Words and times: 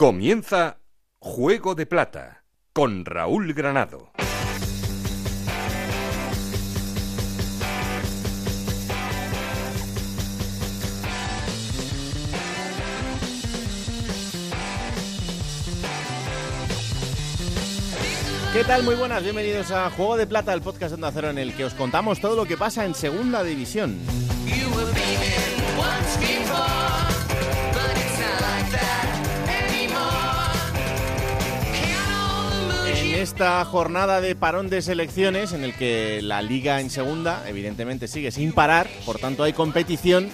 Comienza 0.00 0.78
Juego 1.18 1.74
de 1.74 1.84
Plata 1.84 2.44
con 2.72 3.04
Raúl 3.04 3.52
Granado. 3.52 4.10
¿Qué 18.54 18.64
tal? 18.64 18.82
Muy 18.84 18.94
buenas, 18.94 19.22
bienvenidos 19.22 19.70
a 19.70 19.90
Juego 19.90 20.16
de 20.16 20.26
Plata, 20.26 20.54
el 20.54 20.62
podcast 20.62 20.92
de 20.92 20.94
Onda 20.94 21.12
Cero 21.12 21.28
en 21.28 21.36
el 21.36 21.54
que 21.54 21.66
os 21.66 21.74
contamos 21.74 22.22
todo 22.22 22.36
lo 22.36 22.46
que 22.46 22.56
pasa 22.56 22.86
en 22.86 22.94
Segunda 22.94 23.44
División. 23.44 23.98
Esta 33.20 33.62
jornada 33.66 34.22
de 34.22 34.34
parón 34.34 34.70
de 34.70 34.80
selecciones, 34.80 35.52
en 35.52 35.62
el 35.62 35.74
que 35.74 36.22
la 36.22 36.40
liga 36.40 36.80
en 36.80 36.88
segunda, 36.88 37.44
evidentemente, 37.46 38.08
sigue 38.08 38.30
sin 38.30 38.52
parar, 38.52 38.88
por 39.04 39.18
tanto 39.18 39.42
hay 39.42 39.52
competición, 39.52 40.30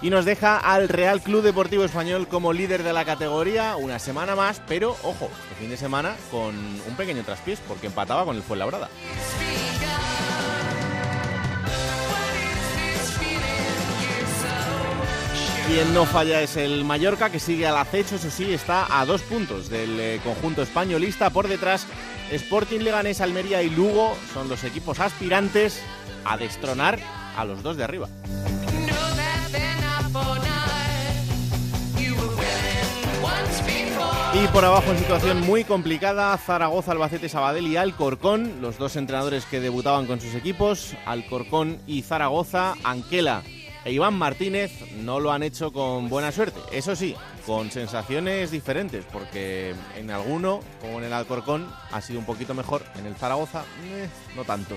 y 0.00 0.08
nos 0.08 0.24
deja 0.24 0.56
al 0.56 0.88
Real 0.88 1.20
Club 1.20 1.42
Deportivo 1.42 1.84
Español 1.84 2.28
como 2.28 2.54
líder 2.54 2.82
de 2.82 2.94
la 2.94 3.04
categoría 3.04 3.76
una 3.76 3.98
semana 3.98 4.34
más, 4.36 4.62
pero 4.66 4.96
ojo, 5.02 5.28
este 5.42 5.54
fin 5.60 5.68
de 5.68 5.76
semana 5.76 6.16
con 6.30 6.54
un 6.56 6.96
pequeño 6.96 7.22
traspiés, 7.24 7.60
porque 7.68 7.88
empataba 7.88 8.24
con 8.24 8.36
el 8.36 8.42
Fuenlabrada. 8.42 8.88
Quien 15.72 15.94
no 15.94 16.04
falla 16.04 16.42
es 16.42 16.56
el 16.56 16.84
Mallorca, 16.84 17.30
que 17.30 17.38
sigue 17.38 17.64
al 17.64 17.76
acecho, 17.76 18.16
eso 18.16 18.28
sí, 18.28 18.52
está 18.52 18.88
a 19.00 19.06
dos 19.06 19.22
puntos 19.22 19.68
del 19.68 20.00
eh, 20.00 20.20
conjunto 20.24 20.62
españolista. 20.62 21.30
Por 21.30 21.46
detrás, 21.46 21.86
Sporting 22.32 22.80
Leganés, 22.80 23.20
Almería 23.20 23.62
y 23.62 23.70
Lugo 23.70 24.16
son 24.34 24.48
los 24.48 24.64
equipos 24.64 24.98
aspirantes 24.98 25.80
a 26.24 26.36
destronar 26.36 26.98
a 27.36 27.44
los 27.44 27.62
dos 27.62 27.76
de 27.76 27.84
arriba. 27.84 28.08
Y 34.34 34.46
por 34.48 34.64
abajo 34.64 34.90
en 34.90 34.98
situación 34.98 35.40
muy 35.42 35.62
complicada, 35.62 36.36
Zaragoza, 36.36 36.90
Albacete, 36.90 37.28
Sabadell 37.28 37.68
y 37.68 37.76
Alcorcón, 37.76 38.60
los 38.60 38.76
dos 38.76 38.96
entrenadores 38.96 39.44
que 39.44 39.60
debutaban 39.60 40.06
con 40.06 40.20
sus 40.20 40.34
equipos, 40.34 40.96
Alcorcón 41.06 41.78
y 41.86 42.02
Zaragoza, 42.02 42.74
Anquela 42.82 43.44
e 43.84 43.92
Iván 43.92 44.14
Martínez 44.14 44.72
no 44.96 45.20
lo 45.20 45.32
han 45.32 45.42
hecho 45.42 45.72
con 45.72 46.08
buena 46.08 46.32
suerte. 46.32 46.60
Eso 46.72 46.94
sí, 46.96 47.14
con 47.46 47.70
sensaciones 47.70 48.50
diferentes, 48.50 49.04
porque 49.12 49.74
en 49.96 50.10
alguno, 50.10 50.60
como 50.80 50.98
en 50.98 51.04
el 51.04 51.12
Alcorcón, 51.12 51.66
ha 51.90 52.00
sido 52.00 52.18
un 52.18 52.26
poquito 52.26 52.54
mejor. 52.54 52.82
En 52.96 53.06
el 53.06 53.16
Zaragoza, 53.16 53.64
eh, 53.84 54.08
no 54.36 54.44
tanto. 54.44 54.76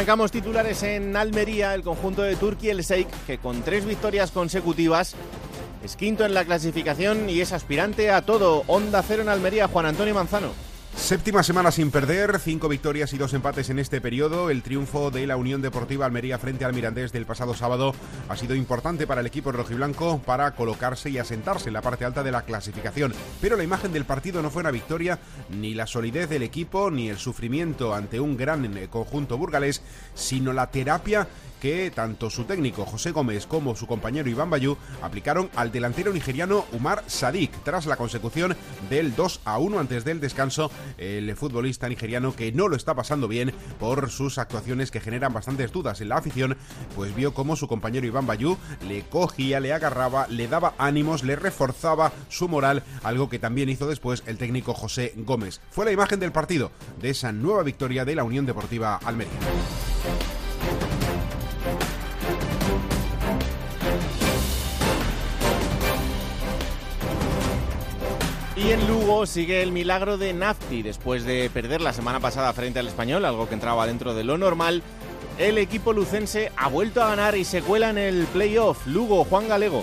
Arrancamos 0.00 0.32
titulares 0.32 0.82
en 0.82 1.14
Almería, 1.14 1.74
el 1.74 1.82
conjunto 1.82 2.22
de 2.22 2.34
Turquía, 2.34 2.72
el 2.72 2.82
Seik, 2.82 3.06
que 3.26 3.36
con 3.36 3.60
tres 3.60 3.84
victorias 3.84 4.30
consecutivas 4.30 5.14
es 5.84 5.94
quinto 5.94 6.24
en 6.24 6.32
la 6.32 6.46
clasificación 6.46 7.28
y 7.28 7.42
es 7.42 7.52
aspirante 7.52 8.10
a 8.10 8.22
todo. 8.22 8.64
Onda 8.66 9.02
cero 9.06 9.20
en 9.20 9.28
Almería, 9.28 9.68
Juan 9.68 9.84
Antonio 9.84 10.14
Manzano. 10.14 10.52
Séptima 11.00 11.42
semana 11.42 11.72
sin 11.72 11.90
perder, 11.90 12.38
cinco 12.38 12.68
victorias 12.68 13.12
y 13.12 13.18
dos 13.18 13.34
empates 13.34 13.68
en 13.70 13.80
este 13.80 14.00
periodo. 14.00 14.48
El 14.48 14.62
triunfo 14.62 15.10
de 15.10 15.26
la 15.26 15.36
Unión 15.36 15.60
Deportiva 15.60 16.06
Almería 16.06 16.38
frente 16.38 16.64
al 16.64 16.72
Mirandés 16.72 17.10
del 17.10 17.26
pasado 17.26 17.52
sábado 17.52 17.94
ha 18.28 18.36
sido 18.36 18.54
importante 18.54 19.08
para 19.08 19.22
el 19.22 19.26
equipo 19.26 19.50
rojiblanco 19.50 20.20
para 20.20 20.54
colocarse 20.54 21.10
y 21.10 21.18
asentarse 21.18 21.68
en 21.68 21.72
la 21.72 21.82
parte 21.82 22.04
alta 22.04 22.22
de 22.22 22.30
la 22.30 22.42
clasificación. 22.42 23.12
Pero 23.40 23.56
la 23.56 23.64
imagen 23.64 23.92
del 23.92 24.04
partido 24.04 24.40
no 24.40 24.50
fue 24.50 24.60
una 24.60 24.70
victoria, 24.70 25.18
ni 25.48 25.74
la 25.74 25.88
solidez 25.88 26.28
del 26.28 26.44
equipo, 26.44 26.92
ni 26.92 27.08
el 27.08 27.18
sufrimiento 27.18 27.92
ante 27.92 28.20
un 28.20 28.36
gran 28.36 28.86
conjunto 28.86 29.36
burgalés, 29.36 29.82
sino 30.14 30.52
la 30.52 30.70
terapia 30.70 31.26
que 31.60 31.92
tanto 31.94 32.30
su 32.30 32.44
técnico 32.44 32.84
José 32.84 33.12
Gómez 33.12 33.46
como 33.46 33.76
su 33.76 33.86
compañero 33.86 34.28
Iván 34.28 34.50
Bayú 34.50 34.76
aplicaron 35.02 35.50
al 35.54 35.70
delantero 35.70 36.12
nigeriano 36.12 36.64
Umar 36.72 37.04
Sadik 37.06 37.52
tras 37.62 37.86
la 37.86 37.96
consecución 37.96 38.56
del 38.88 39.14
2 39.14 39.42
a 39.44 39.58
1 39.58 39.78
antes 39.78 40.04
del 40.04 40.20
descanso. 40.20 40.70
El 40.98 41.36
futbolista 41.36 41.88
nigeriano 41.88 42.34
que 42.34 42.50
no 42.52 42.68
lo 42.68 42.76
está 42.76 42.94
pasando 42.94 43.28
bien 43.28 43.52
por 43.78 44.10
sus 44.10 44.38
actuaciones 44.38 44.90
que 44.90 45.00
generan 45.00 45.32
bastantes 45.32 45.70
dudas 45.70 46.00
en 46.00 46.08
la 46.08 46.16
afición, 46.16 46.56
pues 46.96 47.14
vio 47.14 47.34
como 47.34 47.56
su 47.56 47.68
compañero 47.68 48.06
Iván 48.06 48.26
Bayú 48.26 48.56
le 48.88 49.02
cogía, 49.02 49.60
le 49.60 49.72
agarraba, 49.72 50.26
le 50.28 50.48
daba 50.48 50.74
ánimos, 50.78 51.22
le 51.22 51.36
reforzaba 51.36 52.12
su 52.28 52.48
moral, 52.48 52.82
algo 53.02 53.28
que 53.28 53.38
también 53.38 53.68
hizo 53.68 53.86
después 53.86 54.22
el 54.26 54.38
técnico 54.38 54.74
José 54.74 55.12
Gómez. 55.16 55.60
Fue 55.70 55.84
la 55.84 55.92
imagen 55.92 56.20
del 56.20 56.32
partido 56.32 56.72
de 57.00 57.10
esa 57.10 57.32
nueva 57.32 57.62
victoria 57.62 58.04
de 58.04 58.14
la 58.14 58.24
Unión 58.24 58.46
Deportiva 58.46 58.96
Almería. 59.04 59.38
Y 68.62 68.72
en 68.72 68.86
Lugo 68.86 69.24
sigue 69.24 69.62
el 69.62 69.72
milagro 69.72 70.18
de 70.18 70.34
Nafti. 70.34 70.82
Después 70.82 71.24
de 71.24 71.48
perder 71.48 71.80
la 71.80 71.94
semana 71.94 72.20
pasada 72.20 72.52
frente 72.52 72.78
al 72.78 72.88
español, 72.88 73.24
algo 73.24 73.48
que 73.48 73.54
entraba 73.54 73.86
dentro 73.86 74.12
de 74.12 74.22
lo 74.22 74.36
normal, 74.36 74.82
el 75.38 75.56
equipo 75.56 75.94
lucense 75.94 76.52
ha 76.58 76.68
vuelto 76.68 77.02
a 77.02 77.08
ganar 77.08 77.36
y 77.36 77.44
se 77.44 77.62
cuela 77.62 77.88
en 77.88 77.96
el 77.96 78.26
playoff. 78.26 78.86
Lugo, 78.86 79.24
Juan 79.24 79.48
Galego. 79.48 79.82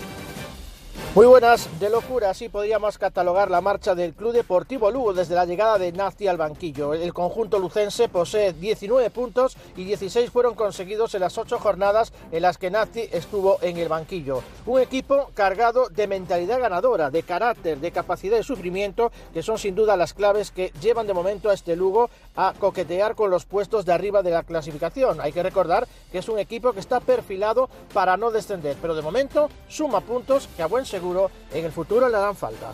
Muy 1.17 1.25
buenas, 1.25 1.67
de 1.79 1.89
locura, 1.89 2.29
así 2.29 2.47
podríamos 2.47 2.99
catalogar 2.99 3.49
la 3.49 3.59
marcha 3.59 3.95
del 3.95 4.13
Club 4.13 4.33
Deportivo 4.33 4.91
Lugo 4.91 5.13
desde 5.15 5.33
la 5.33 5.47
llegada 5.47 5.79
de 5.79 5.91
Nafti 5.91 6.27
al 6.27 6.37
banquillo. 6.37 6.93
El 6.93 7.11
conjunto 7.11 7.57
lucense 7.57 8.07
posee 8.07 8.53
19 8.53 9.09
puntos 9.09 9.57
y 9.75 9.83
16 9.83 10.29
fueron 10.29 10.53
conseguidos 10.53 11.15
en 11.15 11.21
las 11.21 11.39
8 11.39 11.57
jornadas 11.57 12.13
en 12.31 12.43
las 12.43 12.59
que 12.59 12.69
Nafti 12.69 13.09
estuvo 13.11 13.57
en 13.63 13.77
el 13.77 13.89
banquillo. 13.89 14.43
Un 14.67 14.79
equipo 14.79 15.31
cargado 15.33 15.89
de 15.89 16.05
mentalidad 16.05 16.59
ganadora, 16.59 17.09
de 17.09 17.23
carácter, 17.23 17.79
de 17.79 17.89
capacidad 17.89 18.37
de 18.37 18.43
sufrimiento, 18.43 19.11
que 19.33 19.41
son 19.41 19.57
sin 19.57 19.73
duda 19.73 19.97
las 19.97 20.13
claves 20.13 20.51
que 20.51 20.71
llevan 20.79 21.07
de 21.07 21.15
momento 21.15 21.49
a 21.49 21.55
este 21.55 21.75
Lugo 21.75 22.11
a 22.37 22.53
coquetear 22.57 23.15
con 23.15 23.29
los 23.29 23.45
puestos 23.45 23.83
de 23.85 23.91
arriba 23.91 24.23
de 24.23 24.31
la 24.31 24.43
clasificación. 24.43 25.19
Hay 25.19 25.33
que 25.33 25.43
recordar 25.43 25.87
que 26.11 26.19
es 26.19 26.29
un 26.29 26.39
equipo 26.39 26.71
que 26.71 26.79
está 26.79 27.01
perfilado 27.01 27.69
para 27.93 28.15
no 28.15 28.31
descender, 28.31 28.77
pero 28.81 28.95
de 28.95 29.01
momento 29.01 29.49
suma 29.67 29.99
puntos 29.99 30.47
que 30.55 30.63
a 30.63 30.67
buen 30.67 30.85
seguro 30.85 31.29
en 31.53 31.65
el 31.65 31.71
futuro 31.71 32.07
le 32.07 32.15
harán 32.15 32.35
falta. 32.35 32.71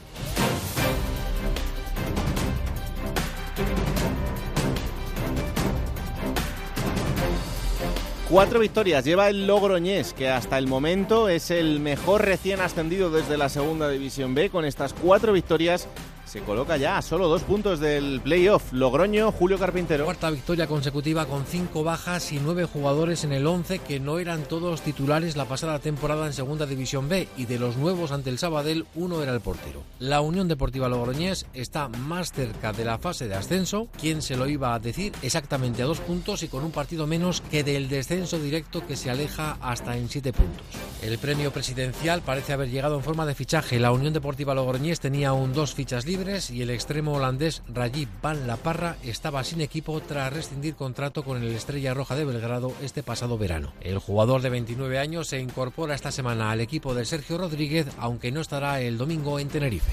Cuatro 8.29 8.59
victorias 8.59 9.05
lleva 9.05 9.29
el 9.29 9.45
Logroñés, 9.45 10.13
que 10.13 10.27
hasta 10.27 10.57
el 10.57 10.65
momento 10.65 11.29
es 11.29 11.51
el 11.51 11.79
mejor 11.79 12.25
recién 12.25 12.61
ascendido 12.61 13.11
desde 13.11 13.37
la 13.37 13.47
segunda 13.47 13.89
división 13.89 14.33
B. 14.33 14.49
Con 14.49 14.65
estas 14.65 14.93
cuatro 14.93 15.33
victorias 15.33 15.87
se 16.33 16.41
coloca 16.41 16.77
ya 16.77 16.97
a 16.97 17.03
solo 17.03 17.27
dos 17.27 17.43
puntos 17.43 17.79
del 17.79 18.19
playoff. 18.19 18.73
Logroño, 18.73 19.31
Julio 19.31 19.59
Carpintero. 19.59 20.05
Cuarta 20.05 20.31
victoria 20.31 20.65
consecutiva 20.65 21.27
con 21.27 21.45
cinco 21.45 21.83
bajas 21.83 22.31
y 22.31 22.39
nueve 22.39 22.65
jugadores 22.65 23.23
en 23.23 23.33
el 23.33 23.45
11 23.45 23.77
que 23.77 23.99
no 23.99 24.17
eran 24.17 24.41
todos 24.45 24.81
titulares 24.81 25.37
la 25.37 25.45
pasada 25.45 25.77
temporada 25.77 26.25
en 26.25 26.33
Segunda 26.33 26.65
División 26.65 27.07
B 27.07 27.27
y 27.37 27.45
de 27.45 27.59
los 27.59 27.77
nuevos 27.77 28.11
ante 28.11 28.31
el 28.31 28.39
Sabadell 28.39 28.87
uno 28.95 29.21
era 29.21 29.31
el 29.31 29.41
portero. 29.41 29.83
La 29.99 30.21
Unión 30.21 30.47
Deportiva 30.47 30.89
Logroñés 30.89 31.45
está 31.53 31.87
más 31.87 32.31
cerca 32.31 32.73
de 32.73 32.85
la 32.85 32.97
fase 32.97 33.27
de 33.27 33.35
ascenso, 33.35 33.87
quien 34.01 34.23
se 34.23 34.35
lo 34.35 34.47
iba 34.47 34.73
a 34.73 34.79
decir 34.79 35.13
exactamente 35.21 35.83
a 35.83 35.85
dos 35.85 35.99
puntos 35.99 36.41
y 36.41 36.47
con 36.47 36.63
un 36.63 36.71
partido 36.71 37.05
menos 37.05 37.41
que 37.51 37.63
del 37.63 37.89
descenso 37.89 38.39
directo 38.39 38.87
que 38.87 38.95
se 38.95 39.11
aleja 39.11 39.57
hasta 39.61 39.95
en 39.97 40.09
siete 40.09 40.33
puntos. 40.33 40.65
El 41.03 41.19
premio 41.19 41.51
presidencial 41.51 42.21
parece 42.21 42.53
haber 42.53 42.71
llegado 42.71 42.95
en 42.95 43.03
forma 43.03 43.27
de 43.27 43.35
fichaje. 43.35 43.77
La 43.77 43.91
Unión 43.91 44.13
Deportiva 44.13 44.55
Logroñés 44.55 44.99
tenía 44.99 45.29
aún 45.29 45.53
dos 45.53 45.75
fichas 45.75 46.07
libres 46.07 46.22
y 46.23 46.61
el 46.61 46.69
extremo 46.69 47.15
holandés 47.15 47.63
Rajib 47.67 48.07
Van 48.21 48.47
La 48.47 48.55
Parra 48.55 48.95
estaba 49.03 49.43
sin 49.43 49.59
equipo 49.59 49.99
tras 49.99 50.31
rescindir 50.31 50.73
contrato 50.73 51.25
con 51.25 51.43
el 51.43 51.51
Estrella 51.51 51.93
Roja 51.93 52.15
de 52.15 52.23
Belgrado 52.23 52.71
este 52.81 53.03
pasado 53.03 53.37
verano. 53.37 53.73
El 53.81 53.99
jugador 53.99 54.41
de 54.41 54.49
29 54.49 54.99
años 54.99 55.27
se 55.27 55.41
incorpora 55.41 55.95
esta 55.95 56.13
semana 56.13 56.49
al 56.49 56.61
equipo 56.61 56.95
de 56.95 57.03
Sergio 57.03 57.37
Rodríguez, 57.37 57.87
aunque 57.97 58.31
no 58.31 58.39
estará 58.39 58.79
el 58.79 58.97
domingo 58.97 59.37
en 59.37 59.49
Tenerife. 59.49 59.91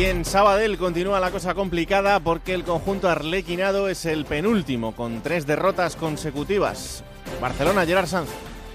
Y 0.00 0.06
en 0.06 0.24
Sabadell 0.24 0.78
continúa 0.78 1.20
la 1.20 1.30
cosa 1.30 1.52
complicada 1.52 2.20
porque 2.20 2.54
el 2.54 2.64
conjunto 2.64 3.10
arlequinado 3.10 3.86
es 3.90 4.06
el 4.06 4.24
penúltimo 4.24 4.96
con 4.96 5.20
tres 5.20 5.46
derrotas 5.46 5.94
consecutivas. 5.94 7.04
Barcelona, 7.38 7.84
Gerard 7.84 8.06
Sanz. 8.06 8.30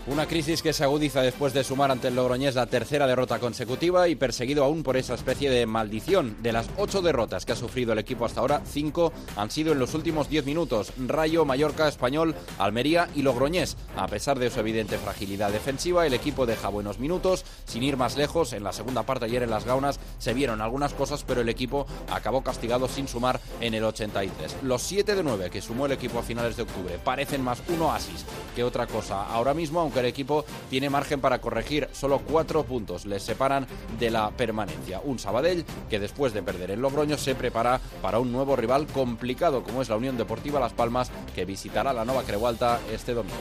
Una 0.08 0.28
crisis 0.28 0.62
que 0.62 0.72
se 0.72 0.84
agudiza 0.84 1.24
después 1.24 1.52
de 1.52 1.64
sumar 1.64 1.90
ante 1.90 2.10
el 2.10 2.16
Logroñés 2.16 2.54
la 2.54 2.68
tercera 2.68 3.08
derrota 3.08 3.40
consecutiva 3.40 4.08
y 4.08 4.14
perseguido 4.14 4.64
aún 4.64 4.84
por 4.84 4.98
esa 4.98 5.16
especie 5.16 5.50
de 5.50 5.66
maldición. 5.66 6.38
De 6.44 6.52
las 6.52 6.70
ocho 6.78 7.02
derrotas 7.02 7.44
que 7.44 7.54
ha 7.54 7.56
sufrido 7.56 7.92
el 7.92 7.98
equipo 7.98 8.24
hasta 8.24 8.42
ahora, 8.42 8.62
cinco 8.66 9.12
han 9.36 9.50
sido 9.50 9.74
en 9.74 9.80
los 9.80 9.96
últimos 9.96 10.30
diez 10.30 10.46
minutos. 10.46 10.94
Rayo, 11.00 11.44
Mallorca, 11.44 11.88
Español, 11.88 12.36
Almería 12.60 13.10
y 13.16 13.24
Logroñés. 13.24 13.78
A 13.98 14.06
pesar 14.06 14.38
de 14.38 14.52
su 14.52 14.60
evidente 14.60 15.00
fragilidad 15.00 15.52
defensiva, 15.52 16.06
el 16.06 16.14
equipo 16.14 16.46
deja 16.46 16.70
buenos 16.70 17.00
minutos. 17.00 17.44
Sin 17.66 17.82
ir 17.82 17.98
más 17.98 18.16
lejos, 18.16 18.54
en 18.54 18.64
la 18.64 18.74
segunda 18.74 19.08
parte 19.08 19.26
ayer 19.26 19.42
en 19.42 19.50
las 19.50 19.66
Gaunas 19.66 20.00
se 20.20 20.36
vieron 20.36 20.62
algunas 20.62 20.94
cosas, 20.94 21.24
pero 21.24 21.42
el 21.42 21.50
equipo 21.50 21.88
acabó 22.12 22.44
castigado 22.44 22.88
sin 22.88 23.08
sumar 23.08 23.42
en 23.60 23.74
el 23.74 23.84
83. 23.84 24.58
Los 24.62 24.84
siete 24.84 25.16
de 25.16 25.24
nueve 25.24 25.50
que 25.50 25.64
sumó 25.64 25.88
el 25.88 25.94
equipo 25.94 26.20
a 26.20 26.24
finales 26.24 26.58
de 26.58 26.62
octubre 26.62 27.00
parecen 27.04 27.42
más 27.42 27.64
un 27.70 27.82
oasis 27.82 28.24
que 28.56 28.64
otra 28.64 28.86
cosa 28.86 29.24
ahora 29.24 29.56
mismo, 29.56 29.80
aunque 29.80 29.95
el 30.00 30.06
equipo 30.06 30.46
tiene 30.70 30.90
margen 30.90 31.22
para 31.22 31.40
corregir. 31.40 31.90
Solo 31.92 32.20
cuatro 32.20 32.64
puntos 32.64 33.06
les 33.06 33.24
separan 33.24 33.68
de 34.00 34.12
la 34.12 34.32
permanencia. 34.32 35.02
Un 35.04 35.20
Sabadell 35.20 35.66
que 35.90 36.00
después 36.00 36.34
de 36.34 36.44
perder 36.44 36.72
el 36.72 36.82
Logroño 36.82 37.18
se 37.18 37.36
prepara 37.36 37.80
para 38.02 38.20
un 38.20 38.32
nuevo 38.32 38.56
rival 38.56 38.88
complicado 38.88 39.64
como 39.64 39.82
es 39.82 39.90
la 39.90 39.98
Unión 39.98 40.18
Deportiva 40.18 40.60
Las 40.60 40.74
Palmas 40.74 41.12
que 41.34 41.46
visitará 41.46 41.94
la 41.94 42.06
Nova 42.06 42.24
Creualta 42.24 42.80
este 42.92 43.14
domingo. 43.14 43.36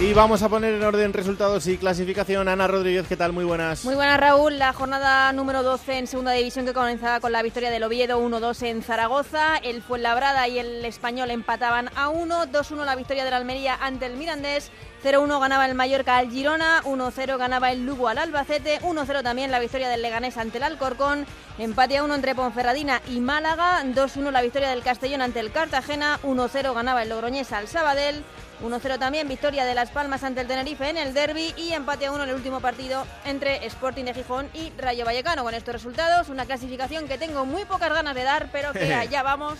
Y 0.00 0.12
vamos 0.12 0.44
a 0.44 0.48
poner 0.48 0.74
en 0.74 0.84
orden 0.84 1.12
resultados 1.12 1.66
y 1.66 1.76
clasificación. 1.76 2.46
Ana 2.46 2.68
Rodríguez, 2.68 3.08
¿qué 3.08 3.16
tal? 3.16 3.32
Muy 3.32 3.44
buenas. 3.44 3.84
Muy 3.84 3.96
buenas, 3.96 4.20
Raúl. 4.20 4.56
La 4.56 4.72
jornada 4.72 5.32
número 5.32 5.64
12 5.64 5.98
en 5.98 6.06
segunda 6.06 6.30
división 6.30 6.64
que 6.64 6.72
comenzaba 6.72 7.18
con 7.18 7.32
la 7.32 7.42
victoria 7.42 7.68
del 7.68 7.82
Oviedo 7.82 8.20
1-2 8.20 8.62
en 8.62 8.82
Zaragoza. 8.82 9.56
El 9.56 9.82
Fuenlabrada 9.82 10.46
y 10.46 10.60
el 10.60 10.84
Español 10.84 11.32
empataban 11.32 11.90
a 11.96 12.10
1. 12.10 12.46
2-1 12.46 12.84
la 12.84 12.94
victoria 12.94 13.24
del 13.24 13.34
Almería 13.34 13.74
ante 13.74 14.06
el 14.06 14.14
Mirandés. 14.14 14.70
0-1 15.02 15.40
ganaba 15.40 15.66
el 15.66 15.74
Mallorca 15.74 16.16
al 16.16 16.30
Girona, 16.30 16.80
1-0 16.84 17.36
ganaba 17.36 17.72
el 17.72 17.84
Lugo 17.84 18.08
al 18.08 18.18
Albacete, 18.18 18.80
1-0 18.80 19.22
también 19.22 19.50
la 19.50 19.60
victoria 19.60 19.88
del 19.88 20.02
Leganés 20.02 20.36
ante 20.36 20.58
el 20.58 20.64
Alcorcón, 20.64 21.24
empate 21.56 21.98
a 21.98 22.02
1 22.02 22.16
entre 22.16 22.34
Ponferradina 22.34 23.00
y 23.06 23.20
Málaga, 23.20 23.84
2-1 23.84 24.32
la 24.32 24.42
victoria 24.42 24.70
del 24.70 24.82
Castellón 24.82 25.22
ante 25.22 25.38
el 25.38 25.52
Cartagena, 25.52 26.18
1-0 26.24 26.74
ganaba 26.74 27.04
el 27.04 27.10
Logroñés 27.10 27.52
al 27.52 27.68
Sabadell, 27.68 28.24
1-0 28.62 28.98
también 28.98 29.28
victoria 29.28 29.64
de 29.64 29.74
Las 29.74 29.90
Palmas 29.90 30.24
ante 30.24 30.40
el 30.40 30.46
Tenerife 30.46 30.88
en 30.88 30.96
el 30.96 31.14
derby 31.14 31.54
y 31.56 31.72
empate 31.72 32.06
a 32.06 32.12
1 32.12 32.24
en 32.24 32.28
el 32.30 32.34
último 32.34 32.60
partido 32.60 33.06
entre 33.24 33.64
Sporting 33.66 34.04
de 34.04 34.14
Gijón 34.14 34.48
y 34.54 34.72
Rayo 34.78 35.04
Vallecano. 35.04 35.44
Con 35.44 35.54
estos 35.54 35.74
resultados, 35.74 36.28
una 36.28 36.46
clasificación 36.46 37.06
que 37.06 37.18
tengo 37.18 37.44
muy 37.44 37.64
pocas 37.64 37.90
ganas 37.90 38.14
de 38.14 38.24
dar, 38.24 38.48
pero 38.50 38.72
que 38.72 38.92
allá 38.94 39.22
vamos. 39.22 39.58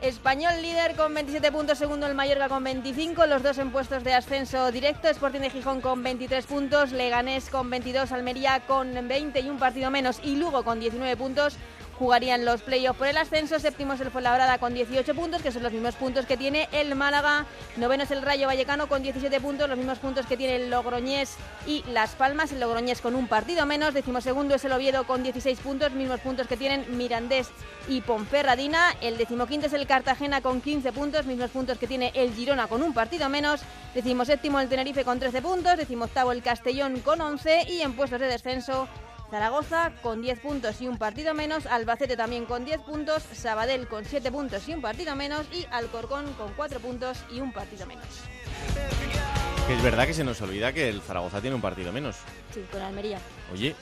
Español 0.00 0.62
líder 0.62 0.94
con 0.94 1.12
27 1.12 1.50
puntos, 1.50 1.76
segundo 1.76 2.06
el 2.06 2.14
Mallorca 2.14 2.48
con 2.48 2.62
25, 2.62 3.26
los 3.26 3.42
dos 3.42 3.58
en 3.58 3.72
puestos 3.72 4.04
de 4.04 4.14
ascenso 4.14 4.70
directo, 4.70 5.08
Sporting 5.08 5.40
de 5.40 5.50
Gijón 5.50 5.80
con 5.80 6.04
23 6.04 6.46
puntos, 6.46 6.92
Leganés 6.92 7.50
con 7.50 7.68
22, 7.68 8.12
Almería 8.12 8.60
con 8.60 9.08
20 9.08 9.40
y 9.40 9.48
un 9.50 9.58
partido 9.58 9.90
menos 9.90 10.20
y 10.22 10.36
Lugo 10.36 10.62
con 10.62 10.78
19 10.78 11.16
puntos. 11.16 11.56
Jugarían 11.98 12.44
los 12.44 12.62
playoffs 12.62 12.96
por 12.96 13.08
el 13.08 13.16
ascenso, 13.16 13.58
séptimo 13.58 13.94
es 13.94 14.00
el 14.00 14.12
Fuenlabrada 14.12 14.58
con 14.58 14.72
18 14.72 15.14
puntos, 15.16 15.42
que 15.42 15.50
son 15.50 15.64
los 15.64 15.72
mismos 15.72 15.96
puntos 15.96 16.26
que 16.26 16.36
tiene 16.36 16.68
el 16.70 16.94
Málaga, 16.94 17.44
noveno 17.76 18.04
es 18.04 18.10
el 18.12 18.22
Rayo 18.22 18.46
Vallecano 18.46 18.88
con 18.88 19.02
17 19.02 19.40
puntos, 19.40 19.68
los 19.68 19.76
mismos 19.76 19.98
puntos 19.98 20.24
que 20.26 20.36
tiene 20.36 20.56
el 20.56 20.70
Logroñés 20.70 21.34
y 21.66 21.82
Las 21.90 22.10
Palmas, 22.10 22.52
el 22.52 22.60
Logroñés 22.60 23.00
con 23.00 23.16
un 23.16 23.26
partido 23.26 23.66
menos, 23.66 23.94
decimosegundo 23.94 24.54
es 24.54 24.64
el 24.64 24.72
Oviedo 24.72 25.08
con 25.08 25.24
16 25.24 25.58
puntos, 25.58 25.90
mismos 25.90 26.20
puntos 26.20 26.46
que 26.46 26.56
tienen 26.56 26.96
Mirandés 26.96 27.48
y 27.88 28.00
Ponferradina, 28.00 28.94
el 29.00 29.18
decimoquinto 29.18 29.66
es 29.66 29.72
el 29.72 29.88
Cartagena 29.88 30.40
con 30.40 30.60
15 30.60 30.92
puntos, 30.92 31.26
mismos 31.26 31.50
puntos 31.50 31.78
que 31.78 31.88
tiene 31.88 32.12
el 32.14 32.32
Girona 32.32 32.68
con 32.68 32.82
un 32.82 32.94
partido 32.94 33.28
menos, 33.28 33.60
decimoséptimo 33.94 34.60
el 34.60 34.68
Tenerife 34.68 35.04
con 35.04 35.18
13 35.18 35.42
puntos, 35.42 35.76
decimoctavo 35.76 36.30
el 36.30 36.42
Castellón 36.42 37.00
con 37.00 37.20
11 37.20 37.66
y 37.68 37.80
en 37.80 37.94
puestos 37.94 38.20
de 38.20 38.28
descenso 38.28 38.86
Zaragoza 39.30 39.92
con 40.02 40.22
10 40.22 40.40
puntos 40.40 40.80
y 40.80 40.88
un 40.88 40.96
partido 40.96 41.34
menos, 41.34 41.66
Albacete 41.66 42.16
también 42.16 42.46
con 42.46 42.64
10 42.64 42.80
puntos, 42.80 43.22
Sabadell 43.32 43.86
con 43.86 44.04
7 44.04 44.30
puntos 44.32 44.66
y 44.68 44.74
un 44.74 44.80
partido 44.80 45.14
menos 45.16 45.46
y 45.52 45.66
Alcorcón 45.70 46.32
con 46.34 46.52
4 46.54 46.80
puntos 46.80 47.18
y 47.30 47.40
un 47.40 47.52
partido 47.52 47.86
menos. 47.86 48.06
Que 49.66 49.74
es 49.74 49.82
verdad 49.82 50.06
que 50.06 50.14
se 50.14 50.24
nos 50.24 50.40
olvida 50.40 50.72
que 50.72 50.88
el 50.88 51.02
Zaragoza 51.02 51.42
tiene 51.42 51.54
un 51.56 51.60
partido 51.62 51.92
menos. 51.92 52.16
Sí, 52.54 52.64
con 52.72 52.80
Almería. 52.80 53.18
Oye, 53.52 53.74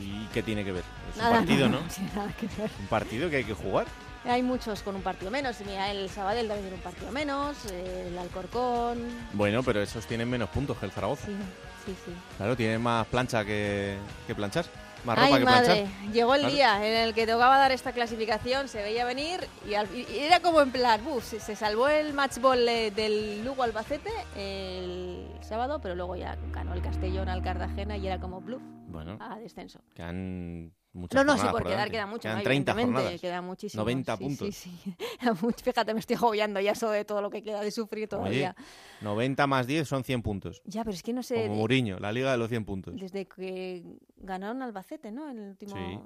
¿y 0.00 0.24
qué 0.32 0.42
tiene 0.42 0.64
que 0.64 0.72
ver? 0.72 0.84
Es 1.10 1.18
Nada, 1.18 1.30
un 1.32 1.36
partido, 1.38 1.68
¿no? 1.68 1.80
no 1.80 1.88
tiene 1.88 2.10
nada 2.14 2.32
que 2.40 2.46
ver. 2.46 2.70
Un 2.80 2.86
partido 2.86 3.28
que 3.28 3.36
hay 3.36 3.44
que 3.44 3.52
jugar. 3.52 3.86
Hay 4.24 4.42
muchos 4.42 4.80
con 4.80 4.96
un 4.96 5.02
partido 5.02 5.30
menos. 5.30 5.56
Mira, 5.66 5.90
el 5.90 6.08
Sabadell 6.08 6.48
también 6.48 6.70
tiene 6.70 6.76
un 6.76 6.82
partido 6.82 7.12
menos, 7.12 7.56
el 7.66 8.16
Alcorcón. 8.16 9.06
Bueno, 9.34 9.62
pero 9.62 9.82
esos 9.82 10.06
tienen 10.06 10.30
menos 10.30 10.48
puntos 10.48 10.78
que 10.78 10.86
el 10.86 10.92
Zaragoza. 10.92 11.26
Sí, 11.26 11.36
sí, 11.86 11.94
sí. 12.04 12.12
Claro, 12.36 12.56
tienen 12.56 12.80
más 12.82 13.06
plancha 13.06 13.44
que, 13.44 13.96
que 14.26 14.34
planchar. 14.34 14.64
Más 15.04 15.18
ropa 15.18 15.26
Ay, 15.34 15.38
que 15.40 15.44
madre, 15.44 15.66
planchar. 15.66 16.12
llegó 16.14 16.34
el 16.34 16.40
Claro. 16.40 16.54
día 16.54 16.86
en 16.88 16.96
el 17.08 17.12
que 17.14 17.26
tocaba 17.26 17.58
dar 17.58 17.72
esta 17.72 17.92
clasificación, 17.92 18.68
se 18.68 18.80
veía 18.82 19.04
venir 19.04 19.46
y, 19.68 19.74
al- 19.74 19.88
y 19.94 20.06
era 20.18 20.40
como 20.40 20.62
en 20.62 20.70
plan, 20.72 20.98
se, 21.22 21.40
se 21.40 21.54
salvó 21.56 21.88
el 21.88 22.14
match 22.14 22.38
ball 22.38 22.66
eh, 22.66 22.90
del 22.90 23.44
Lugo 23.44 23.64
Albacete 23.64 24.10
el 24.34 25.26
sábado, 25.42 25.78
pero 25.82 25.94
luego 25.94 26.16
ya 26.16 26.38
ganó 26.52 26.72
el 26.72 26.80
Castellón 26.80 27.28
al 27.28 27.42
Cartagena 27.42 27.98
y 27.98 28.06
era 28.06 28.18
como 28.18 28.40
bluff 28.40 28.62
Bueno, 28.94 29.18
a 29.20 29.38
descenso. 29.38 29.80
quedan 29.94 30.72
muchas 30.92 31.16
No, 31.26 31.34
no, 31.34 31.40
sí, 31.40 31.46
por 31.50 31.64
quedar 31.64 31.90
queda 31.90 32.06
mucho. 32.06 32.22
Quedan 32.22 32.38
¿no? 32.38 32.44
30 32.44 32.72
Evidentemente, 32.72 33.00
jornadas. 33.02 33.20
Queda 33.20 33.42
muchísimo. 33.42 33.82
90 33.82 34.16
sí, 34.16 34.24
puntos. 34.24 34.54
Sí, 34.54 34.70
sí. 34.84 35.62
Fíjate, 35.64 35.92
me 35.94 36.00
estoy 36.00 36.16
agobiando 36.16 36.60
ya 36.60 36.74
sobre 36.74 37.04
todo 37.04 37.20
lo 37.20 37.30
que 37.30 37.42
queda 37.42 37.60
de 37.60 37.70
sufrir 37.70 38.08
todavía. 38.08 38.54
Oye, 38.56 38.66
90 39.02 39.46
más 39.46 39.66
10 39.66 39.86
son 39.88 40.04
100 40.04 40.22
puntos. 40.22 40.62
Ya, 40.64 40.84
pero 40.84 40.94
es 40.94 41.02
que 41.02 41.12
no 41.12 41.22
sé. 41.22 41.42
Como 41.48 41.56
Mourinho, 41.56 41.98
la 41.98 42.12
liga 42.12 42.30
de 42.32 42.38
los 42.38 42.48
100 42.48 42.64
puntos. 42.64 42.94
Desde 42.96 43.26
que 43.26 43.82
ganaron 44.16 44.62
Albacete, 44.62 45.10
¿no? 45.10 45.28
En 45.28 45.38
el 45.38 45.48
último. 45.50 45.74
Sí. 45.74 45.98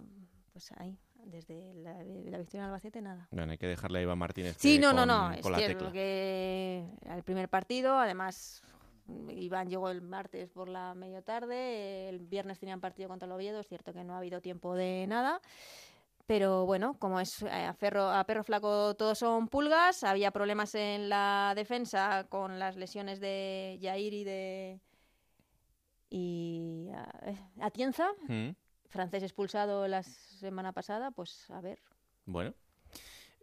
Pues 0.52 0.73
ahí, 0.78 0.99
desde 1.26 1.75
la, 1.75 1.92
la 2.02 2.38
victoria 2.38 2.61
en 2.61 2.64
Albacete, 2.64 3.00
nada. 3.02 3.28
Bueno, 3.30 3.52
hay 3.52 3.59
que 3.59 3.66
dejarle 3.66 3.99
a 4.00 4.02
Iván 4.02 4.18
Martínez 4.18 4.57
Sí, 4.59 4.78
no, 4.78 4.92
no, 4.92 5.00
con- 5.00 5.09
no. 5.09 5.33
Es 5.33 5.47
que 5.47 5.66
tecla. 5.68 5.87
lo 5.87 5.92
que 5.92 6.85
el 7.14 7.23
primer 7.23 7.49
partido, 7.50 7.99
además 7.99 8.62
Iván 9.31 9.69
llegó 9.69 9.88
el 9.91 10.03
martes 10.03 10.50
por 10.50 10.69
la 10.69 10.95
media 10.95 11.23
tarde, 11.23 12.09
el 12.09 12.19
viernes 12.21 12.59
tenían 12.59 12.81
partido 12.81 13.09
contra 13.09 13.27
el 13.27 13.33
Oviedo, 13.33 13.61
es 13.61 13.67
cierto 13.69 13.93
que 13.93 14.05
no 14.05 14.15
ha 14.15 14.19
habido 14.19 14.41
tiempo 14.41 14.75
de 14.75 15.07
nada. 15.09 15.41
Pero 16.27 16.67
bueno, 16.67 16.95
como 16.99 17.21
es 17.21 17.41
eh, 17.43 17.49
a, 17.50 17.73
ferro, 17.73 18.11
a 18.11 18.23
perro 18.25 18.45
flaco 18.45 18.95
todos 18.97 19.19
son 19.19 19.49
pulgas, 19.49 20.05
había 20.05 20.31
problemas 20.31 20.75
en 20.75 21.09
la 21.09 21.55
defensa 21.57 22.27
con 22.29 22.59
las 22.59 22.77
lesiones 22.77 23.19
de 23.19 23.79
Jair 23.81 24.12
y 24.12 24.25
de 24.25 24.81
y 26.11 26.88
a- 26.95 27.65
Atienza, 27.67 28.09
Mm, 28.29 28.50
francés 28.88 29.23
expulsado 29.23 29.87
la 29.88 30.03
semana 30.03 30.73
pasada, 30.73 31.11
pues 31.11 31.50
a 31.50 31.61
ver. 31.61 31.79
Bueno. 32.27 32.55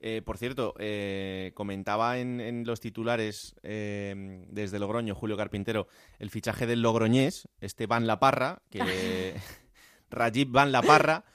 Eh, 0.07 0.21
por 0.21 0.38
cierto, 0.38 0.75
eh, 0.77 1.51
comentaba 1.55 2.19
en, 2.19 2.63
los 2.63 2.79
titulares 2.79 3.55
eh, 3.63 4.45
desde 4.51 4.77
Logroño, 4.77 5.15
Julio 5.15 5.35
Carpintero, 5.35 5.88
el 6.19 6.29
fichaje 6.29 6.67
del 6.67 6.83
Logroñés, 6.83 7.50
este 7.59 7.88
Van 7.88 8.05
La 8.05 8.19
Parra, 8.19 8.62
que 8.69 9.33
Rajib 10.12 10.51
Van 10.51 10.71
La 10.71 10.83
Parra, 10.83 11.25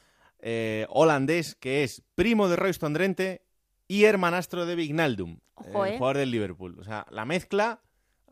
holandés, 0.88 1.56
que 1.56 1.82
es 1.82 2.04
primo 2.14 2.48
de 2.48 2.54
Royston 2.54 2.94
Drenthe 2.94 3.42
y 3.88 4.04
hermanastro 4.04 4.64
de 4.66 4.76
Vignaldum, 4.76 5.40
el 5.64 5.98
jugador 5.98 6.18
del 6.18 6.30
Liverpool. 6.30 6.78
O 6.78 6.84
sea, 6.84 7.06
la 7.10 7.24
mezcla 7.24 7.80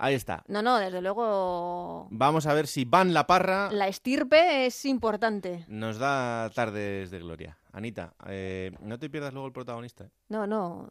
Ahí 0.00 0.14
está. 0.14 0.44
No, 0.46 0.62
no, 0.62 0.78
desde 0.78 1.02
luego. 1.02 2.06
Vamos 2.12 2.46
a 2.46 2.54
ver 2.54 2.68
si 2.68 2.84
Van 2.84 3.12
La 3.12 3.26
Parra. 3.26 3.68
La 3.72 3.88
estirpe 3.88 4.66
es 4.66 4.84
importante. 4.84 5.64
Nos 5.66 5.98
da 5.98 6.48
tardes 6.54 7.10
de 7.10 7.18
gloria. 7.18 7.57
Anita, 7.72 8.14
eh, 8.26 8.72
no 8.80 8.98
te 8.98 9.10
pierdas 9.10 9.32
luego 9.32 9.46
el 9.46 9.52
protagonista. 9.52 10.04
¿eh? 10.04 10.10
No, 10.28 10.46
no. 10.46 10.88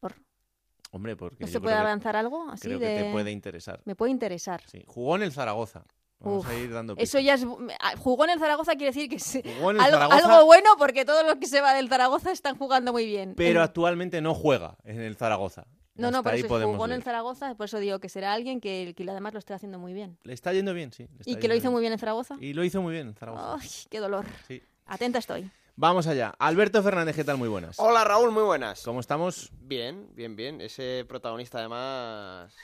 ¿Por? 0.00 0.14
Hombre, 0.90 1.16
porque. 1.16 1.44
¿No 1.44 1.50
se 1.50 1.60
puede 1.60 1.74
avanzar 1.74 2.16
algo 2.16 2.50
así 2.50 2.68
creo 2.68 2.78
que 2.78 3.02
te 3.02 3.12
puede 3.12 3.30
interesar. 3.30 3.80
Me 3.84 3.94
puede 3.94 4.12
interesar. 4.12 4.62
Sí. 4.66 4.84
Jugó 4.86 5.16
en 5.16 5.22
el 5.22 5.32
Zaragoza. 5.32 5.84
Vamos 6.18 6.46
a 6.46 6.54
ir 6.54 6.72
dando 6.72 6.94
eso 6.96 7.18
ya 7.18 7.34
es. 7.34 7.46
Ah, 7.80 7.94
jugó 7.98 8.24
en 8.24 8.30
el 8.30 8.38
Zaragoza 8.38 8.72
quiere 8.72 8.86
decir 8.86 9.08
que 9.08 9.16
es 9.16 9.36
algo, 9.60 10.46
bueno 10.46 10.70
porque 10.78 11.04
todos 11.04 11.26
los 11.26 11.36
que 11.36 11.46
se 11.46 11.60
va 11.60 11.74
del 11.74 11.88
Zaragoza 11.88 12.32
están 12.32 12.56
jugando 12.56 12.92
muy 12.92 13.04
bien. 13.04 13.34
Pero 13.36 13.62
actualmente 13.62 14.22
no 14.22 14.34
juega 14.34 14.78
en 14.84 15.00
el 15.00 15.16
Zaragoza. 15.16 15.66
No, 15.94 16.10
no, 16.10 16.22
pero 16.22 16.36
eso 16.36 16.48
jugó 16.48 16.84
en 16.86 16.92
el 16.92 17.02
Zaragoza, 17.02 17.54
por 17.54 17.66
eso 17.66 17.78
digo 17.78 17.98
que 18.00 18.08
será 18.08 18.32
alguien 18.32 18.60
que, 18.60 18.94
que 18.96 19.10
además 19.10 19.32
lo 19.32 19.38
esté 19.38 19.54
haciendo 19.54 19.78
muy 19.78 19.94
bien. 19.94 20.18
Le 20.24 20.34
está 20.34 20.52
yendo 20.52 20.74
bien, 20.74 20.92
sí. 20.92 21.08
¿Y 21.24 21.36
que 21.36 21.48
lo 21.48 21.54
hizo 21.54 21.70
muy 21.70 21.80
bien 21.80 21.92
en 21.92 21.98
Zaragoza? 21.98 22.36
Y 22.40 22.52
lo 22.52 22.64
hizo 22.64 22.82
muy 22.82 22.92
bien 22.92 23.08
en 23.08 23.14
Zaragoza. 23.14 23.56
¡Ay, 23.60 23.68
qué 23.90 23.98
dolor! 23.98 24.26
Sí. 24.46 24.62
Atenta 24.86 25.18
estoy. 25.18 25.50
Vamos 25.74 26.06
allá. 26.06 26.32
Alberto 26.38 26.80
Fernández, 26.80 27.16
¿qué 27.16 27.24
tal? 27.24 27.36
Muy 27.38 27.48
buenas. 27.48 27.76
Hola 27.80 28.04
Raúl, 28.04 28.30
muy 28.30 28.44
buenas. 28.44 28.82
¿Cómo 28.84 29.00
estamos? 29.00 29.50
Bien, 29.60 30.08
bien, 30.14 30.36
bien. 30.36 30.60
Ese 30.60 31.04
protagonista 31.08 31.58
además, 31.58 32.54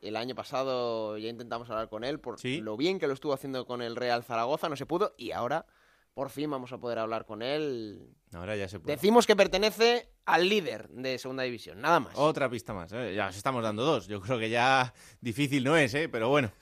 el 0.00 0.16
año 0.16 0.36
pasado 0.36 1.18
ya 1.18 1.28
intentamos 1.28 1.68
hablar 1.68 1.88
con 1.88 2.04
él 2.04 2.20
por 2.20 2.36
lo 2.44 2.76
bien 2.76 3.00
que 3.00 3.08
lo 3.08 3.12
estuvo 3.12 3.32
haciendo 3.32 3.66
con 3.66 3.82
el 3.82 3.96
Real 3.96 4.22
Zaragoza, 4.22 4.68
no 4.68 4.76
se 4.76 4.86
pudo, 4.86 5.14
y 5.18 5.32
ahora 5.32 5.66
por 6.14 6.30
fin 6.30 6.48
vamos 6.48 6.72
a 6.72 6.78
poder 6.78 7.00
hablar 7.00 7.26
con 7.26 7.42
él. 7.42 8.08
Ahora 8.32 8.54
ya 8.56 8.68
se 8.68 8.78
puede. 8.78 8.94
Decimos 8.94 9.26
que 9.26 9.34
pertenece 9.34 10.08
al 10.24 10.48
líder 10.48 10.88
de 10.90 11.18
Segunda 11.18 11.42
División, 11.42 11.80
nada 11.80 11.98
más. 12.00 12.14
Otra 12.16 12.48
pista 12.48 12.72
más, 12.72 12.92
¿eh? 12.92 13.14
ya 13.14 13.28
os 13.28 13.36
estamos 13.36 13.64
dando 13.64 13.84
dos. 13.84 14.06
Yo 14.06 14.20
creo 14.20 14.38
que 14.38 14.48
ya 14.48 14.94
difícil 15.20 15.64
no 15.64 15.76
es, 15.76 15.92
¿eh? 15.94 16.08
pero 16.08 16.28
bueno. 16.28 16.52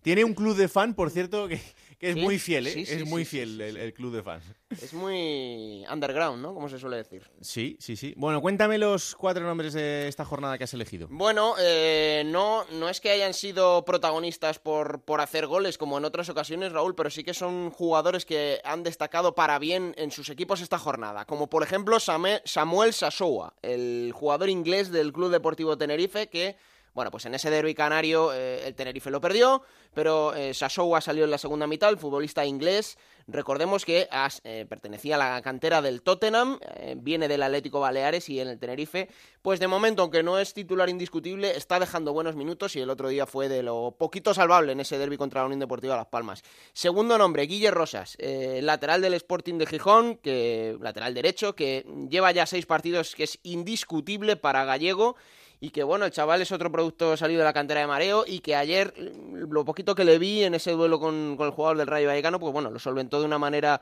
Tiene 0.00 0.24
un 0.24 0.34
club 0.34 0.56
de 0.56 0.66
fan, 0.66 0.94
por 0.94 1.10
cierto, 1.10 1.46
que, 1.46 1.60
es 2.02 2.16
muy 2.16 2.38
fiel, 2.38 2.66
¿eh? 2.66 2.82
es 2.82 3.06
muy 3.06 3.24
fiel 3.24 3.60
el, 3.60 3.94
club 3.94 4.12
de 4.14 4.22
fans. 4.22 4.44
Es 4.70 4.92
muy 4.92 5.84
underground, 5.90 6.42
¿no? 6.42 6.54
Como 6.54 6.68
se 6.68 6.78
suele 6.78 6.96
decir. 6.96 7.30
Sí, 7.40 7.76
sí, 7.80 7.96
sí. 7.96 8.14
Bueno, 8.16 8.40
cuéntame 8.40 8.78
los 8.78 9.14
cuatro 9.14 9.44
nombres 9.44 9.72
de 9.72 10.08
esta 10.08 10.24
jornada 10.24 10.58
que 10.58 10.64
has 10.64 10.74
elegido. 10.74 11.08
Bueno, 11.10 11.54
eh, 11.60 12.22
no, 12.26 12.64
no 12.72 12.88
es 12.88 13.00
que 13.00 13.10
hayan 13.10 13.34
sido 13.34 13.84
protagonistas 13.84 14.58
por, 14.58 15.02
por 15.02 15.20
hacer 15.20 15.46
goles 15.46 15.78
como 15.78 15.98
en 15.98 16.04
otras 16.04 16.28
ocasiones, 16.28 16.72
Raúl, 16.72 16.94
pero 16.94 17.10
sí 17.10 17.22
que 17.22 17.34
son 17.34 17.70
jugadores 17.70 18.24
que 18.24 18.60
han 18.64 18.82
destacado 18.82 19.34
para 19.34 19.58
bien 19.58 19.94
en 19.96 20.10
sus 20.10 20.28
equipos 20.28 20.60
esta 20.60 20.78
jornada. 20.78 21.24
Como 21.24 21.48
por 21.48 21.62
ejemplo 21.62 21.98
Samuel 22.00 22.92
Sasoua, 22.92 23.54
el 23.62 24.12
jugador 24.12 24.48
inglés 24.48 24.90
del 24.90 25.12
Club 25.12 25.30
Deportivo 25.30 25.78
Tenerife 25.78 26.28
que 26.28 26.56
bueno, 26.94 27.10
pues 27.10 27.24
en 27.26 27.34
ese 27.34 27.50
derby 27.50 27.74
canario 27.74 28.32
eh, 28.32 28.66
el 28.66 28.74
Tenerife 28.74 29.10
lo 29.10 29.20
perdió, 29.20 29.62
pero 29.94 30.34
eh, 30.34 30.54
Sasoua 30.54 31.00
salió 31.00 31.24
en 31.24 31.30
la 31.30 31.38
segunda 31.38 31.66
mitad, 31.66 31.90
el 31.90 31.98
futbolista 31.98 32.44
inglés. 32.44 32.98
Recordemos 33.28 33.84
que 33.84 34.08
eh, 34.44 34.66
pertenecía 34.68 35.14
a 35.14 35.18
la 35.18 35.42
cantera 35.42 35.80
del 35.80 36.02
Tottenham, 36.02 36.58
eh, 36.74 36.96
viene 36.98 37.28
del 37.28 37.42
Atlético 37.42 37.78
Baleares 37.78 38.28
y 38.28 38.40
en 38.40 38.48
el 38.48 38.58
Tenerife, 38.58 39.08
pues 39.42 39.60
de 39.60 39.68
momento, 39.68 40.02
aunque 40.02 40.22
no 40.22 40.38
es 40.38 40.54
titular 40.54 40.88
indiscutible, 40.88 41.56
está 41.56 41.78
dejando 41.78 42.12
buenos 42.12 42.34
minutos 42.34 42.74
y 42.74 42.80
el 42.80 42.90
otro 42.90 43.08
día 43.08 43.26
fue 43.26 43.48
de 43.48 43.62
lo 43.62 43.94
poquito 43.96 44.34
salvable 44.34 44.72
en 44.72 44.80
ese 44.80 44.98
derby 44.98 45.16
contra 45.16 45.42
la 45.42 45.46
Unión 45.46 45.60
Deportiva 45.60 45.96
Las 45.96 46.06
Palmas. 46.06 46.42
Segundo 46.72 47.16
nombre, 47.16 47.46
Guille 47.46 47.70
Rosas, 47.70 48.16
lateral 48.18 49.00
del 49.00 49.14
Sporting 49.14 49.58
de 49.58 49.66
Gijón, 49.66 50.16
que 50.16 50.76
lateral 50.80 51.14
derecho, 51.14 51.54
que 51.54 51.86
lleva 52.10 52.32
ya 52.32 52.44
seis 52.46 52.66
partidos, 52.66 53.14
que 53.14 53.24
es 53.24 53.38
indiscutible 53.44 54.36
para 54.36 54.64
Gallego 54.64 55.16
y 55.62 55.70
que 55.70 55.84
bueno, 55.84 56.04
el 56.04 56.10
chaval 56.10 56.42
es 56.42 56.50
otro 56.50 56.72
producto 56.72 57.16
salido 57.16 57.38
de 57.38 57.44
la 57.44 57.52
cantera 57.52 57.82
de 57.82 57.86
Mareo 57.86 58.24
y 58.26 58.40
que 58.40 58.56
ayer 58.56 58.92
lo 59.32 59.64
poquito 59.64 59.94
que 59.94 60.04
le 60.04 60.18
vi 60.18 60.42
en 60.42 60.56
ese 60.56 60.72
duelo 60.72 60.98
con, 60.98 61.36
el 61.38 61.50
jugador 61.50 61.78
del 61.78 61.86
Rayo 61.86 62.08
Vallecano, 62.08 62.40
pues 62.40 62.52
bueno, 62.52 62.68
lo 62.68 62.80
solventó 62.80 63.20
de 63.20 63.26
una 63.26 63.38
manera 63.38 63.80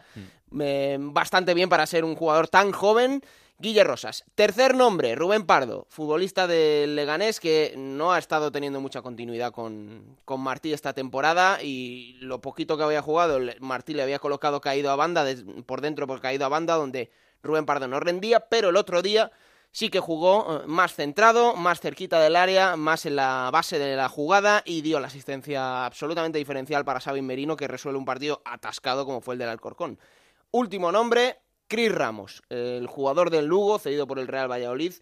mm. 0.51 0.61
eh, 0.61 0.99
bastante 1.01 1.55
bien 1.55 1.71
para 1.71 1.87
ser 1.87 2.05
un 2.05 2.17
jugador 2.17 2.49
tan 2.49 2.71
joven. 2.73 3.23
Guille 3.59 3.83
Rosas. 3.83 4.25
Tercer 4.35 4.75
nombre, 4.75 5.15
Rubén 5.15 5.47
Pardo, 5.47 5.87
futbolista 5.89 6.47
del 6.47 6.97
Leganés 6.97 7.41
que 7.41 7.75
no 7.79 8.13
ha 8.13 8.19
estado 8.19 8.53
teniendo 8.53 8.83
mucha 8.83 9.01
continuidad 9.01 9.51
con, 9.51 10.19
con 10.27 10.43
Martí 10.43 10.75
esta 10.75 10.93
temporada 10.93 11.63
y 11.63 12.19
lo 12.21 12.43
poquito 12.43 12.77
que 12.77 12.85
había 12.85 13.01
jugado, 13.01 13.39
Martí 13.61 13.95
le 13.95 14.03
había 14.03 14.19
colocado 14.19 14.61
caído 14.61 14.91
a 14.91 14.97
banda, 14.97 15.25
por 15.65 15.81
dentro 15.81 16.07
por 16.07 16.21
caído 16.21 16.45
a 16.45 16.51
banda, 16.51 16.75
donde 16.75 17.11
Rubén 17.43 17.65
Pardo 17.65 17.89
no 17.89 18.01
rendía, 18.01 18.41
pero 18.41 18.69
el 18.69 18.77
otro 18.77 19.01
día 19.01 19.31
sí 19.73 19.89
que 19.89 20.01
jugó 20.01 20.63
eh, 20.63 20.67
más 20.67 20.95
centrado, 20.95 21.55
más 21.57 21.81
cerquita 21.81 22.21
del 22.21 22.37
área, 22.37 22.77
más 22.77 23.07
en 23.07 23.17
la 23.17 23.51
base 23.53 23.79
de 23.79 23.97
la 23.97 24.09
jugada 24.09 24.63
y 24.65 24.83
dio 24.83 25.01
la 25.01 25.07
asistencia 25.07 25.87
absolutamente 25.87 26.39
diferencial 26.39 26.85
para 26.85 27.01
Sabin 27.01 27.27
Merino 27.27 27.57
que 27.57 27.69
resuelve 27.69 27.99
un 27.99 28.05
partido 28.05 28.43
atascado 28.45 29.05
como 29.05 29.21
fue 29.21 29.35
el 29.35 29.39
del 29.39 29.49
Alcorcón. 29.49 29.99
Último 30.51 30.91
nombre, 30.91 31.39
Cris 31.69 31.93
Ramos, 31.93 32.43
el 32.49 32.87
jugador 32.87 33.31
del 33.31 33.47
Lugo, 33.47 33.79
cedido 33.79 34.07
por 34.07 34.19
el 34.19 34.27
Real 34.27 34.51
Valladolid, 34.51 34.95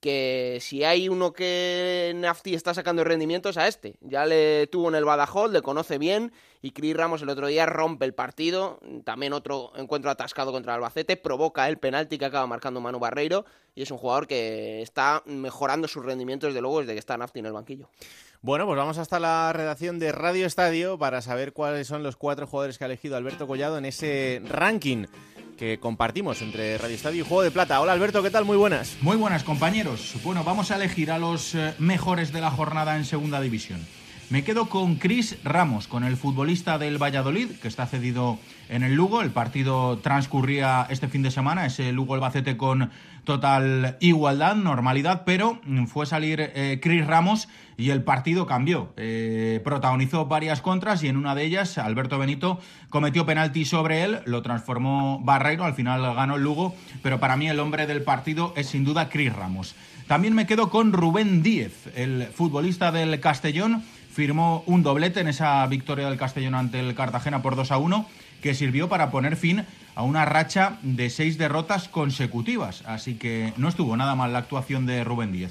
que 0.00 0.58
si 0.60 0.84
hay 0.84 1.08
uno 1.08 1.32
que 1.32 2.12
Nafti 2.16 2.54
está 2.54 2.74
sacando 2.74 3.04
rendimientos 3.04 3.56
a 3.56 3.68
este. 3.68 3.96
Ya 4.00 4.26
le 4.26 4.66
tuvo 4.66 4.88
en 4.88 4.94
el 4.96 5.04
Badajoz, 5.04 5.50
le 5.50 5.62
conoce 5.62 5.98
bien 5.98 6.32
y 6.64 6.70
Cris 6.70 6.96
Ramos 6.96 7.20
el 7.20 7.28
otro 7.28 7.46
día 7.46 7.66
rompe 7.66 8.06
el 8.06 8.14
partido. 8.14 8.80
También 9.04 9.34
otro 9.34 9.72
encuentro 9.76 10.10
atascado 10.10 10.50
contra 10.50 10.74
Albacete, 10.74 11.18
provoca 11.18 11.68
el 11.68 11.76
penalti 11.76 12.16
que 12.16 12.24
acaba 12.24 12.46
marcando 12.46 12.80
Manu 12.80 12.98
Barreiro 12.98 13.44
y 13.74 13.82
es 13.82 13.90
un 13.90 13.98
jugador 13.98 14.26
que 14.26 14.80
está 14.80 15.22
mejorando 15.26 15.88
sus 15.88 16.02
rendimientos 16.02 16.48
desde 16.48 16.62
luego 16.62 16.80
desde 16.80 16.94
que 16.94 16.98
está 17.00 17.18
Nafti 17.18 17.40
en 17.40 17.46
el 17.46 17.52
banquillo. 17.52 17.90
Bueno, 18.40 18.64
pues 18.64 18.78
vamos 18.78 18.96
hasta 18.96 19.20
la 19.20 19.52
redacción 19.52 19.98
de 19.98 20.10
Radio 20.10 20.46
Estadio 20.46 20.96
para 20.96 21.20
saber 21.20 21.52
cuáles 21.52 21.86
son 21.86 22.02
los 22.02 22.16
cuatro 22.16 22.46
jugadores 22.46 22.78
que 22.78 22.84
ha 22.84 22.86
elegido 22.86 23.18
Alberto 23.18 23.46
Collado 23.46 23.76
en 23.76 23.84
ese 23.84 24.40
ranking 24.46 25.04
que 25.58 25.78
compartimos 25.78 26.40
entre 26.40 26.78
Radio 26.78 26.96
Estadio 26.96 27.24
y 27.24 27.28
Juego 27.28 27.42
de 27.42 27.50
Plata. 27.50 27.78
Hola 27.82 27.92
Alberto, 27.92 28.22
¿qué 28.22 28.30
tal? 28.30 28.46
Muy 28.46 28.56
buenas. 28.56 28.96
Muy 29.02 29.18
buenas 29.18 29.44
compañeros. 29.44 30.14
Bueno, 30.24 30.44
vamos 30.44 30.70
a 30.70 30.76
elegir 30.76 31.10
a 31.10 31.18
los 31.18 31.54
eh, 31.54 31.74
mejores 31.78 32.32
de 32.32 32.40
la 32.40 32.50
jornada 32.50 32.96
en 32.96 33.04
Segunda 33.04 33.42
División. 33.42 33.86
Me 34.30 34.42
quedo 34.42 34.68
con 34.70 34.96
Cris 34.96 35.36
Ramos, 35.44 35.86
con 35.86 36.02
el 36.02 36.16
futbolista 36.16 36.78
del 36.78 37.00
Valladolid, 37.00 37.50
que 37.60 37.68
está 37.68 37.86
cedido 37.86 38.38
en 38.70 38.82
el 38.82 38.94
Lugo. 38.94 39.20
El 39.20 39.30
partido 39.30 39.98
transcurría 39.98 40.86
este 40.88 41.08
fin 41.08 41.22
de 41.22 41.30
semana, 41.30 41.66
ese 41.66 41.92
Lugo-Albacete 41.92 42.56
con 42.56 42.90
total 43.24 43.96
igualdad, 44.00 44.56
normalidad, 44.56 45.22
pero 45.24 45.60
fue 45.86 46.06
salir 46.06 46.40
eh, 46.40 46.80
Cris 46.82 47.06
Ramos 47.06 47.48
y 47.76 47.90
el 47.90 48.02
partido 48.02 48.46
cambió. 48.46 48.94
Eh, 48.96 49.60
protagonizó 49.62 50.26
varias 50.26 50.62
contras 50.62 51.02
y 51.02 51.08
en 51.08 51.16
una 51.18 51.34
de 51.34 51.44
ellas 51.44 51.76
Alberto 51.76 52.18
Benito 52.18 52.60
cometió 52.88 53.26
penalti 53.26 53.66
sobre 53.66 54.04
él, 54.04 54.20
lo 54.24 54.42
transformó 54.42 55.20
Barreiro, 55.20 55.64
al 55.64 55.74
final 55.74 56.02
ganó 56.14 56.36
el 56.36 56.42
Lugo, 56.42 56.74
pero 57.02 57.20
para 57.20 57.36
mí 57.36 57.48
el 57.48 57.60
hombre 57.60 57.86
del 57.86 58.02
partido 58.02 58.54
es 58.56 58.68
sin 58.68 58.84
duda 58.84 59.10
Cris 59.10 59.32
Ramos. 59.32 59.74
También 60.06 60.34
me 60.34 60.46
quedo 60.46 60.68
con 60.68 60.92
Rubén 60.92 61.42
Díez, 61.42 61.88
el 61.94 62.24
futbolista 62.34 62.92
del 62.92 63.20
Castellón, 63.20 63.82
firmó 64.14 64.62
un 64.66 64.84
doblete 64.84 65.20
en 65.20 65.28
esa 65.28 65.66
victoria 65.66 66.08
del 66.08 66.18
Castellón 66.18 66.54
ante 66.54 66.78
el 66.78 66.94
Cartagena 66.94 67.42
por 67.42 67.56
2 67.56 67.72
a 67.72 67.78
1 67.78 68.06
que 68.40 68.54
sirvió 68.54 68.88
para 68.88 69.10
poner 69.10 69.36
fin 69.36 69.64
a 69.96 70.02
una 70.02 70.24
racha 70.24 70.78
de 70.82 71.10
seis 71.10 71.36
derrotas 71.36 71.88
consecutivas. 71.88 72.84
Así 72.86 73.14
que 73.14 73.52
no 73.56 73.68
estuvo 73.68 73.96
nada 73.96 74.14
mal 74.14 74.32
la 74.32 74.38
actuación 74.38 74.86
de 74.86 75.02
Rubén 75.02 75.32
Díez. 75.32 75.50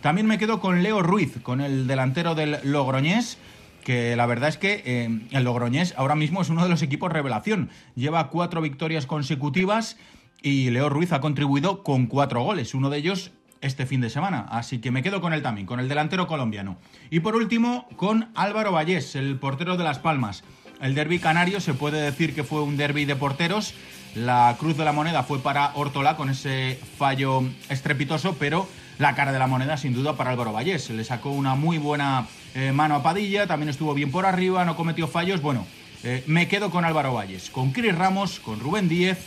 También 0.00 0.26
me 0.26 0.38
quedo 0.38 0.60
con 0.60 0.82
Leo 0.82 1.02
Ruiz, 1.02 1.38
con 1.42 1.60
el 1.60 1.86
delantero 1.86 2.34
del 2.34 2.58
Logroñés, 2.62 3.38
que 3.82 4.14
la 4.14 4.26
verdad 4.26 4.50
es 4.50 4.58
que 4.58 4.82
eh, 4.84 5.20
el 5.30 5.44
Logroñés 5.44 5.94
ahora 5.96 6.14
mismo 6.14 6.42
es 6.42 6.50
uno 6.50 6.62
de 6.62 6.68
los 6.68 6.82
equipos 6.82 7.12
revelación. 7.12 7.70
Lleva 7.96 8.28
cuatro 8.28 8.60
victorias 8.60 9.06
consecutivas 9.06 9.96
y 10.42 10.70
Leo 10.70 10.88
Ruiz 10.88 11.12
ha 11.12 11.20
contribuido 11.20 11.82
con 11.82 12.06
cuatro 12.06 12.42
goles, 12.42 12.74
uno 12.74 12.90
de 12.90 12.98
ellos 12.98 13.32
este 13.64 13.86
fin 13.86 14.00
de 14.00 14.10
semana. 14.10 14.46
Así 14.50 14.78
que 14.78 14.90
me 14.90 15.02
quedo 15.02 15.20
con 15.20 15.32
él 15.32 15.42
también, 15.42 15.66
con 15.66 15.80
el 15.80 15.88
delantero 15.88 16.26
colombiano. 16.26 16.76
Y 17.10 17.20
por 17.20 17.34
último, 17.34 17.88
con 17.96 18.28
Álvaro 18.34 18.72
Vallés, 18.72 19.16
el 19.16 19.36
portero 19.36 19.76
de 19.76 19.84
Las 19.84 19.98
Palmas. 19.98 20.44
El 20.80 20.94
derby 20.94 21.18
canario 21.18 21.60
se 21.60 21.74
puede 21.74 22.00
decir 22.00 22.34
que 22.34 22.44
fue 22.44 22.62
un 22.62 22.76
derby 22.76 23.04
de 23.04 23.16
porteros. 23.16 23.74
La 24.14 24.54
cruz 24.58 24.76
de 24.76 24.84
la 24.84 24.92
moneda 24.92 25.22
fue 25.22 25.40
para 25.40 25.72
Hortola 25.74 26.16
con 26.16 26.30
ese 26.30 26.78
fallo 26.98 27.42
estrepitoso, 27.68 28.36
pero 28.38 28.68
la 28.98 29.14
cara 29.14 29.32
de 29.32 29.38
la 29.38 29.46
moneda 29.46 29.76
sin 29.76 29.94
duda 29.94 30.16
para 30.16 30.30
Álvaro 30.30 30.52
Vallés. 30.52 30.90
Le 30.90 31.04
sacó 31.04 31.30
una 31.30 31.54
muy 31.54 31.78
buena 31.78 32.26
eh, 32.54 32.70
mano 32.70 32.96
a 32.96 33.02
Padilla, 33.02 33.46
también 33.46 33.70
estuvo 33.70 33.94
bien 33.94 34.10
por 34.10 34.26
arriba, 34.26 34.64
no 34.64 34.76
cometió 34.76 35.08
fallos. 35.08 35.40
Bueno, 35.40 35.66
eh, 36.04 36.22
me 36.26 36.48
quedo 36.48 36.70
con 36.70 36.84
Álvaro 36.84 37.14
Valles, 37.14 37.50
con 37.50 37.72
Cris 37.72 37.94
Ramos, 37.94 38.38
con 38.40 38.60
Rubén 38.60 38.88
Díez 38.88 39.18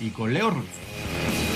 y 0.00 0.10
con 0.10 0.32
Leo 0.32 0.50
Ruiz. 0.50 1.51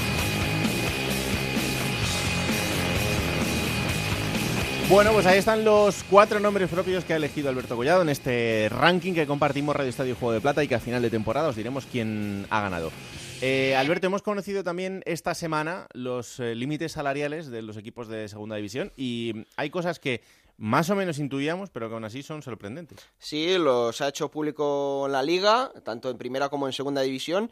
Bueno, 4.88 5.12
pues 5.12 5.26
ahí 5.26 5.38
están 5.38 5.64
los 5.64 6.04
cuatro 6.04 6.38
nombres 6.38 6.70
propios 6.70 7.04
que 7.04 7.12
ha 7.12 7.16
elegido 7.16 7.48
Alberto 7.48 7.74
Collado 7.74 8.02
en 8.02 8.08
este 8.08 8.68
ranking 8.70 9.14
que 9.14 9.26
compartimos 9.26 9.74
Radio 9.74 9.90
Estadio 9.90 10.14
Juego 10.14 10.32
de 10.32 10.40
Plata 10.40 10.62
y 10.62 10.68
que 10.68 10.76
a 10.76 10.80
final 10.80 11.02
de 11.02 11.10
temporada 11.10 11.48
os 11.48 11.56
diremos 11.56 11.86
quién 11.90 12.46
ha 12.50 12.60
ganado. 12.60 12.92
Eh, 13.40 13.74
Alberto, 13.74 14.06
hemos 14.06 14.22
conocido 14.22 14.62
también 14.62 15.02
esta 15.04 15.34
semana 15.34 15.88
los 15.92 16.38
eh, 16.38 16.54
límites 16.54 16.92
salariales 16.92 17.48
de 17.48 17.62
los 17.62 17.76
equipos 17.76 18.06
de 18.06 18.28
segunda 18.28 18.54
división 18.54 18.92
y 18.96 19.46
hay 19.56 19.70
cosas 19.70 19.98
que 19.98 20.22
más 20.56 20.88
o 20.88 20.94
menos 20.94 21.18
intuíamos, 21.18 21.68
pero 21.70 21.88
que 21.88 21.94
aún 21.94 22.04
así 22.04 22.22
son 22.22 22.42
sorprendentes. 22.42 23.00
Sí, 23.18 23.58
los 23.58 24.00
ha 24.00 24.08
hecho 24.08 24.30
público 24.30 25.08
la 25.10 25.24
liga, 25.24 25.72
tanto 25.84 26.10
en 26.10 26.16
primera 26.16 26.48
como 26.48 26.68
en 26.68 26.72
segunda 26.72 27.02
división. 27.02 27.50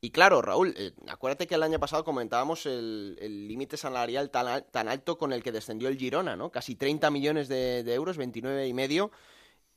Y 0.00 0.10
claro, 0.10 0.42
Raúl, 0.42 0.74
eh, 0.76 0.92
acuérdate 1.08 1.48
que 1.48 1.56
el 1.56 1.62
año 1.62 1.80
pasado 1.80 2.04
comentábamos 2.04 2.66
el 2.66 3.48
límite 3.48 3.76
salarial 3.76 4.30
tan, 4.30 4.64
tan, 4.70 4.88
alto 4.88 5.18
con 5.18 5.32
el 5.32 5.42
que 5.42 5.50
descendió 5.50 5.88
el 5.88 5.98
Girona, 5.98 6.36
¿no? 6.36 6.50
Casi 6.52 6.76
30 6.76 7.10
millones 7.10 7.48
de, 7.48 7.80
euros, 7.92 8.16
29 8.16 8.68
y 8.68 8.74
medio. 8.74 9.10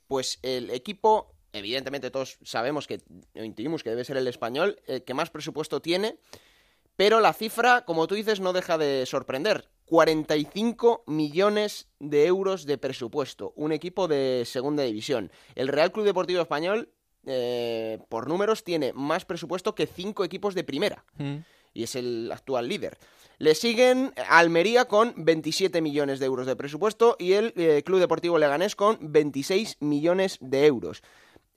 Pues 0.07 0.37
el 0.43 0.69
equipo, 0.69 1.33
evidentemente 1.53 2.11
todos 2.11 2.37
sabemos 2.43 2.85
que, 2.85 3.01
intuimos 3.33 3.81
que 3.81 3.89
debe 3.89 4.05
ser 4.05 4.17
el 4.17 4.27
español, 4.27 4.79
el 4.85 5.03
que 5.03 5.15
más 5.15 5.31
presupuesto 5.31 5.81
tiene, 5.81 6.17
pero 6.95 7.19
la 7.19 7.33
cifra, 7.33 7.83
como 7.85 8.05
tú 8.05 8.13
dices, 8.13 8.39
no 8.39 8.53
deja 8.53 8.77
de 8.77 9.07
sorprender. 9.07 9.69
45 9.85 11.03
millones 11.07 11.87
de 11.99 12.27
euros 12.27 12.65
de 12.65 12.77
presupuesto, 12.77 13.53
un 13.55 13.71
equipo 13.71 14.07
de 14.07 14.43
segunda 14.45 14.83
división. 14.83 15.31
El 15.55 15.67
Real 15.67 15.91
Club 15.91 16.05
Deportivo 16.05 16.41
Español 16.41 16.93
eh, 17.25 17.99
por 18.09 18.27
números, 18.27 18.63
tiene 18.63 18.93
más 18.93 19.25
presupuesto 19.25 19.75
que 19.75 19.87
cinco 19.87 20.23
equipos 20.23 20.55
de 20.55 20.63
primera. 20.63 21.03
Mm. 21.17 21.37
Y 21.73 21.83
es 21.83 21.95
el 21.95 22.31
actual 22.31 22.67
líder. 22.67 22.97
Le 23.37 23.55
siguen 23.55 24.13
Almería 24.29 24.85
con 24.85 25.13
27 25.17 25.81
millones 25.81 26.19
de 26.19 26.27
euros 26.27 26.45
de 26.45 26.55
presupuesto 26.55 27.15
y 27.17 27.33
el 27.33 27.53
eh, 27.55 27.81
Club 27.83 27.99
Deportivo 27.99 28.37
Leganés 28.37 28.75
con 28.75 28.99
26 29.01 29.77
millones 29.79 30.37
de 30.41 30.67
euros. 30.67 31.01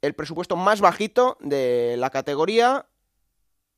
El 0.00 0.14
presupuesto 0.14 0.56
más 0.56 0.80
bajito 0.80 1.36
de 1.40 1.96
la 1.98 2.10
categoría, 2.10 2.86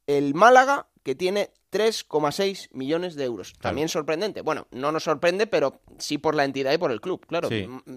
el 0.07 0.35
Málaga, 0.35 0.89
que 1.07 1.15
tiene 1.15 1.51
3,6 1.71 2.69
millones 2.73 3.15
de 3.15 3.23
euros. 3.23 3.53
También 3.61 3.89
sorprendente. 3.89 4.41
Bueno, 4.41 4.67
no 4.73 4.91
nos 4.91 5.05
sorprende, 5.05 5.47
pero 5.47 5.81
sí 5.99 6.19
por 6.19 6.35
la 6.35 6.45
entidad 6.45 6.73
y 6.73 6.79
por 6.79 6.91
el 6.91 7.01
club, 7.01 7.25
claro. 7.29 7.49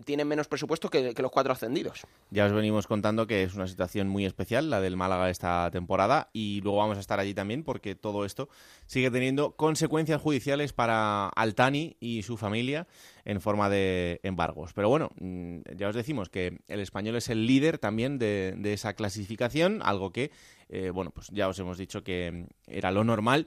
Tienen 0.06 0.28
menos 0.28 0.48
presupuesto 0.48 0.92
que, 0.92 1.16
los 1.18 1.32
cuatro 1.32 1.51
ascendidos. 1.51 2.06
Ya 2.30 2.46
os 2.46 2.51
venimos 2.51 2.86
contando 2.86 3.25
que 3.25 3.42
es 3.42 3.56
una 3.56 3.66
situación 3.66 4.10
muy 4.10 4.28
especial, 4.28 4.70
la 4.70 4.80
del 4.80 4.96
Málaga 4.96 5.32
esta 5.32 5.72
temporada, 5.72 6.30
y 6.34 6.62
luego 6.62 6.78
vamos 6.78 6.98
a 6.98 7.00
estar 7.00 7.20
allí 7.20 7.34
también 7.34 7.63
porque 7.63 7.96
todo 7.96 8.25
esto 8.25 8.48
sigue 8.86 9.10
teniendo 9.10 9.56
consecuencias 9.56 10.22
judiciales 10.22 10.72
para 10.72 11.30
Altani 11.30 11.98
y 12.00 12.22
su 12.22 12.38
familia 12.38 12.86
en 13.30 13.42
forma 13.42 13.70
de 13.70 14.20
embargos. 14.24 14.74
Pero 14.74 14.90
bueno, 14.90 15.12
mm, 15.20 15.60
ya 15.78 15.88
os 15.88 15.96
decimos 15.96 16.30
que 16.30 16.62
el 16.68 16.80
español 16.80 17.16
es 17.16 17.30
el 17.30 17.46
líder 17.46 17.78
también 17.78 18.18
de, 18.18 18.58
esa 18.64 18.94
clasificación, 18.94 19.82
algo 19.84 20.12
que, 20.12 20.32
eh, 20.68 20.90
bueno, 20.90 21.12
pues 21.12 21.28
ya 21.32 21.48
os 21.48 21.60
hemos 21.60 21.78
dicho 21.78 22.04
que 22.04 22.48
era 22.68 22.92
lo 22.92 23.04
normal 23.04 23.46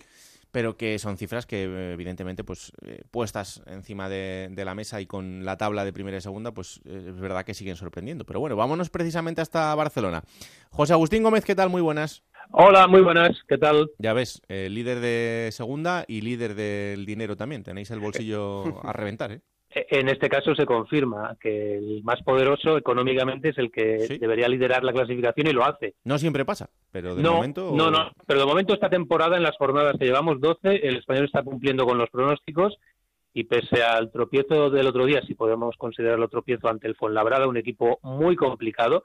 pero 0.52 0.76
que 0.76 0.98
son 0.98 1.16
cifras 1.16 1.46
que 1.46 1.62
evidentemente 1.94 2.44
pues 2.44 2.72
eh, 2.84 3.04
puestas 3.10 3.62
encima 3.66 4.10
de, 4.10 4.52
la 4.54 4.74
mesa 4.74 5.00
y 5.00 5.06
con 5.06 5.46
la 5.46 5.56
tabla 5.56 5.82
de 5.82 5.94
primera 5.94 6.18
y 6.18 6.20
segunda 6.20 6.52
pues 6.52 6.82
eh, 6.84 7.06
es 7.08 7.18
verdad 7.18 7.46
que 7.46 7.54
siguen 7.54 7.76
sorprendiendo 7.76 8.26
pero 8.26 8.38
bueno 8.38 8.54
vámonos 8.54 8.90
precisamente 8.90 9.40
hasta 9.40 9.74
Barcelona 9.74 10.22
José 10.68 10.92
Agustín 10.92 11.22
Gómez 11.22 11.46
qué 11.46 11.54
tal 11.54 11.70
muy 11.70 11.80
buenas 11.80 12.22
Hola, 12.50 12.86
muy 12.86 13.00
buenas, 13.00 13.38
¿qué 13.48 13.56
tal? 13.56 13.90
Ya 13.98 14.12
ves, 14.12 14.42
eh, 14.48 14.68
líder 14.68 15.00
de 15.00 15.48
segunda 15.52 16.04
y 16.06 16.20
líder 16.20 16.54
del 16.54 17.06
dinero 17.06 17.36
también. 17.36 17.62
Tenéis 17.62 17.90
el 17.92 18.00
bolsillo 18.00 18.84
a 18.84 18.92
reventar, 18.92 19.32
¿eh? 19.32 19.40
En 19.74 20.08
este 20.08 20.28
caso 20.28 20.54
se 20.54 20.66
confirma 20.66 21.36
que 21.40 21.78
el 21.78 22.02
más 22.04 22.22
poderoso 22.22 22.76
económicamente 22.76 23.50
es 23.50 23.58
el 23.58 23.70
que 23.70 24.18
debería 24.20 24.48
liderar 24.48 24.84
la 24.84 24.92
clasificación 24.92 25.46
y 25.46 25.52
lo 25.52 25.64
hace. 25.64 25.94
No 26.04 26.18
siempre 26.18 26.44
pasa, 26.44 26.68
pero 26.90 27.14
de 27.14 27.22
momento. 27.22 27.72
No, 27.74 27.90
no, 27.90 28.12
pero 28.26 28.40
de 28.40 28.46
momento 28.46 28.74
esta 28.74 28.90
temporada, 28.90 29.36
en 29.36 29.42
las 29.42 29.56
jornadas 29.56 29.96
que 29.98 30.04
llevamos 30.04 30.40
12, 30.40 30.86
el 30.86 30.96
español 30.96 31.24
está 31.24 31.42
cumpliendo 31.42 31.86
con 31.86 31.96
los 31.96 32.10
pronósticos 32.10 32.76
y 33.32 33.44
pese 33.44 33.82
al 33.82 34.10
tropiezo 34.10 34.68
del 34.68 34.86
otro 34.86 35.06
día, 35.06 35.22
si 35.26 35.34
podemos 35.34 35.76
considerarlo 35.78 36.28
tropiezo 36.28 36.68
ante 36.68 36.86
el 36.86 36.94
Fuenlabrada, 36.94 37.48
un 37.48 37.56
equipo 37.56 37.98
muy 38.02 38.36
complicado, 38.36 39.04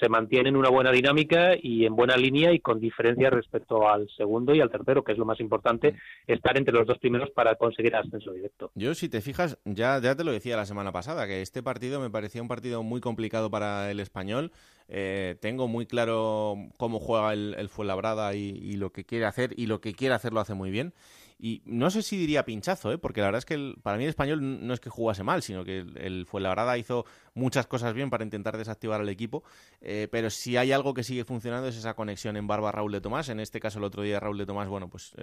se 0.00 0.08
mantiene 0.08 0.48
en 0.48 0.56
una 0.56 0.70
buena 0.70 0.90
dinámica 0.90 1.52
y 1.60 1.84
en 1.84 1.94
buena 1.94 2.16
línea 2.16 2.52
y 2.52 2.60
con 2.60 2.80
diferencia 2.80 3.28
respecto 3.30 3.88
al 3.88 4.08
segundo 4.16 4.54
y 4.54 4.60
al 4.60 4.70
tercero, 4.70 5.04
que 5.04 5.12
es 5.12 5.18
lo 5.18 5.26
más 5.26 5.38
importante, 5.40 5.94
estar 6.26 6.56
entre 6.56 6.74
los 6.74 6.86
dos 6.86 6.98
primeros 6.98 7.30
para 7.30 7.54
conseguir 7.56 7.94
ascenso 7.94 8.32
directo. 8.32 8.70
Yo, 8.74 8.94
si 8.94 9.08
te 9.08 9.20
fijas, 9.20 9.58
ya, 9.64 10.00
ya 10.00 10.16
te 10.16 10.24
lo 10.24 10.32
decía 10.32 10.56
la 10.56 10.66
semana 10.66 10.90
pasada, 10.90 11.26
que 11.26 11.42
este 11.42 11.62
partido 11.62 12.00
me 12.00 12.10
parecía 12.10 12.40
un 12.42 12.48
partido 12.48 12.82
muy 12.82 13.00
complicado 13.00 13.50
para 13.50 13.90
el 13.90 14.00
español. 14.00 14.50
Eh, 14.88 15.36
tengo 15.40 15.68
muy 15.68 15.86
claro 15.86 16.56
cómo 16.76 16.98
juega 16.98 17.32
el, 17.32 17.54
el 17.58 17.68
Fuenlabrada 17.68 18.34
y, 18.34 18.48
y 18.48 18.72
lo 18.72 18.90
que 18.90 19.04
quiere 19.04 19.26
hacer, 19.26 19.50
y 19.56 19.66
lo 19.66 19.80
que 19.80 19.92
quiere 19.92 20.14
hacer 20.14 20.32
lo 20.32 20.40
hace 20.40 20.54
muy 20.54 20.70
bien. 20.70 20.94
Y 21.42 21.62
no 21.64 21.90
sé 21.90 22.02
si 22.02 22.18
diría 22.18 22.44
pinchazo, 22.44 22.92
¿eh? 22.92 22.98
porque 22.98 23.22
la 23.22 23.28
verdad 23.28 23.38
es 23.38 23.46
que 23.46 23.74
para 23.82 23.96
mí 23.96 24.04
el 24.04 24.10
español 24.10 24.66
no 24.66 24.74
es 24.74 24.80
que 24.80 24.90
jugase 24.90 25.22
mal, 25.22 25.42
sino 25.42 25.64
que 25.64 25.78
el, 25.78 25.96
el 25.96 26.26
Fuenlabrada 26.26 26.76
hizo 26.76 27.06
muchas 27.32 27.66
cosas 27.66 27.94
bien 27.94 28.10
para 28.10 28.24
intentar 28.24 28.58
desactivar 28.58 29.00
al 29.00 29.08
equipo. 29.08 29.42
Eh, 29.80 30.08
pero 30.12 30.28
si 30.28 30.58
hay 30.58 30.72
algo 30.72 30.92
que 30.92 31.02
sigue 31.02 31.24
funcionando 31.24 31.68
es 31.68 31.76
esa 31.76 31.94
conexión 31.94 32.36
en 32.36 32.46
barba 32.46 32.72
Raúl 32.72 32.92
de 32.92 33.00
Tomás. 33.00 33.30
En 33.30 33.40
este 33.40 33.58
caso, 33.58 33.78
el 33.78 33.84
otro 33.84 34.02
día 34.02 34.20
Raúl 34.20 34.36
de 34.36 34.44
Tomás, 34.44 34.68
bueno, 34.68 34.90
pues 34.90 35.14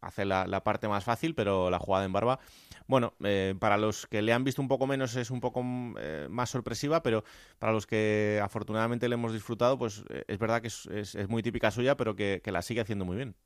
hace 0.00 0.24
la, 0.24 0.64
parte 0.64 0.88
más 0.88 1.04
fácil, 1.04 1.36
pero 1.36 1.70
la 1.70 1.78
jugada 1.78 2.04
en 2.04 2.12
barba, 2.12 2.40
bueno, 2.88 3.14
eh, 3.22 3.54
para 3.60 3.78
los 3.78 4.08
que 4.08 4.22
le 4.22 4.32
han 4.32 4.42
visto 4.42 4.60
un 4.60 4.68
poco 4.68 4.88
menos 4.88 5.14
es 5.14 5.30
un 5.30 5.40
poco 5.40 5.64
eh, 6.00 6.26
más 6.28 6.50
sorpresiva, 6.50 7.02
pero 7.02 7.22
para 7.60 7.72
los 7.72 7.86
que 7.86 8.40
afortunadamente 8.42 9.08
le 9.08 9.14
hemos 9.14 9.32
disfrutado, 9.32 9.78
pues 9.78 10.02
es 10.26 10.38
verdad 10.38 10.60
que 10.60 10.68
es, 10.68 11.28
muy 11.28 11.44
típica 11.44 11.70
suya, 11.70 11.96
pero 11.96 12.16
que 12.16 12.42
la 12.46 12.62
sigue 12.62 12.80
haciendo 12.80 13.04
muy 13.04 13.16
bien. 13.16 13.36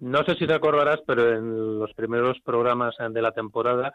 No 0.00 0.24
sé 0.24 0.34
si 0.36 0.46
te 0.46 0.54
acordarás, 0.54 1.00
pero 1.06 1.32
en 1.32 1.78
los 1.78 1.92
primeros 1.94 2.38
programas 2.40 2.94
de 2.98 3.22
la 3.22 3.32
temporada 3.32 3.94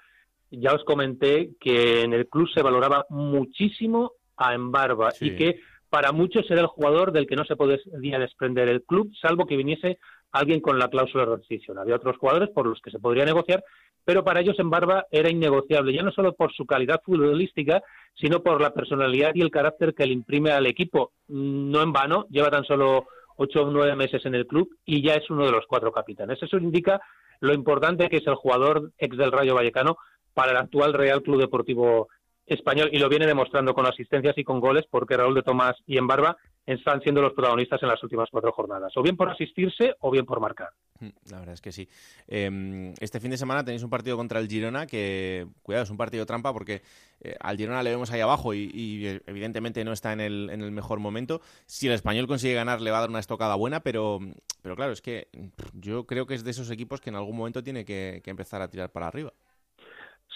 ya 0.51 0.73
os 0.73 0.83
comenté 0.83 1.51
que 1.59 2.01
en 2.01 2.13
el 2.13 2.27
club 2.27 2.49
se 2.53 2.61
valoraba 2.61 3.05
muchísimo 3.09 4.13
a 4.37 4.53
Embarba 4.53 5.11
y 5.19 5.35
que 5.35 5.59
para 5.89 6.11
muchos 6.11 6.49
era 6.49 6.61
el 6.61 6.67
jugador 6.67 7.11
del 7.11 7.27
que 7.27 7.35
no 7.35 7.45
se 7.45 7.55
podía 7.55 8.19
desprender 8.19 8.67
el 8.67 8.83
club, 8.83 9.11
salvo 9.21 9.45
que 9.45 9.57
viniese 9.57 9.99
alguien 10.31 10.59
con 10.59 10.79
la 10.79 10.89
cláusula 10.89 11.25
de 11.25 11.35
rescisión. 11.35 11.77
Había 11.77 11.95
otros 11.95 12.17
jugadores 12.17 12.49
por 12.49 12.65
los 12.65 12.81
que 12.81 12.91
se 12.91 12.99
podría 12.99 13.25
negociar, 13.25 13.63
pero 14.03 14.23
para 14.23 14.41
ellos 14.41 14.59
Embarba 14.59 15.05
era 15.11 15.29
innegociable, 15.29 15.93
ya 15.93 16.03
no 16.03 16.11
solo 16.11 16.33
por 16.33 16.51
su 16.51 16.65
calidad 16.65 17.01
futbolística, 17.03 17.81
sino 18.15 18.41
por 18.41 18.59
la 18.59 18.73
personalidad 18.73 19.31
y 19.35 19.41
el 19.41 19.51
carácter 19.51 19.93
que 19.93 20.05
le 20.05 20.13
imprime 20.13 20.51
al 20.51 20.65
equipo. 20.65 21.13
No 21.27 21.81
en 21.81 21.93
vano, 21.93 22.25
lleva 22.29 22.49
tan 22.49 22.65
solo 22.65 23.05
ocho 23.37 23.63
o 23.63 23.71
nueve 23.71 23.95
meses 23.95 24.25
en 24.25 24.35
el 24.35 24.47
club 24.47 24.69
y 24.85 25.01
ya 25.01 25.15
es 25.15 25.29
uno 25.29 25.45
de 25.45 25.51
los 25.51 25.65
cuatro 25.67 25.91
capitanes. 25.91 26.41
Eso 26.41 26.57
indica 26.57 27.01
lo 27.39 27.53
importante 27.53 28.09
que 28.09 28.17
es 28.17 28.27
el 28.27 28.35
jugador 28.35 28.91
ex 28.97 29.17
del 29.17 29.31
Rayo 29.31 29.55
Vallecano 29.55 29.97
para 30.33 30.51
el 30.51 30.57
actual 30.57 30.93
Real 30.93 31.21
Club 31.21 31.41
Deportivo 31.41 32.09
Español 32.45 32.89
y 32.91 32.99
lo 32.99 33.09
viene 33.09 33.25
demostrando 33.25 33.73
con 33.73 33.85
asistencias 33.85 34.37
y 34.37 34.43
con 34.43 34.59
goles 34.59 34.85
porque 34.89 35.17
Raúl 35.17 35.35
de 35.35 35.43
Tomás 35.43 35.75
y 35.87 35.97
Embarba 35.97 36.37
están 36.65 37.01
siendo 37.01 37.21
los 37.21 37.33
protagonistas 37.33 37.81
en 37.83 37.89
las 37.89 38.01
últimas 38.03 38.29
cuatro 38.31 38.51
jornadas, 38.53 38.93
o 38.95 39.01
bien 39.01 39.17
por 39.17 39.29
asistirse 39.29 39.95
o 39.99 40.11
bien 40.11 40.25
por 40.25 40.39
marcar. 40.39 40.69
Mm, 40.99 41.09
la 41.29 41.39
verdad 41.39 41.53
es 41.55 41.61
que 41.61 41.71
sí. 41.71 41.89
Em, 42.27 42.93
este 43.01 43.19
fin 43.19 43.31
de 43.31 43.37
semana 43.37 43.65
tenéis 43.65 43.83
un 43.83 43.89
partido 43.89 44.15
contra 44.15 44.39
el 44.39 44.47
Girona 44.47 44.87
que, 44.87 45.45
cuidado, 45.61 45.83
es 45.83 45.89
un 45.89 45.97
partido 45.97 46.25
trampa 46.25 46.53
porque 46.53 46.81
eh, 47.19 47.35
al 47.39 47.57
Girona 47.57 47.83
le 47.83 47.89
vemos 47.89 48.11
ahí 48.11 48.21
abajo 48.21 48.53
y, 48.53 49.05
eh, 49.05 49.21
evidentemente 49.27 49.83
no 49.83 49.91
está 49.91 50.13
en 50.13 50.21
el, 50.21 50.71
mejor 50.71 50.99
momento. 50.99 51.41
Si 51.65 51.87
el 51.87 51.93
español 51.93 52.27
consigue 52.27 52.53
ganar 52.53 52.79
le 52.81 52.91
va 52.91 52.97
a 52.97 53.01
dar 53.01 53.09
una 53.09 53.19
estocada 53.19 53.55
buena, 53.55 53.81
pero, 53.81 54.19
pero 54.61 54.75
claro, 54.75 54.93
es 54.93 55.01
que 55.01 55.27
yo 55.73 56.05
creo 56.05 56.25
que 56.25 56.35
es 56.35 56.43
de 56.43 56.51
esos 56.51 56.71
equipos 56.71 57.01
que 57.01 57.09
en 57.09 57.17
algún 57.17 57.35
momento 57.35 57.61
tiene 57.61 57.83
que 57.83 58.21
empezar 58.25 58.61
a 58.61 58.69
tirar 58.69 58.89
para 58.89 59.07
arriba. 59.07 59.33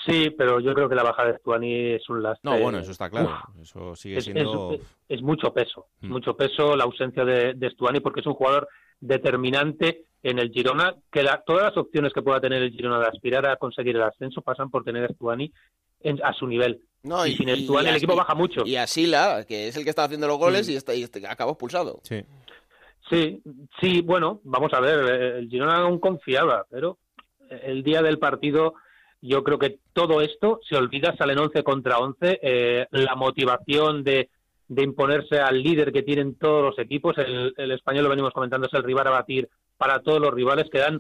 Sí, 0.08 0.30
pero 0.30 0.62
yo 0.62 0.74
creo 0.74 0.88
que 0.88 0.96
la 0.96 1.04
bajada 1.04 1.34
de 1.34 1.38
Stuani 1.39 1.74
es 1.96 2.10
un 2.10 2.24
lastre. 2.24 2.50
No, 2.50 2.58
bueno, 2.60 2.80
eso 2.80 2.91
está 2.91 3.10
claro. 3.10 3.30
eso 3.62 3.93
sigue 3.93 4.22
siendo. 4.22 4.78
Es, 5.10 5.22
mucho 5.22 5.54
peso. 5.54 5.88
Mm. 6.00 6.10
Mucho 6.10 6.36
peso 6.38 6.78
la 6.78 6.86
ausencia 6.86 7.26
de, 7.26 7.54
de 7.56 7.70
Stuani 7.72 8.00
porque 8.00 8.22
es 8.22 8.26
un 8.26 8.34
jugador 8.34 8.70
determinante 9.02 10.06
en 10.24 10.39
el 10.39 10.50
Girona, 10.52 10.96
que 11.12 11.26
todas 11.46 11.63
las 11.63 11.78
opciones 11.78 12.13
que 12.13 12.22
pueda 12.22 12.39
tener 12.39 12.63
el 12.63 12.72
Girona 12.72 13.00
de 13.00 13.08
aspirar 13.08 13.48
a 13.48 13.58
conseguir 13.58 13.98
el 13.98 14.04
ascenso 14.04 14.41
pasan 14.41 14.70
por 14.70 14.84
tener 14.84 15.04
a 15.04 15.13
Stuani 15.13 15.52
a 16.24 16.34
su 16.34 16.48
nivel. 16.48 16.82
No, 17.04 17.26
y, 17.26 17.36
sin 17.36 17.50
Stuani 17.50 17.89
el 17.89 17.98
equipo 17.98 18.15
baja 18.15 18.34
mucho. 18.34 18.65
Y 18.65 18.78
a 18.78 18.88
Sila, 18.88 19.46
que 19.46 19.67
es 19.67 19.76
el 19.76 19.84
que 19.84 19.89
está 19.89 20.06
haciendo 20.06 20.28
los 20.28 20.38
goles 20.38 20.67
mm. 20.67 20.72
y, 20.72 20.76
está, 20.76 20.96
y 20.96 21.04
acabó 21.28 21.52
expulsado. 21.52 22.00
Sí. 22.04 22.24
sí, 23.10 23.41
sí, 23.82 24.02
bueno, 24.02 24.39
vamos 24.43 24.74
a 24.74 24.80
ver, 24.80 25.00
el 25.36 25.50
Girona 25.50 25.78
aún 25.78 26.00
confiaba, 26.00 26.65
pero 26.70 26.98
el 27.50 27.84
día 27.84 28.02
del 28.02 28.20
partido 28.20 28.76
yo 29.21 29.43
creo 29.43 29.58
que 29.58 29.80
todo 29.93 30.21
esto 30.21 30.60
se 30.67 30.75
olvida, 30.75 31.15
salen 31.17 31.39
11 31.39 31.63
contra 31.63 31.97
11. 31.99 32.39
Eh, 32.41 32.88
la 32.91 33.15
motivación 33.15 34.03
de, 34.03 34.30
imponerse 34.69 35.39
al 35.39 35.62
líder 35.62 35.91
que 35.91 36.03
tienen 36.03 36.36
todos 36.36 36.63
los 36.63 36.80
equipos, 36.80 37.15
el, 37.17 37.71
español 37.71 38.03
lo 38.03 38.10
venimos 38.10 38.34
comentando, 38.34 38.67
es 38.67 38.73
el 38.73 38.84
rival 38.84 39.08
a 39.08 39.12
batir 39.12 39.49
para 39.77 39.99
todos 39.99 40.19
los 40.19 40.34
rivales 40.34 40.69
que 40.71 40.80
dan 40.80 40.99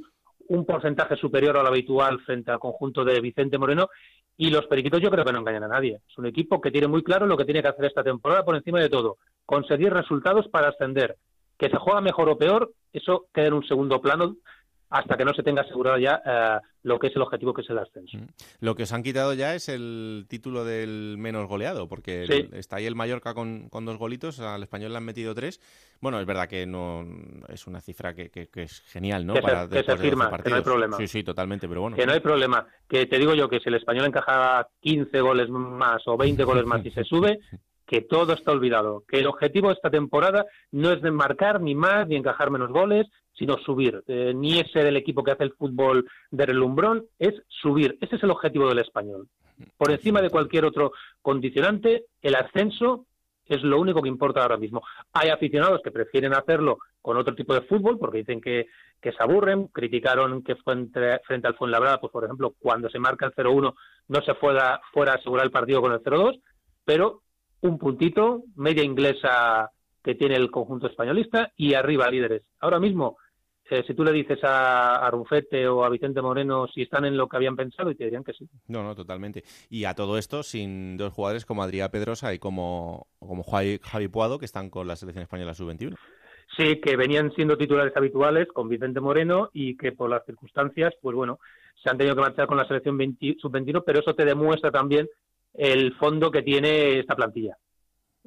un 0.49 0.65
porcentaje 0.65 1.17
superior 1.17 1.57
al 1.57 1.67
habitual 1.67 2.19
frente 2.21 2.51
al 2.51 2.59
conjunto 2.59 3.03
de 3.03 3.19
Vicente 3.19 3.57
Moreno 3.57 3.89
Y 4.37 4.49
los 4.49 4.65
periquitos 4.67 5.01
yo 5.01 5.09
creo 5.09 5.25
que 5.25 5.33
no 5.33 5.39
engañan 5.39 5.63
a 5.63 5.67
nadie. 5.67 5.99
Es 6.07 6.17
un 6.17 6.25
equipo 6.25 6.61
que 6.61 6.71
tiene 6.71 6.87
muy 6.87 7.03
claro 7.03 7.25
lo 7.25 7.35
que 7.35 7.45
tiene 7.45 7.61
que 7.61 7.67
hacer 7.67 7.85
esta 7.85 8.03
temporada 8.03 8.45
por 8.45 8.55
encima 8.55 8.79
de 8.79 8.89
todo. 8.89 9.17
Conseguir 9.45 9.91
resultados 9.91 10.47
para 10.47 10.69
ascender. 10.69 11.17
Que 11.57 11.69
se 11.69 11.77
juega 11.77 12.01
mejor 12.01 12.29
o 12.29 12.37
peor, 12.37 12.71
eso 12.93 13.25
queda 13.33 13.47
en 13.47 13.53
un 13.53 13.67
segundo 13.67 13.99
plano 13.99 14.35
hasta 14.89 15.17
que 15.17 15.25
no 15.25 15.33
se 15.33 15.43
tenga 15.43 15.61
asegurado 15.61 15.97
ya 15.97 16.21
eh, 16.25 16.59
lo 16.83 16.97
que 16.99 17.07
es 17.07 17.15
el 17.15 17.21
objetivo 17.21 17.53
que 17.53 17.61
es 17.61 17.69
el 17.69 17.79
ascenso. 17.79 18.17
Mm. 18.17 18.27
Lo 18.61 18.75
que 18.75 18.83
os 18.83 18.93
han 18.93 19.03
quitado 19.03 19.33
ya 19.33 19.53
es 19.55 19.67
el 19.67 20.25
título 20.29 20.63
del 20.63 21.15
menos 21.17 21.47
goleado, 21.47 21.87
porque 21.87 22.47
está 22.53 22.77
ahí 22.77 22.85
el 22.85 22.95
Mallorca 22.95 23.33
con, 23.33 23.69
dos 23.69 23.97
golitos, 23.97 24.39
al 24.39 24.63
español 24.63 24.91
le 24.91 24.97
han 24.97 25.05
metido 25.05 25.35
tres. 25.35 25.59
Bueno, 25.99 26.19
es 26.19 26.25
verdad 26.25 26.47
que 26.47 26.65
no 26.65 27.05
es 27.49 27.67
una 27.67 27.81
cifra 27.81 28.13
que, 28.13 28.49
es 28.53 28.81
genial, 28.81 29.25
¿no? 29.25 29.33
Que, 29.33 29.41
se, 29.41 29.83
que 29.83 29.97
firma, 29.97 30.31
que 30.41 30.49
no 30.49 30.55
hay 30.55 30.61
problema. 30.61 30.97
Sí, 30.97 31.07
sí, 31.07 31.23
totalmente, 31.23 31.67
pero 31.67 31.81
bueno. 31.81 31.97
Que 31.97 32.05
no 32.05 32.13
hay 32.13 32.19
problema. 32.19 32.65
Que 32.87 33.05
te 33.07 33.17
digo 33.17 33.33
yo 33.33 33.49
que 33.49 33.59
si 33.59 33.69
el 33.69 33.75
español 33.75 34.05
encajaba 34.05 34.69
15 34.81 35.19
goles 35.21 35.49
más 35.49 36.01
o 36.07 36.15
20 36.15 36.43
goles 36.43 36.65
más 36.65 36.85
y 36.85 36.91
se 36.91 37.03
sube, 37.03 37.39
que 37.87 38.01
todo 38.01 38.33
está 38.33 38.51
olvidado, 38.51 39.03
que 39.07 39.19
el 39.19 39.27
objetivo 39.27 39.69
de 39.69 39.75
esta 39.75 39.89
temporada 39.89 40.45
no 40.71 40.91
es 40.91 41.01
de 41.01 41.09
marcar 41.09 41.61
ni 41.61 41.73
más 41.73 42.07
ni 42.07 42.17
encajar 42.17 42.51
menos 42.51 42.69
goles, 42.69 43.07
sino 43.33 43.57
subir. 43.59 44.03
Eh, 44.07 44.33
ni 44.35 44.59
ese 44.59 44.83
del 44.83 44.97
equipo 44.97 45.23
que 45.23 45.31
hace 45.31 45.45
el 45.45 45.53
fútbol 45.53 46.05
de 46.29 46.45
relumbrón, 46.45 47.05
es 47.17 47.33
subir. 47.47 47.97
Ese 48.01 48.17
es 48.17 48.23
el 48.23 48.31
objetivo 48.31 48.67
del 48.67 48.79
español. 48.79 49.27
Por 49.77 49.91
encima 49.91 50.21
de 50.21 50.29
cualquier 50.29 50.65
otro 50.65 50.91
condicionante, 51.21 52.05
el 52.21 52.35
ascenso 52.35 53.05
es 53.45 53.63
lo 53.63 53.79
único 53.79 54.01
que 54.01 54.09
importa 54.09 54.41
ahora 54.41 54.57
mismo. 54.57 54.83
Hay 55.13 55.29
aficionados 55.29 55.81
que 55.81 55.91
prefieren 55.91 56.33
hacerlo 56.33 56.79
con 57.01 57.15
otro 57.15 57.33
tipo 57.33 57.53
de 57.53 57.61
fútbol 57.61 57.97
porque 57.97 58.19
dicen 58.19 58.41
que, 58.41 58.67
se 59.01 59.23
aburren, 59.23 59.67
criticaron 59.67 60.43
que 60.43 60.57
fue 60.57 60.75
frente 61.25 61.47
al 61.47 61.55
Fuenlabrada, 61.55 62.01
pues 62.01 62.11
por 62.11 62.25
ejemplo, 62.25 62.55
cuando 62.59 62.89
se 62.89 62.99
marca 62.99 63.25
el 63.25 63.33
0-1 63.33 63.73
no 64.09 64.21
se 64.21 64.33
fuera, 64.33 64.81
fuera 64.91 65.13
a 65.13 65.15
asegurar 65.15 65.45
el 65.45 65.51
partido 65.51 65.81
con 65.81 65.93
el 65.93 66.03
0-2, 66.03 66.41
pero 66.83 67.21
un 67.61 67.77
puntito, 67.77 68.43
media 68.55 68.83
inglesa 68.83 69.71
que 70.03 70.15
tiene 70.15 70.35
el 70.35 70.51
conjunto 70.51 70.87
españolista 70.87 71.51
y 71.57 71.73
arriba 71.73 72.09
líderes. 72.09 72.43
Ahora 72.59 72.79
mismo, 72.79 73.17
eh, 73.69 73.83
si 73.85 73.93
tú 73.93 74.03
le 74.03 74.13
dices 74.13 74.41
a, 74.43 75.05
a, 75.05 75.11
Rufete 75.11 75.67
o 75.67 75.83
a 75.83 75.89
Vicente 75.89 76.21
Moreno 76.21 76.67
si 76.67 76.83
están 76.83 77.03
en 77.03 77.17
lo 77.17 77.27
que 77.27 77.35
habían 77.35 77.57
pensado 77.57 77.91
y 77.91 77.95
te 77.95 78.05
dirían 78.05 78.23
que 78.23 78.31
sí. 78.31 78.47
No, 78.67 78.83
no, 78.83 78.95
totalmente. 78.95 79.43
Y 79.69 79.83
a 79.83 79.93
todo 79.93 80.17
esto 80.17 80.43
sin 80.43 80.95
dos 80.95 81.11
jugadores 81.11 81.45
como 81.45 81.63
Adrián 81.63 81.89
Pedrosa 81.91 82.33
y 82.33 82.39
como, 82.39 83.07
como 83.19 83.43
Javi, 83.43 84.07
Puado 84.07 84.39
que 84.39 84.45
están 84.45 84.69
con 84.69 84.87
la 84.87 84.95
selección 84.95 85.23
española 85.23 85.53
sub-21. 85.53 85.97
Sí, 86.55 86.79
que 86.79 86.95
venían 86.95 87.33
siendo 87.33 87.57
titulares 87.57 87.95
habituales 87.97 88.47
con 88.47 88.69
Vicente 88.69 89.01
Moreno 89.01 89.49
y 89.51 89.75
que 89.75 89.91
por 89.91 90.09
las 90.09 90.25
circunstancias, 90.25 90.93
pues 91.01 91.13
bueno, 91.13 91.39
se 91.83 91.89
han 91.89 91.97
tenido 91.97 92.15
que 92.15 92.21
marchar 92.21 92.47
con 92.47 92.55
la 92.55 92.67
selección 92.67 92.97
sub-21, 92.97 93.83
pero 93.85 93.99
eso 93.99 94.15
te 94.15 94.23
demuestra 94.23 94.71
también 94.71 95.09
el 95.57 95.95
fondo 95.95 96.31
que 96.31 96.43
tiene 96.43 96.99
esta 96.99 97.15
plantilla. 97.15 97.57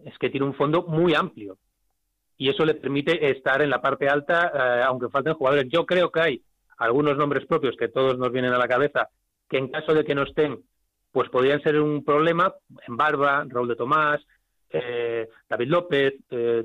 Es 0.04 0.18
que 0.18 0.30
tiene 0.30 0.46
un 0.46 0.54
fondo 0.54 0.82
muy 0.82 1.14
amplio 1.14 1.56
y 2.36 2.48
eso 2.48 2.64
le 2.64 2.74
permite 2.74 3.30
estar 3.30 3.62
en 3.62 3.70
la 3.70 3.80
parte 3.80 4.08
alta, 4.08 4.50
eh, 4.52 4.82
aunque 4.82 5.08
falten 5.08 5.34
jugadores. 5.34 5.68
Yo 5.70 5.86
creo 5.86 6.10
que 6.10 6.20
hay 6.20 6.42
algunos 6.78 7.16
nombres 7.16 7.46
propios 7.46 7.76
que 7.76 7.88
todos 7.88 8.18
nos 8.18 8.32
vienen 8.32 8.52
a 8.52 8.58
la 8.58 8.68
cabeza 8.68 9.08
que 9.48 9.58
en 9.58 9.68
caso 9.68 9.94
de 9.94 10.04
que 10.04 10.14
no 10.14 10.22
estén, 10.22 10.60
pues 11.12 11.28
podrían 11.28 11.62
ser 11.62 11.80
un 11.80 12.04
problema. 12.04 12.54
En 12.86 12.96
Barba, 12.96 13.44
Raúl 13.48 13.68
de 13.68 13.76
Tomás, 13.76 14.20
eh, 14.70 15.28
David 15.48 15.68
López, 15.68 16.14
eh, 16.30 16.64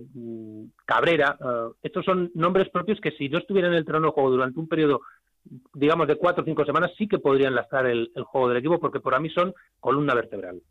Cabrera. 0.85 1.37
estos 1.81 2.05
son 2.05 2.31
nombres 2.35 2.69
propios 2.69 2.99
que 3.01 3.11
si 3.11 3.27
no 3.27 3.39
estuvieran 3.39 3.71
en 3.71 3.79
el 3.79 3.85
terreno 3.85 4.07
de 4.07 4.13
juego 4.13 4.29
durante 4.29 4.59
un 4.59 4.67
periodo 4.67 5.01
digamos, 5.73 6.07
de 6.07 6.15
cuatro 6.15 6.43
o 6.43 6.45
cinco 6.45 6.65
semanas, 6.65 6.91
sí 6.97 7.07
que 7.07 7.19
podrían 7.19 7.55
lastar 7.55 7.85
el, 7.85 8.11
juego 8.25 8.49
del 8.49 8.57
equipo, 8.57 8.79
porque 8.79 8.99
para 8.99 9.19
mí 9.19 9.29
son 9.29 9.53
columna 9.79 10.13
vertebral. 10.13 10.61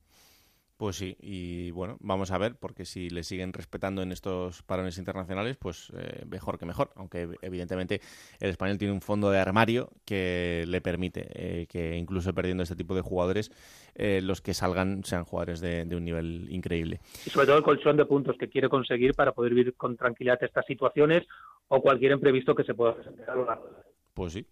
Pues 0.76 0.96
sí, 0.96 1.16
y 1.20 1.70
bueno, 1.70 1.96
vamos 2.00 2.32
a 2.32 2.38
ver, 2.38 2.56
porque 2.58 2.84
si 2.84 3.08
le 3.08 3.22
siguen 3.22 3.52
respetando 3.52 4.02
en 4.02 4.10
estos 4.10 4.62
parones 4.64 4.98
internacionales, 4.98 5.56
pues 5.56 5.92
eh, 5.96 6.24
mejor 6.28 6.58
que 6.58 6.66
mejor, 6.66 6.90
aunque 6.96 7.28
evidentemente 7.42 8.00
el 8.40 8.50
español 8.50 8.76
tiene 8.76 8.92
un 8.92 9.00
fondo 9.00 9.30
de 9.30 9.38
armario 9.38 9.90
que 10.04 10.64
le 10.66 10.80
permite 10.80 11.28
eh, 11.32 11.66
que 11.68 11.96
incluso 11.96 12.34
perdiendo 12.34 12.64
este 12.64 12.74
tipo 12.74 12.96
de 12.96 13.02
jugadores, 13.02 13.52
eh, 13.94 14.20
los 14.20 14.40
que 14.40 14.52
salgan 14.52 15.04
sean 15.04 15.22
jugadores 15.22 15.60
de, 15.60 15.87
un 15.94 16.04
nivel 16.04 16.48
increíble. 16.50 16.98
Y 17.24 17.30
sobre 17.30 17.46
todo 17.46 17.58
el 17.58 17.62
colchón 17.62 17.96
de 17.96 18.04
puntos 18.04 18.37
que 18.37 18.48
quiere 18.48 18.68
conseguir 18.68 19.14
para 19.14 19.30
poder 19.30 19.54
vivir 19.54 19.74
con 19.76 19.96
tranquilidad 19.96 20.42
estas 20.42 20.66
situaciones 20.66 21.24
o 21.68 21.80
cualquier 21.80 22.10
imprevisto 22.10 22.52
que 22.52 22.64
se 22.64 22.74
pueda 22.74 22.96
presentar 22.96 23.30
a 23.30 23.37
lo 23.37 23.44
largo 23.44 23.68
de 23.68 23.93
pues 24.14 24.33
sí. 24.33 24.46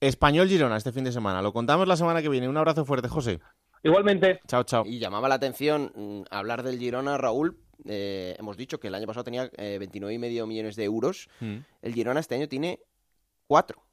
Español 0.00 0.48
Girona 0.48 0.76
este 0.76 0.92
fin 0.92 1.04
de 1.04 1.12
semana. 1.12 1.42
Lo 1.42 1.52
contamos 1.52 1.86
la 1.86 1.96
semana 1.96 2.22
que 2.22 2.28
viene. 2.28 2.48
Un 2.48 2.56
abrazo 2.56 2.84
fuerte, 2.84 3.08
José. 3.08 3.40
Igualmente. 3.82 4.40
Chao, 4.46 4.64
chao. 4.64 4.84
Y 4.86 4.98
llamaba 4.98 5.28
la 5.28 5.36
atención 5.36 5.92
mm, 5.94 6.22
hablar 6.30 6.62
del 6.62 6.78
Girona, 6.78 7.18
Raúl. 7.18 7.58
Eh, 7.84 8.36
hemos 8.38 8.56
dicho 8.56 8.78
que 8.80 8.88
el 8.88 8.94
año 8.94 9.06
pasado 9.06 9.24
tenía 9.24 9.50
eh, 9.56 9.78
29,5 9.80 10.46
millones 10.46 10.76
de 10.76 10.84
euros. 10.84 11.28
Mm. 11.40 11.58
El 11.82 11.94
Girona 11.94 12.20
este 12.20 12.34
año 12.34 12.48
tiene 12.48 12.80
cuatro. 13.46 13.84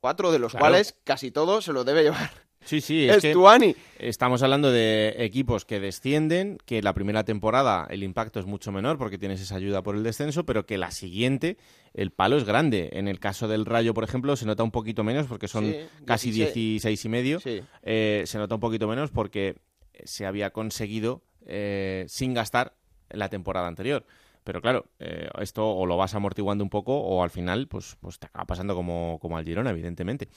Cuatro 0.00 0.32
de 0.32 0.38
los 0.38 0.54
cuales 0.54 0.98
casi 1.04 1.30
todo 1.30 1.62
se 1.62 1.72
lo 1.72 1.84
debe 1.84 2.02
llevar 2.02 2.30
Sí, 2.64 2.80
sí, 2.80 3.08
es 3.08 3.22
que 3.22 3.76
estamos 3.98 4.42
hablando 4.42 4.70
de 4.70 5.14
equipos 5.18 5.64
que 5.64 5.80
descienden, 5.80 6.58
que 6.64 6.82
la 6.82 6.92
primera 6.92 7.24
temporada 7.24 7.86
el 7.90 8.02
impacto 8.02 8.40
es 8.40 8.46
mucho 8.46 8.72
menor 8.72 8.98
porque 8.98 9.18
tienes 9.18 9.40
esa 9.40 9.56
ayuda 9.56 9.82
por 9.82 9.96
el 9.96 10.02
descenso, 10.02 10.44
pero 10.44 10.66
que 10.66 10.78
la 10.78 10.90
siguiente 10.90 11.56
el 11.92 12.10
palo 12.10 12.36
es 12.36 12.44
grande. 12.44 12.90
En 12.92 13.08
el 13.08 13.20
caso 13.20 13.48
del 13.48 13.66
Rayo, 13.66 13.94
por 13.94 14.04
ejemplo, 14.04 14.36
se 14.36 14.46
nota 14.46 14.62
un 14.62 14.70
poquito 14.70 15.04
menos 15.04 15.26
porque 15.26 15.48
son 15.48 15.72
casi 16.04 16.30
16 16.30 17.04
y 17.04 17.08
medio. 17.08 17.40
Eh, 17.82 18.24
se 18.26 18.38
nota 18.38 18.54
un 18.54 18.60
poquito 18.60 18.88
menos 18.88 19.10
porque 19.10 19.56
se 20.04 20.26
había 20.26 20.50
conseguido 20.50 21.22
eh, 21.46 22.04
sin 22.08 22.34
gastar 22.34 22.74
la 23.10 23.28
temporada 23.28 23.68
anterior. 23.68 24.04
Pero 24.44 24.60
claro, 24.60 24.84
eh, 24.98 25.28
esto 25.40 25.66
o 25.66 25.86
lo 25.86 25.96
vas 25.96 26.14
amortiguando 26.14 26.62
un 26.62 26.70
poco 26.70 26.96
o 26.98 27.22
al 27.22 27.30
final 27.30 27.66
pues, 27.66 27.96
pues 28.00 28.18
te 28.18 28.26
acaba 28.26 28.44
pasando 28.44 28.74
como, 28.74 29.18
como 29.20 29.38
al 29.38 29.44
Girona, 29.44 29.70
evidentemente. 29.70 30.28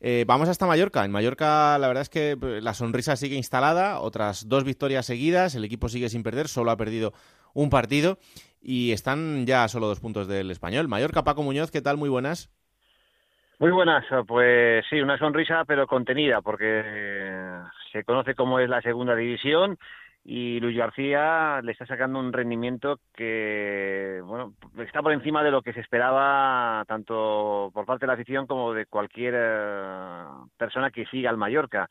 Eh, 0.00 0.24
vamos 0.26 0.48
hasta 0.48 0.66
Mallorca. 0.66 1.04
En 1.04 1.10
Mallorca 1.10 1.76
la 1.78 1.88
verdad 1.88 2.02
es 2.02 2.08
que 2.08 2.30
eh, 2.40 2.60
la 2.62 2.72
sonrisa 2.72 3.16
sigue 3.16 3.36
instalada, 3.36 3.98
otras 3.98 4.48
dos 4.48 4.62
victorias 4.62 5.06
seguidas, 5.06 5.56
el 5.56 5.64
equipo 5.64 5.88
sigue 5.88 6.08
sin 6.08 6.22
perder, 6.22 6.46
solo 6.46 6.70
ha 6.70 6.76
perdido 6.76 7.12
un 7.52 7.68
partido 7.68 8.18
y 8.62 8.92
están 8.92 9.44
ya 9.44 9.64
a 9.64 9.68
solo 9.68 9.88
dos 9.88 10.00
puntos 10.00 10.28
del 10.28 10.50
español. 10.52 10.86
Mallorca, 10.86 11.24
Paco 11.24 11.42
Muñoz, 11.42 11.72
¿qué 11.72 11.82
tal? 11.82 11.96
Muy 11.96 12.08
buenas. 12.08 12.50
Muy 13.58 13.72
buenas, 13.72 14.04
pues 14.28 14.84
sí, 14.88 15.00
una 15.00 15.18
sonrisa 15.18 15.64
pero 15.66 15.88
contenida 15.88 16.40
porque 16.42 16.80
se 17.90 18.04
conoce 18.04 18.36
cómo 18.36 18.60
es 18.60 18.68
la 18.68 18.80
segunda 18.82 19.16
división 19.16 19.76
y 20.24 20.60
Luis 20.60 20.76
García 20.76 21.60
le 21.62 21.72
está 21.72 21.86
sacando 21.86 22.18
un 22.18 22.32
rendimiento 22.32 23.00
que 23.14 24.20
bueno 24.24 24.54
está 24.78 25.02
por 25.02 25.12
encima 25.12 25.42
de 25.42 25.50
lo 25.50 25.62
que 25.62 25.72
se 25.72 25.80
esperaba 25.80 26.84
tanto 26.86 27.70
por 27.72 27.86
parte 27.86 28.04
de 28.04 28.08
la 28.08 28.12
afición 28.14 28.46
como 28.46 28.74
de 28.74 28.86
cualquier 28.86 29.34
eh, 29.36 30.24
persona 30.56 30.90
que 30.90 31.06
siga 31.06 31.30
al 31.30 31.38
Mallorca 31.38 31.88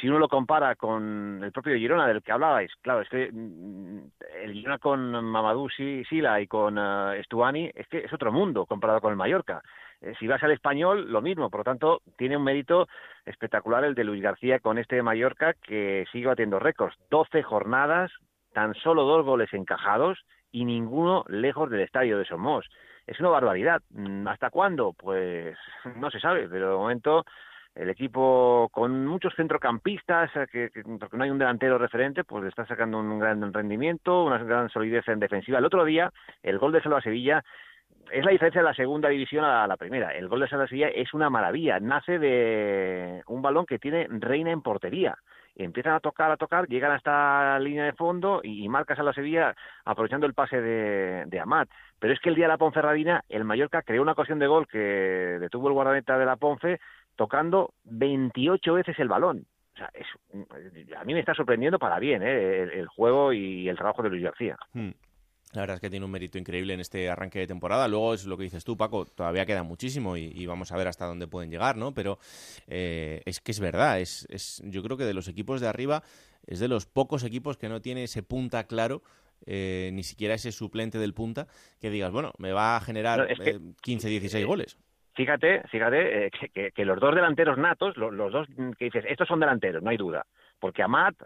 si 0.00 0.08
uno 0.08 0.18
lo 0.18 0.28
compara 0.28 0.74
con 0.74 1.40
el 1.42 1.52
propio 1.52 1.76
Girona 1.76 2.06
del 2.06 2.22
que 2.22 2.32
hablabais, 2.32 2.72
claro, 2.82 3.02
es 3.02 3.08
que 3.08 3.30
mm, 3.32 3.98
el 4.42 4.52
Girona 4.52 4.78
con 4.78 5.24
Mamadou 5.24 5.68
Sila 5.70 6.40
y 6.40 6.46
con 6.46 6.78
uh, 6.78 7.12
Estuani 7.12 7.70
es 7.74 7.86
que 7.88 7.98
es 7.98 8.12
otro 8.12 8.32
mundo 8.32 8.66
comparado 8.66 9.00
con 9.00 9.10
el 9.10 9.16
Mallorca. 9.16 9.62
Eh, 10.04 10.14
si 10.18 10.26
vas 10.26 10.42
al 10.42 10.50
español, 10.50 11.10
lo 11.10 11.22
mismo. 11.22 11.48
Por 11.48 11.60
lo 11.60 11.64
tanto, 11.64 12.02
tiene 12.18 12.36
un 12.36 12.44
mérito 12.44 12.88
espectacular 13.24 13.84
el 13.84 13.94
de 13.94 14.04
Luis 14.04 14.22
García 14.22 14.58
con 14.58 14.78
este 14.78 15.02
Mallorca 15.02 15.54
que 15.54 16.04
sigue 16.12 16.26
batiendo 16.26 16.58
récords. 16.58 16.96
12 17.10 17.42
jornadas, 17.42 18.12
tan 18.52 18.74
solo 18.74 19.04
dos 19.04 19.24
goles 19.24 19.52
encajados 19.54 20.18
y 20.52 20.66
ninguno 20.66 21.24
lejos 21.28 21.70
del 21.70 21.80
estadio 21.80 22.18
de 22.18 22.26
Somos. 22.26 22.66
Es 23.06 23.18
una 23.18 23.30
barbaridad. 23.30 23.80
Mm, 23.90 24.28
¿Hasta 24.28 24.50
cuándo? 24.50 24.92
Pues 24.92 25.56
no 25.96 26.10
se 26.10 26.20
sabe, 26.20 26.48
pero 26.48 26.70
de 26.70 26.76
momento 26.76 27.24
el 27.74 27.90
equipo 27.90 28.68
con 28.72 29.06
muchos 29.06 29.34
centrocampistas, 29.34 30.30
eh, 30.36 30.46
que, 30.52 30.70
porque 31.00 31.16
no 31.16 31.24
hay 31.24 31.30
un 31.30 31.38
delantero 31.38 31.78
referente, 31.78 32.24
pues 32.24 32.44
está 32.44 32.66
sacando 32.66 32.98
un 32.98 33.18
gran 33.18 33.52
rendimiento, 33.52 34.22
una 34.22 34.38
gran 34.38 34.68
solidez 34.68 35.08
en 35.08 35.18
defensiva. 35.18 35.58
El 35.58 35.64
otro 35.64 35.84
día, 35.84 36.12
el 36.42 36.58
gol 36.58 36.72
de 36.72 36.82
Salva 36.82 37.00
Sevilla 37.00 37.42
es 38.10 38.24
la 38.24 38.30
diferencia 38.30 38.60
de 38.60 38.68
la 38.68 38.74
segunda 38.74 39.08
división 39.08 39.44
a 39.44 39.66
la 39.66 39.76
primera. 39.76 40.10
El 40.10 40.28
gol 40.28 40.40
de 40.40 40.48
Salva 40.48 40.66
Sevilla 40.66 40.88
es 40.88 41.14
una 41.14 41.30
maravilla, 41.30 41.80
nace 41.80 42.18
de 42.18 43.22
un 43.26 43.42
balón 43.42 43.66
que 43.66 43.78
tiene 43.78 44.06
Reina 44.08 44.50
en 44.50 44.62
portería. 44.62 45.16
Empiezan 45.56 45.94
a 45.94 46.00
tocar, 46.00 46.30
a 46.30 46.36
tocar, 46.36 46.66
llegan 46.66 46.92
hasta 46.92 47.10
la 47.10 47.60
línea 47.60 47.84
de 47.84 47.92
fondo 47.92 48.40
y, 48.42 48.68
marcas 48.68 48.98
a 48.98 49.04
la 49.04 49.12
Sevilla 49.12 49.54
aprovechando 49.84 50.26
el 50.26 50.34
pase 50.34 50.60
de, 50.60 51.24
de 51.26 51.40
Amat. 51.40 51.68
Pero 52.00 52.12
es 52.12 52.20
que 52.20 52.28
el 52.28 52.34
día 52.34 52.46
de 52.46 52.52
la 52.52 52.58
Ponferradina, 52.58 53.22
el 53.28 53.44
Mallorca 53.44 53.82
creó 53.82 54.02
una 54.02 54.12
ocasión 54.12 54.40
de 54.40 54.48
gol 54.48 54.66
que 54.66 54.78
detuvo 54.78 55.68
el 55.68 55.74
guardameta 55.74 56.18
de 56.18 56.26
la 56.26 56.36
Ponce 56.36 56.80
tocando 57.16 57.72
28 57.84 58.74
veces 58.74 58.98
el 58.98 59.08
balón. 59.08 59.46
O 59.74 59.76
sea, 59.76 59.90
a 61.00 61.04
mí 61.04 61.14
me 61.14 61.20
está 61.20 61.34
sorprendiendo 61.34 61.78
para 61.78 61.98
bien 61.98 62.22
¿eh? 62.22 62.62
el, 62.62 62.86
juego 62.86 63.32
y 63.32 63.68
el 63.68 63.76
trabajo 63.76 64.02
de 64.02 64.10
Luis 64.10 64.22
García. 64.22 64.56
Hmm. 64.72 64.90
La 65.54 65.62
verdad 65.62 65.76
es 65.76 65.80
que 65.80 65.90
tiene 65.90 66.04
un 66.04 66.10
mérito 66.10 66.36
increíble 66.36 66.74
en 66.74 66.80
este 66.80 67.08
arranque 67.08 67.38
de 67.38 67.46
temporada. 67.46 67.86
Luego 67.86 68.14
es 68.14 68.26
lo 68.26 68.36
que 68.36 68.42
dices 68.42 68.64
tú, 68.64 68.76
Paco, 68.76 69.06
todavía 69.06 69.46
queda 69.46 69.62
muchísimo 69.62 70.16
y, 70.16 70.44
vamos 70.46 70.72
a 70.72 70.76
ver 70.76 70.88
hasta 70.88 71.06
dónde 71.06 71.28
pueden 71.28 71.50
llegar, 71.50 71.76
¿no? 71.76 71.94
Pero 71.94 72.18
eh, 72.66 73.22
es 73.24 73.40
que 73.40 73.52
es 73.52 73.60
verdad, 73.60 74.00
es, 74.00 74.26
es, 74.30 74.62
yo 74.66 74.82
creo 74.82 74.96
que 74.96 75.04
de 75.04 75.14
los 75.14 75.28
equipos 75.28 75.60
de 75.60 75.68
arriba 75.68 76.02
es 76.46 76.58
de 76.58 76.68
los 76.68 76.86
pocos 76.86 77.22
equipos 77.24 77.56
que 77.56 77.68
no 77.68 77.80
tiene 77.80 78.04
ese 78.04 78.22
punta 78.22 78.64
claro 78.64 79.02
eh, 79.46 79.90
ni 79.92 80.02
siquiera 80.02 80.34
ese 80.34 80.52
suplente 80.52 80.98
del 80.98 81.14
punta 81.14 81.46
que 81.80 81.90
digas, 81.90 82.10
bueno, 82.10 82.32
me 82.38 82.52
va 82.52 82.76
a 82.76 82.80
generar 82.80 83.28
15, 83.80 84.08
16 84.08 84.42
eh, 84.42 84.46
goles. 84.46 84.78
Fíjate, 85.14 85.62
fíjate 85.68 86.30
que, 86.52 86.72
que, 86.72 86.84
los 86.84 86.98
dos 86.98 87.14
delanteros 87.14 87.56
natos, 87.58 87.96
los, 87.96 88.12
los, 88.12 88.32
dos 88.32 88.48
que 88.76 88.86
dices, 88.86 89.04
estos 89.08 89.28
son 89.28 89.38
delanteros, 89.38 89.82
no 89.82 89.90
hay 89.90 89.96
duda 89.96 90.26
porque 90.64 90.82
a 90.82 90.88
Matt, 90.88 91.16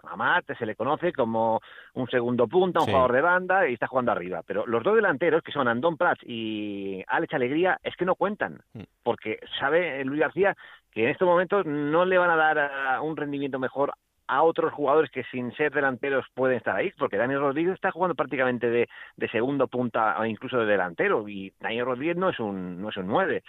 se 0.59 0.67
le 0.67 0.75
conoce 0.75 1.13
como 1.13 1.61
un 1.95 2.09
segundo 2.09 2.49
punta, 2.49 2.81
un 2.81 2.87
jugador 2.87 3.13
de 3.13 3.21
banda 3.21 3.69
y 3.69 3.75
está 3.75 3.87
jugando 3.87 4.11
arriba. 4.11 4.43
Pero 4.45 4.67
los 4.67 4.83
dos 4.83 4.97
delanteros, 4.97 5.45
que 5.45 5.53
son 5.53 5.69
Andón 5.69 5.97
Prats 5.97 6.21
y 6.25 7.05
Alex 7.07 7.35
Alegría, 7.35 7.79
es 7.85 7.95
que 7.95 8.05
no 8.05 8.17
cuentan, 8.17 8.59
mm. 8.73 8.83
porque 9.05 9.39
sabe 9.61 10.05
Luis 10.05 10.23
García 10.23 10.57
que 10.91 11.05
en 11.05 11.11
estos 11.11 11.29
momentos 11.29 11.65
no 11.67 12.05
le 12.05 12.19
van 12.19 12.31
a 12.31 12.35
dar 12.35 12.59
ah, 12.59 13.01
un 13.01 13.17
rendimiento 13.17 13.61
mejor 13.61 13.93
a 14.27 14.43
otros 14.43 14.73
jugadores 14.73 15.09
que 15.13 15.23
sin 15.31 15.55
ser 15.55 15.73
delanteros 15.73 16.27
pueden 16.35 16.57
estar 16.57 16.75
ahí, 16.75 16.91
porque 16.99 17.17
Daniel 17.17 17.39
Rodríguez 17.39 17.75
está 17.75 17.93
jugando 17.93 18.17
prácticamente 18.17 18.69
de, 18.69 18.89
de 19.17 19.29
segundo 19.29 19.69
punta 19.69 20.19
o 20.19 20.25
incluso 20.25 20.59
de 20.59 20.67
delantero, 20.67 21.29
y 21.29 21.53
Daniel 21.61 21.87
Rodríguez 21.87 22.17
no 22.17 22.31
es 22.31 22.41
un, 22.41 22.83
no 22.83 22.89
es 22.89 22.97
un 22.97 23.07
nueve. 23.07 23.45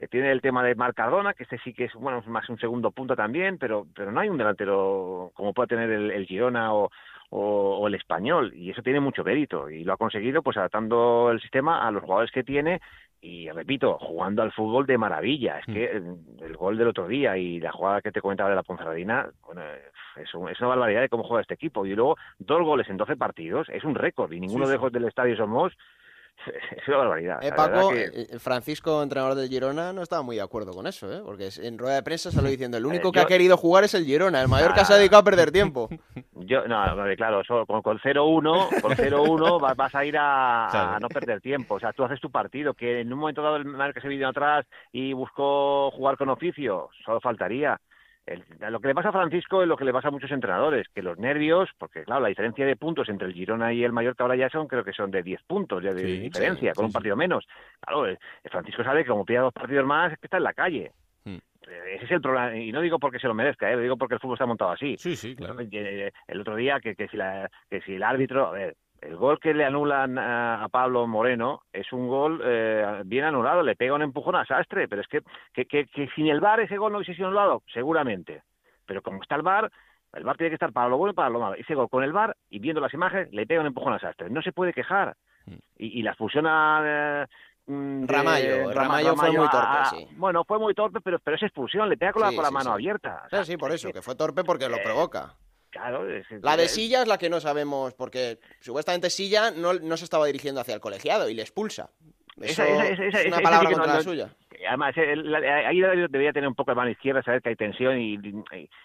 Eh, 0.00 0.08
tiene 0.08 0.30
el 0.30 0.40
tema 0.40 0.62
de 0.62 0.74
Marcardona, 0.74 1.34
que 1.34 1.42
este 1.44 1.58
sí 1.58 1.72
que 1.72 1.84
es 1.84 1.94
bueno 1.94 2.22
más 2.26 2.48
un 2.48 2.58
segundo 2.58 2.90
punto 2.90 3.16
también, 3.16 3.58
pero, 3.58 3.86
pero 3.94 4.12
no 4.12 4.20
hay 4.20 4.28
un 4.28 4.38
delantero 4.38 5.32
como 5.34 5.52
puede 5.52 5.68
tener 5.68 5.90
el, 5.90 6.26
Girona 6.26 6.72
o, 6.72 6.90
o, 7.30 7.86
el 7.88 7.94
español, 7.94 8.52
y 8.54 8.70
eso 8.70 8.82
tiene 8.82 9.00
mucho 9.00 9.24
mérito, 9.24 9.68
y 9.70 9.84
lo 9.84 9.92
ha 9.92 9.96
conseguido 9.96 10.42
pues 10.42 10.56
adaptando 10.56 11.30
el 11.30 11.40
sistema 11.40 11.86
a 11.86 11.90
los 11.90 12.02
jugadores 12.02 12.30
que 12.30 12.44
tiene, 12.44 12.80
y 13.20 13.50
repito, 13.50 13.98
jugando 13.98 14.42
al 14.42 14.52
fútbol 14.52 14.86
de 14.86 14.96
maravilla. 14.96 15.58
Es 15.58 15.68
mm. 15.68 15.72
que 15.72 15.90
el, 16.44 16.56
gol 16.56 16.78
del 16.78 16.88
otro 16.88 17.08
día 17.08 17.36
y 17.36 17.58
la 17.58 17.72
jugada 17.72 18.00
que 18.00 18.12
te 18.12 18.20
comentaba 18.20 18.50
de 18.50 18.56
la 18.56 18.62
Ponferradina, 18.62 19.28
bueno, 19.44 19.62
es, 20.16 20.24
es, 20.24 20.34
una 20.34 20.68
barbaridad 20.68 21.00
de 21.00 21.08
cómo 21.08 21.24
juega 21.24 21.42
este 21.42 21.54
equipo. 21.54 21.84
Y 21.84 21.94
luego, 21.96 22.16
dos 22.38 22.62
goles 22.62 22.88
en 22.88 22.96
12 22.96 23.16
partidos, 23.16 23.68
es 23.70 23.82
un 23.82 23.96
récord, 23.96 24.32
y 24.32 24.38
ninguno 24.38 24.68
de 24.68 24.78
los 24.78 24.92
del 24.92 25.06
estadio 25.06 25.36
somos 25.36 25.72
es 26.46 26.88
una 26.88 26.98
barbaridad. 26.98 27.38
Eh, 27.42 27.52
Paco, 27.54 27.92
eh, 27.94 28.38
Francisco, 28.38 29.02
entrenador 29.02 29.34
del 29.34 29.48
Girona, 29.48 29.92
no 29.92 30.02
estaba 30.02 30.22
muy 30.22 30.36
de 30.36 30.42
acuerdo 30.42 30.72
con 30.72 30.86
eso, 30.86 31.12
¿eh? 31.12 31.20
porque 31.24 31.48
en 31.62 31.78
rueda 31.78 31.96
de 31.96 32.02
prensa 32.02 32.30
salió 32.30 32.50
diciendo, 32.50 32.76
el 32.76 32.86
único 32.86 33.12
que 33.12 33.20
ha 33.20 33.26
querido 33.26 33.56
jugar 33.56 33.84
es 33.84 33.94
el 33.94 34.04
Girona, 34.04 34.40
el 34.40 34.48
mayor 34.48 34.74
que 34.74 34.84
se 34.84 34.92
ha 34.92 34.96
dedicado 34.96 35.20
a 35.20 35.24
perder 35.24 35.50
tiempo. 35.50 35.88
Yo, 36.34 36.66
no, 36.66 36.82
claro, 37.16 37.42
con, 37.66 37.82
con 37.82 37.98
0-1 37.98 38.80
con 38.80 38.92
0-1 38.92 39.60
vas, 39.76 39.94
a 39.94 40.04
ir 40.04 40.16
a, 40.18 40.98
no 41.00 41.08
perder 41.08 41.40
tiempo, 41.40 41.74
o 41.74 41.80
sea, 41.80 41.92
tú 41.92 42.04
haces 42.04 42.20
tu 42.20 42.30
partido, 42.30 42.74
que 42.74 43.00
en 43.00 43.12
un 43.12 43.18
momento 43.18 43.42
dado 43.42 43.56
el 43.56 43.94
que 43.94 44.00
se 44.00 44.08
vino 44.08 44.28
atrás 44.28 44.64
y 44.92 45.12
buscó 45.12 45.90
jugar 45.90 46.16
con 46.16 46.28
oficio, 46.28 46.90
solo 47.04 47.20
faltaría 47.20 47.78
lo 48.70 48.80
que 48.80 48.88
le 48.88 48.94
pasa 48.94 49.08
a 49.08 49.12
Francisco 49.12 49.62
es 49.62 49.68
lo 49.68 49.76
que 49.76 49.84
le 49.84 49.92
pasa 49.92 50.08
a 50.08 50.10
muchos 50.10 50.30
entrenadores, 50.30 50.86
que 50.94 51.02
los 51.02 51.18
nervios, 51.18 51.70
porque 51.78 52.04
claro, 52.04 52.22
la 52.22 52.28
diferencia 52.28 52.66
de 52.66 52.76
puntos 52.76 53.08
entre 53.08 53.28
el 53.28 53.34
Girona 53.34 53.72
y 53.72 53.84
el 53.84 53.92
Mallorca 53.92 54.24
ahora 54.24 54.36
ya 54.36 54.50
son, 54.50 54.66
creo 54.66 54.84
que 54.84 54.92
son 54.92 55.10
de 55.10 55.22
10 55.22 55.42
puntos 55.44 55.82
ya 55.82 55.94
de 55.94 56.02
diferencia, 56.02 56.72
con 56.74 56.86
un 56.86 56.92
partido 56.92 57.16
menos. 57.16 57.46
Claro, 57.80 58.06
el, 58.06 58.18
Francisco 58.50 58.84
sabe 58.84 59.04
que 59.04 59.10
como 59.10 59.24
pida 59.24 59.40
dos 59.40 59.52
partidos 59.52 59.86
más, 59.86 60.12
es 60.12 60.18
que 60.18 60.26
está 60.26 60.36
en 60.36 60.42
la 60.42 60.54
calle. 60.54 60.92
Hmm. 61.24 61.38
Eh, 61.68 61.94
ese 61.96 62.04
es 62.04 62.10
el 62.10 62.20
problema, 62.20 62.56
y 62.56 62.72
no 62.72 62.80
digo 62.80 62.98
porque 62.98 63.18
se 63.18 63.28
lo 63.28 63.34
merezca, 63.34 63.70
¿eh? 63.70 63.76
lo 63.76 63.82
digo 63.82 63.96
porque 63.96 64.14
el 64.14 64.20
fútbol 64.20 64.34
está 64.34 64.46
montado 64.46 64.72
así. 64.72 64.96
Sí, 64.98 65.16
sí, 65.16 65.34
claro. 65.34 65.56
Eh, 65.60 66.12
el 66.26 66.40
otro 66.40 66.56
día, 66.56 66.80
que, 66.80 66.94
que, 66.94 67.08
si 67.08 67.16
la, 67.16 67.50
que 67.70 67.80
si 67.82 67.94
el 67.94 68.02
árbitro, 68.02 68.48
a 68.48 68.52
ver, 68.52 68.76
el 69.00 69.16
gol 69.16 69.38
que 69.38 69.54
le 69.54 69.64
anulan 69.64 70.18
a, 70.18 70.66
Pablo 70.70 71.06
Moreno 71.06 71.62
es 71.72 71.92
un 71.92 72.08
gol 72.08 72.40
eh, 72.44 73.02
bien 73.04 73.24
anulado, 73.24 73.62
le 73.62 73.76
pega 73.76 73.94
un 73.94 74.02
empujón 74.02 74.36
a 74.36 74.44
Sastre, 74.44 74.88
pero 74.88 75.02
es 75.02 75.08
que, 75.08 75.22
que, 75.52 75.86
que, 75.86 76.08
sin 76.14 76.26
el 76.26 76.40
VAR 76.40 76.60
ese 76.60 76.76
gol 76.76 76.92
no 76.92 76.98
hubiese 76.98 77.14
sido 77.14 77.28
anulado, 77.28 77.62
seguramente. 77.72 78.42
Pero 78.86 79.02
como 79.02 79.22
está 79.22 79.36
el 79.36 79.42
VAR, 79.42 79.70
el 80.14 80.24
VAR 80.24 80.36
tiene 80.36 80.50
que 80.50 80.54
estar 80.54 80.72
para 80.72 80.88
lo 80.88 80.96
bueno 80.96 81.12
y 81.12 81.14
para 81.14 81.30
lo 81.30 81.38
malo. 81.38 81.54
Ese 81.54 81.74
gol 81.74 81.88
con 81.88 82.02
el 82.02 82.12
VAR 82.12 82.36
y 82.50 82.58
viendo 82.58 82.80
las 82.80 82.94
imágenes 82.94 83.32
le 83.32 83.46
pega 83.46 83.60
un 83.60 83.66
empujón 83.66 83.92
a 83.92 84.00
Sastre. 84.00 84.30
No 84.30 84.42
se 84.42 84.52
puede 84.52 84.72
quejar. 84.72 85.14
Mm. 85.46 85.54
Y, 85.76 86.02
la 86.02 86.10
expulsión 86.10 86.46
a... 86.46 87.26
Mm, 87.66 88.06
Ramallo, 88.06 88.72
Ramallo, 88.72 89.14
fue 89.14 89.30
muy 89.30 89.48
torpe, 89.48 89.84
sí. 89.90 90.08
Bueno, 90.16 90.44
fue 90.44 90.58
muy 90.58 90.74
torpe, 90.74 91.00
pero, 91.02 91.18
pero 91.18 91.36
es 91.36 91.42
expulsión, 91.42 91.88
le 91.88 91.98
pega 91.98 92.12
con, 92.12 92.22
la, 92.22 92.32
con 92.32 92.42
la 92.42 92.50
mano 92.50 92.72
abierta. 92.72 93.28
sí, 93.44 93.56
por 93.58 93.70
eso, 93.72 93.92
que 93.92 94.00
fue 94.00 94.16
torpe 94.16 94.42
porque 94.42 94.68
lo 94.68 94.76
eh, 94.76 94.82
provoca. 94.82 95.34
Claro, 95.70 96.06
la 96.42 96.56
de 96.56 96.68
Silla 96.68 97.02
es 97.02 97.08
la 97.08 97.18
que 97.18 97.28
no 97.28 97.40
sabemos, 97.40 97.94
porque 97.94 98.38
supuestamente 98.60 99.10
Silla 99.10 99.50
no, 99.50 99.74
no 99.74 99.96
se 99.96 100.04
estaba 100.04 100.26
dirigiendo 100.26 100.60
hacia 100.60 100.74
el 100.74 100.80
colegiado 100.80 101.28
y 101.28 101.34
le 101.34 101.42
expulsa. 101.42 101.90
Eso 102.40 102.62
es 102.62 103.26
una 103.26 103.40
palabra 103.40 103.70
contra 103.70 103.94
la 103.94 104.00
suya. 104.00 104.28
Además, 104.66 104.94
ahí 104.96 105.80
debería 105.80 106.32
tener 106.32 106.48
un 106.48 106.54
poco 106.54 106.72
de 106.72 106.76
mano 106.76 106.90
izquierda, 106.90 107.22
saber 107.22 107.42
que 107.42 107.50
hay 107.50 107.56
tensión 107.56 107.98
y, 108.00 108.18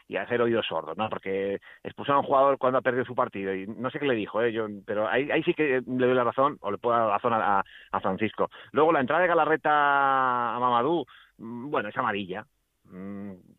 y, 0.07 0.17
hacer 0.17 0.41
oídos 0.41 0.67
sordos, 0.67 0.95
¿no? 0.97 1.09
Porque 1.09 1.59
expulsó 1.83 2.13
a 2.13 2.19
un 2.19 2.25
jugador 2.25 2.57
cuando 2.59 2.77
ha 2.77 2.81
perdido 2.81 3.05
su 3.05 3.15
partido 3.15 3.53
y 3.55 3.65
no 3.65 3.89
sé 3.89 3.99
qué 3.99 4.05
le 4.05 4.13
dijo, 4.13 4.41
¿eh? 4.41 4.51
Yo, 4.53 4.67
pero 4.85 5.07
ahí, 5.07 5.31
ahí 5.31 5.41
sí 5.43 5.53
que 5.53 5.81
le 5.85 6.05
doy 6.05 6.13
la 6.13 6.23
razón, 6.23 6.57
o 6.61 6.71
le 6.71 6.77
puedo 6.77 6.95
dar 6.95 7.07
la 7.07 7.13
razón 7.13 7.33
a, 7.33 7.63
a 7.91 7.99
Francisco. 8.01 8.51
Luego, 8.71 8.91
la 8.91 8.99
entrada 8.99 9.23
de 9.23 9.27
Galarreta 9.27 10.55
a 10.55 10.59
Mamadou, 10.59 11.05
mm, 11.37 11.71
bueno, 11.71 11.89
es 11.89 11.97
amarilla, 11.97 12.45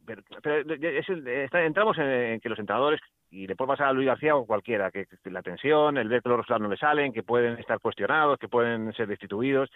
Mm, 0.07 0.23
pero, 0.43 1.64
entramos 1.64 1.99
en, 1.99 2.40
que 2.40 2.49
los 2.49 2.59
entrenadores, 2.59 3.01
y 3.31 3.47
le 3.47 3.57
puede 3.57 3.69
pasar 3.69 3.88
a 3.88 3.93
Luis 3.93 4.07
García 4.07 4.37
o 4.37 4.47
cualquiera, 4.47 4.90
que, 4.90 5.07
la 5.25 5.43
tensión, 5.43 5.97
el 5.97 6.09
ver 6.09 6.23
que 6.23 6.29
los 6.29 6.38
resultados 6.38 6.62
no 6.62 6.69
le 6.69 6.77
salen, 6.77 7.12
que 7.12 7.23
pueden 7.23 7.59
estar 7.59 7.81
cuestionados, 7.81 8.38
que 8.38 8.49
pueden 8.49 8.93
ser 8.93 9.09
destituidos 9.09 9.71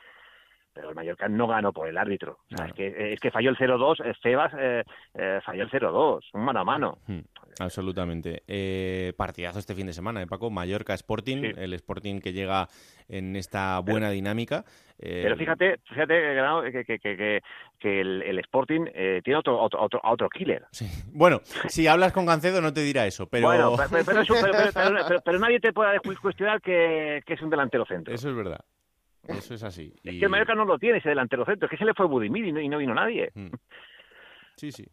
pero 0.71 0.91
el 0.91 0.95
Mallorca 0.95 1.29
no 1.29 1.49
ganó 1.49 1.73
por 1.73 1.89
el 1.89 1.99
árbitro. 1.99 2.39
es, 2.51 2.73
que, 2.73 3.13
es 3.13 3.19
que 3.19 3.33
falló 3.33 3.51
el 3.51 3.57
0-2, 3.57 4.05
eh, 4.05 4.15
Febas 4.23 4.53
eh, 4.57 4.85
eh, 5.15 5.41
falló 5.45 5.65
el 5.65 5.71
0-2, 5.71 6.21
un 6.35 6.45
mano 6.45 6.61
a 6.61 6.65
mano. 6.65 6.99
Hmm, 7.09 7.19
absolutamente. 7.61 8.43
Eh, 8.47 9.13
partidazo 9.17 9.59
este 9.59 9.75
fin 9.75 9.87
de 9.87 9.93
semana, 9.93 10.23
¿eh, 10.23 10.27
Paco? 10.27 10.51
Mallorca 10.51 10.95
Sporting, 10.95 11.55
el 11.57 11.73
Sporting 11.75 12.21
que 12.21 12.33
llega 12.33 12.69
en 13.09 13.37
esta 13.37 13.79
buena 13.81 14.11
dinámica. 14.11 14.65
Pero 14.99 15.37
fíjate, 15.37 15.79
fíjate 15.89 16.85
que, 16.85 16.99
que, 16.99 17.41
que, 17.79 18.01
el, 18.01 18.39
Sporting 18.41 18.87
tiene 19.23 19.37
otro, 19.37 19.61
otro, 19.61 20.01
otro, 20.03 20.29
killer. 20.29 20.67
Bueno, 21.13 21.41
si 21.69 21.87
hablas 21.87 22.13
con 22.13 22.27
Gancedo 22.27 22.61
no 22.61 22.73
te 22.73 22.83
dirá 22.83 23.07
eso, 23.07 23.27
pero... 23.29 23.47
Bueno, 23.47 23.77
pero, 25.25 25.39
nadie 25.39 25.61
te 25.61 25.73
puede 25.73 26.01
cuestionar 26.21 26.61
que, 26.61 27.23
es 27.27 27.43
un 27.43 27.51
delantero 27.51 27.85
centro. 27.87 28.13
Eso 28.13 28.31
es 28.31 28.37
verdad. 28.37 28.65
Eso 29.27 29.55
es 29.55 29.63
así. 29.63 29.93
Es 30.03 30.19
que 30.19 30.25
el 30.25 30.31
Mallorca 30.31 30.55
no 30.55 30.65
lo 30.65 30.79
tiene 30.79 30.99
ese 30.99 31.11
delantero 31.11 31.45
centro, 31.45 31.67
es 31.67 31.71
que 31.71 31.77
se 31.77 31.85
le 31.85 31.95
fue 31.95 32.07
Budimir 32.07 32.47
y 32.47 32.53
no, 32.53 32.61
y 32.61 32.69
no 32.69 32.79
vino 32.79 32.95
nadie. 32.95 33.31
Mm. 33.35 33.49
Sí, 34.57 34.73
sí. 34.73 34.85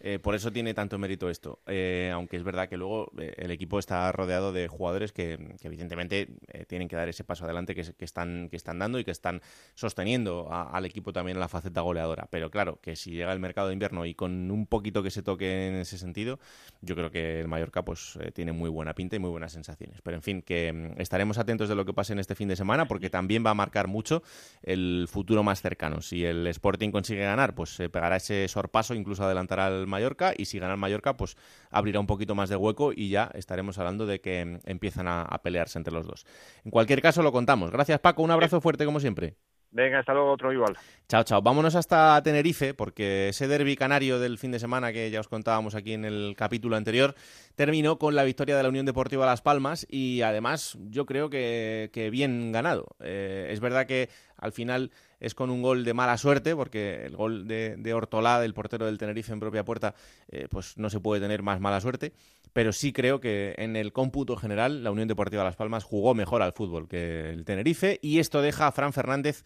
Eh, 0.00 0.18
por 0.18 0.34
eso 0.34 0.50
tiene 0.50 0.72
tanto 0.74 0.98
mérito 0.98 1.28
esto. 1.28 1.60
Eh, 1.66 2.10
aunque 2.12 2.36
es 2.36 2.42
verdad 2.42 2.68
que 2.68 2.76
luego 2.76 3.12
eh, 3.18 3.34
el 3.36 3.50
equipo 3.50 3.78
está 3.78 4.10
rodeado 4.12 4.52
de 4.52 4.66
jugadores 4.66 5.12
que, 5.12 5.38
evidentemente 5.62 6.28
tienen 6.66 6.88
que 6.88 6.96
dar 6.96 7.08
ese 7.08 7.22
paso 7.22 7.44
adelante 7.44 7.74
que, 7.74 8.04
están, 8.04 8.48
que 8.48 8.56
están 8.56 8.78
dando 8.78 8.98
y 8.98 9.04
que 9.04 9.10
están 9.10 9.42
sosteniendo 9.74 10.48
al 10.50 10.84
equipo 10.86 11.12
también 11.12 11.36
en 11.36 11.40
la 11.40 11.48
faceta 11.48 11.82
goleadora. 11.82 12.28
Pero 12.30 12.50
claro, 12.50 12.80
que 12.80 12.96
si 12.96 13.12
llega 13.12 13.32
el 13.32 13.40
mercado 13.40 13.68
de 13.68 13.74
invierno 13.74 14.06
y 14.06 14.14
con 14.14 14.50
un 14.50 14.66
poquito 14.66 15.02
que 15.02 15.10
se 15.10 15.22
toque 15.22 15.68
en 15.68 15.74
ese 15.76 15.98
sentido, 15.98 16.38
yo 16.80 16.96
creo 16.96 17.10
que 17.10 17.40
el 17.40 17.48
Mallorca 17.48 17.84
pues 17.84 18.18
tiene 18.34 18.52
muy 18.52 18.70
buena 18.70 18.94
pinta 18.94 19.16
y 19.16 19.18
muy 19.18 19.30
buenas 19.30 19.52
sensaciones. 19.52 20.00
Pero 20.02 20.16
en 20.16 20.22
fin, 20.22 20.42
que 20.42 20.72
mm, 20.72 21.00
estaremos 21.00 21.38
atentos 21.38 21.68
de 21.68 21.74
lo 21.74 21.84
que 21.84 21.92
pase 21.92 22.12
en 22.12 22.18
este 22.18 22.34
fin 22.34 22.48
de 22.48 22.56
semana 22.56 22.86
porque 22.86 23.10
también 23.10 23.44
va 23.44 23.50
a 23.50 23.54
marcar 23.54 23.86
mucho 23.86 24.22
el 24.62 25.06
futuro 25.10 25.42
más 25.42 25.60
cercano. 25.60 26.00
Si 26.00 26.24
el 26.24 26.46
Sporting 26.46 26.90
consigue 26.90 27.24
ganar, 27.24 27.54
pues 27.54 27.70
se 27.70 27.88
pegará 27.90 28.16
ese 28.16 28.48
sorpaso, 28.48 28.94
incluso 28.94 29.24
adelantará 29.24 29.66
al 29.66 29.86
Mallorca 29.90 30.32
y 30.36 30.46
si 30.46 30.58
gana 30.58 30.74
el 30.74 30.80
Mallorca 30.80 31.16
pues 31.16 31.36
abrirá 31.70 32.00
un 32.00 32.06
poquito 32.06 32.34
más 32.34 32.48
de 32.48 32.56
hueco 32.56 32.92
y 32.94 33.10
ya 33.10 33.30
estaremos 33.34 33.78
hablando 33.78 34.06
de 34.06 34.20
que 34.20 34.44
mm, 34.44 34.58
empiezan 34.64 35.06
a, 35.08 35.26
pelearse 35.42 35.78
entre 35.78 35.92
los 35.92 36.06
dos. 36.06 36.26
En 36.64 36.70
cualquier 36.70 37.02
caso 37.02 37.22
lo 37.22 37.32
contamos. 37.32 37.70
Gracias 37.70 38.00
Paco, 38.00 38.22
un 38.22 38.30
abrazo 38.30 38.60
fuerte 38.60 38.84
como 38.84 39.00
siempre. 39.00 39.36
Venga, 39.72 40.00
hasta 40.00 40.12
luego, 40.12 40.32
otro 40.32 40.52
igual. 40.52 40.76
Chao, 41.08 41.22
chao. 41.22 41.42
Vámonos 41.42 41.76
hasta 41.76 42.20
Tenerife, 42.22 42.74
porque 42.74 43.28
ese 43.28 43.46
derby 43.46 43.76
canario 43.76 44.18
del 44.18 44.38
fin 44.38 44.50
de 44.50 44.58
semana 44.58 44.92
que 44.92 45.10
ya 45.10 45.20
os 45.20 45.28
contábamos 45.28 45.74
aquí 45.74 45.92
en 45.92 46.04
el 46.04 46.34
capítulo 46.36 46.76
anterior 46.76 47.14
terminó 47.54 47.98
con 47.98 48.16
la 48.16 48.24
victoria 48.24 48.56
de 48.56 48.62
la 48.62 48.68
Unión 48.68 48.86
Deportiva 48.86 49.26
Las 49.26 49.42
Palmas 49.42 49.86
y 49.88 50.22
además 50.22 50.76
yo 50.88 51.06
creo 51.06 51.30
que, 51.30 52.08
bien 52.10 52.50
ganado. 52.52 52.96
Eh, 53.00 53.48
es 53.50 53.60
verdad 53.60 53.86
que 53.86 54.08
al 54.36 54.52
final 54.52 54.90
es 55.20 55.34
con 55.34 55.50
un 55.50 55.62
gol 55.62 55.84
de 55.84 55.94
mala 55.94 56.16
suerte, 56.16 56.56
porque 56.56 57.04
el 57.04 57.16
gol 57.16 57.46
de, 57.46 57.76
de 57.76 58.40
del 58.40 58.54
portero 58.54 58.86
del 58.86 58.98
Tenerife 58.98 59.32
en 59.32 59.40
propia 59.40 59.64
puerta, 59.64 59.94
eh, 60.28 60.48
pues 60.50 60.78
no 60.78 60.90
se 60.90 60.98
puede 60.98 61.20
tener 61.20 61.42
más 61.42 61.60
mala 61.60 61.80
suerte, 61.80 62.12
pero 62.52 62.72
sí 62.72 62.92
creo 62.92 63.20
que 63.20 63.54
en 63.58 63.76
el 63.76 63.92
cómputo 63.92 64.36
general 64.36 64.82
la 64.82 64.90
Unión 64.90 65.08
Deportiva 65.08 65.44
Las 65.44 65.56
Palmas 65.56 65.84
jugó 65.84 66.14
mejor 66.14 66.42
al 66.42 66.52
fútbol 66.52 66.88
que 66.88 67.30
el 67.30 67.44
Tenerife 67.44 67.98
y 68.02 68.18
esto 68.18 68.42
deja 68.42 68.66
a 68.66 68.72
Fran 68.72 68.92
Fernández 68.92 69.44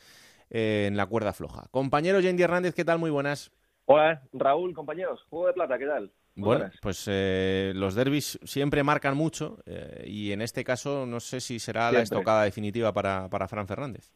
eh, 0.51 0.87
en 0.89 0.97
la 0.97 1.07
cuerda 1.07 1.33
floja. 1.33 1.65
Compañero 1.71 2.21
Yendi 2.21 2.43
Hernández, 2.43 2.75
¿qué 2.75 2.85
tal? 2.85 2.99
Muy 2.99 3.11
buenas. 3.11 3.53
Hola, 3.87 4.23
Raúl, 4.33 4.73
compañeros. 4.75 5.23
Juego 5.29 5.49
de 5.49 5.53
plata, 5.53 5.79
¿qué 5.79 5.87
tal? 5.87 6.11
bueno, 6.37 6.69
pues 6.83 7.07
eh, 7.09 7.73
los 7.77 7.95
derbis 7.95 8.41
siempre 8.43 8.83
marcan 8.83 9.17
mucho 9.17 9.59
eh, 9.67 10.05
y 10.07 10.33
en 10.33 10.43
este 10.43 10.65
caso 10.65 11.07
no 11.07 11.21
sé 11.21 11.41
si 11.41 11.61
será 11.61 11.93
la 11.93 12.01
estocada 12.01 12.43
definitiva 12.43 12.93
para, 12.93 13.29
para 13.29 13.47
Fran 13.47 13.69
Fernández. 13.69 14.13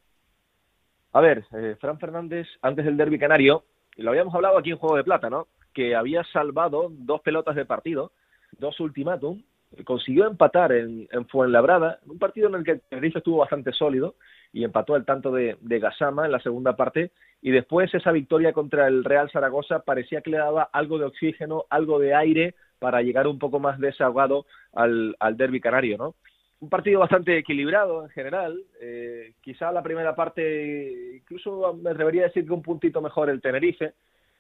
A 1.13 1.21
ver, 1.21 1.45
Fran 1.81 1.99
Fernández, 1.99 2.47
antes 2.61 2.85
del 2.85 2.97
derby 2.97 3.19
canario, 3.19 3.65
lo 3.97 4.11
habíamos 4.11 4.35
hablado 4.35 4.59
aquí 4.59 4.71
en 4.71 4.79
Juego 4.79 4.97
de 4.97 5.05
Plata, 5.05 5.31
¿no? 5.31 5.49
Que 5.73 5.95
había 5.95 6.25
salvado 6.33 6.89
dos 6.91 7.21
pelotas 7.21 7.57
de 7.57 7.65
partido, 7.65 8.13
dos 8.59 8.79
ultimátum, 8.81 9.43
consiguió 9.85 10.27
empatar 10.27 10.73
en, 10.73 11.09
en 11.11 11.27
Fuenlabrada, 11.27 12.01
un 12.07 12.19
partido 12.19 12.49
en 12.49 12.55
el 12.57 12.65
que 12.65 12.73
el 12.73 12.81
Tenerife 12.81 13.19
estuvo 13.19 13.39
bastante 13.39 13.73
sólido 13.73 14.15
y 14.53 14.65
empató 14.65 14.97
el 14.97 15.05
tanto 15.05 15.31
de, 15.31 15.57
de 15.61 15.79
Gasama 15.79 16.25
en 16.25 16.33
la 16.33 16.41
segunda 16.41 16.75
parte 16.75 17.13
y 17.43 17.51
después 17.51 17.93
esa 17.95 18.13
victoria 18.13 18.53
contra 18.53 18.89
el 18.89 19.05
Real 19.05 19.31
Zaragoza 19.31 19.81
parecía 19.81 20.23
que 20.23 20.31
le 20.31 20.39
daba 20.39 20.71
algo 20.73 20.99
de 20.99 21.05
oxígeno, 21.05 21.67
algo 21.71 21.99
de 21.99 22.15
aire 22.15 22.55
para 22.79 23.03
llegar 23.03 23.27
un 23.27 23.39
poco 23.39 23.59
más 23.59 23.79
desahogado 23.79 24.47
al, 24.73 25.17
al 25.21 25.37
derby 25.37 25.61
canario, 25.61 25.99
¿no? 25.99 26.15
Un 26.61 26.71
partido 26.71 26.99
bastante 26.99 27.39
equilibrado 27.39 28.03
en 28.03 28.09
general, 28.11 28.61
eh, 28.81 29.35
quizá 29.41 29.71
la 29.71 29.83
primera 29.83 30.17
parte, 30.17 31.17
incluso 31.17 31.75
me 31.75 31.91
atrevería 31.91 32.23
a 32.23 32.27
decir 32.27 32.45
que 32.45 32.53
un 32.53 32.63
puntito 32.63 33.01
mejor 33.01 33.31
el 33.31 33.41
Tenerife, 33.41 33.95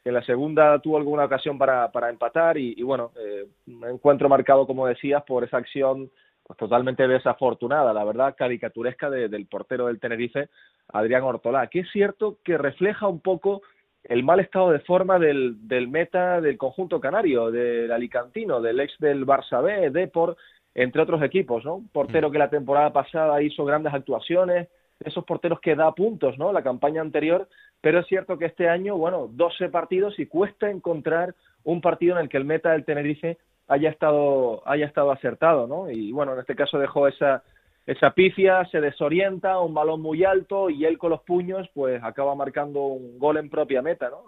en 0.09 0.14
la 0.14 0.23
segunda 0.23 0.79
tuvo 0.81 0.97
alguna 0.97 1.25
ocasión 1.25 1.59
para, 1.59 1.90
para 1.92 2.11
empatar 2.11 2.59
y, 2.59 2.75
y 2.77 2.83
bueno, 2.83 3.12
eh, 3.16 3.47
encuentro 3.88 4.29
marcado, 4.29 4.66
como 4.66 4.87
decías, 4.87 5.23
por 5.25 5.44
esa 5.44 5.59
acción 5.59 6.11
pues 6.49 6.57
totalmente 6.57 7.07
desafortunada, 7.07 7.92
la 7.92 8.05
verdad, 8.05 8.35
caricaturesca 8.37 9.11
del 9.11 9.47
portero 9.47 9.87
del 9.87 10.01
Tenerife, 10.01 10.49
Adrián 10.88 11.23
Ortolá, 11.23 11.66
que 11.66 11.81
es 11.81 11.90
cierto 11.92 12.38
que 12.42 12.57
refleja 12.57 13.07
un 13.07 13.21
poco 13.21 13.61
el 14.03 14.23
mal 14.23 14.40
estado 14.40 14.71
de 14.71 14.79
forma 14.81 15.18
del, 15.18 15.68
del 15.68 15.88
meta 15.88 16.40
del 16.40 16.57
conjunto 16.57 17.01
canario, 17.01 17.51
del 17.51 17.92
alicantino, 17.92 18.62
del 18.62 18.81
ex 18.81 18.99
del 18.99 19.27
Barça 19.27 19.62
B, 19.62 19.90
Depor, 19.90 20.38
entre 20.75 21.03
otros 21.03 21.23
equipos, 21.23 21.64
¿no? 21.66 21.83
Portero 21.92 22.31
mm. 22.31 22.33
que 22.33 22.38
la 22.38 22.51
temporada 22.51 22.92
pasada 22.94 23.42
hizo 23.42 23.66
grandes 23.66 23.92
actuaciones, 23.92 24.68
esos 25.01 25.25
porteros 25.25 25.61
que 25.61 25.75
da 25.75 25.92
puntos, 25.92 26.38
¿no? 26.38 26.53
La 26.53 26.62
campaña 26.62 27.03
anterior, 27.03 27.47
pero 27.81 28.01
es 28.01 28.07
cierto 28.07 28.38
que 28.38 28.47
este 28.47 28.69
año, 28.69 28.97
bueno, 28.97 29.29
12 29.31 29.69
partidos 29.69 30.19
y 30.19 30.27
cuesta 30.27 30.71
encontrar 30.71 31.35
un 31.64 31.81
partido 31.81 32.17
en 32.17 32.23
el 32.23 32.29
que 32.29 32.37
el 32.37 32.45
meta 32.45 32.73
del 32.73 32.85
Tenerife 32.85 33.38
haya 33.69 33.91
estado, 33.91 34.67
haya 34.67 34.87
estado 34.87 35.12
acertado, 35.12 35.67
¿no? 35.67 35.91
Y 35.91 36.11
bueno, 36.11 36.33
en 36.33 36.41
este 36.41 36.57
caso 36.57 36.79
dejó 36.79 37.07
esa, 37.07 37.43
esa 37.87 38.11
pifia, 38.11 38.64
se 38.71 38.81
desorienta, 38.81 39.61
un 39.61 39.75
balón 39.75 40.01
muy 40.01 40.25
alto 40.25 40.71
y 40.71 40.85
él 40.85 40.99
con 40.99 41.11
los 41.11 41.23
puños 41.23 41.69
pues 41.75 42.03
acaba 42.03 42.35
marcando 42.35 42.81
un 42.81 43.19
gol 43.19 43.37
en 43.37 43.51
propia 43.51 43.83
meta, 43.83 44.11
¿no? 44.11 44.25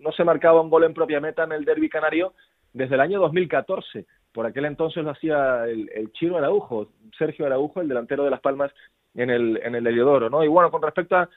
No, 0.00 0.12
se 0.12 0.24
marcaba 0.24 0.60
un 0.60 0.70
gol 0.70 0.84
en 0.84 0.94
propia 0.94 1.20
meta 1.20 1.44
en 1.44 1.52
el 1.52 1.64
derby 1.64 1.88
canario 1.88 2.32
desde 2.72 2.94
el 2.94 3.00
año 3.00 3.20
2014. 3.20 4.06
Por 4.32 4.46
aquel 4.46 4.64
entonces 4.64 5.04
lo 5.04 5.10
hacía 5.10 5.64
el, 5.64 5.90
el 5.94 6.12
Chino 6.12 6.38
Araujo, 6.38 6.88
Sergio 7.18 7.46
Araujo, 7.46 7.80
el 7.80 7.88
delantero 7.88 8.24
de 8.24 8.30
Las 8.30 8.40
Palmas 8.40 8.72
en 9.14 9.30
el, 9.30 9.60
en 9.62 9.74
el 9.74 9.86
Heliodoro, 9.86 10.30
¿no? 10.30 10.42
Y 10.42 10.48
bueno, 10.48 10.70
con 10.70 10.82
respecto 10.82 11.16
a, 11.16 11.28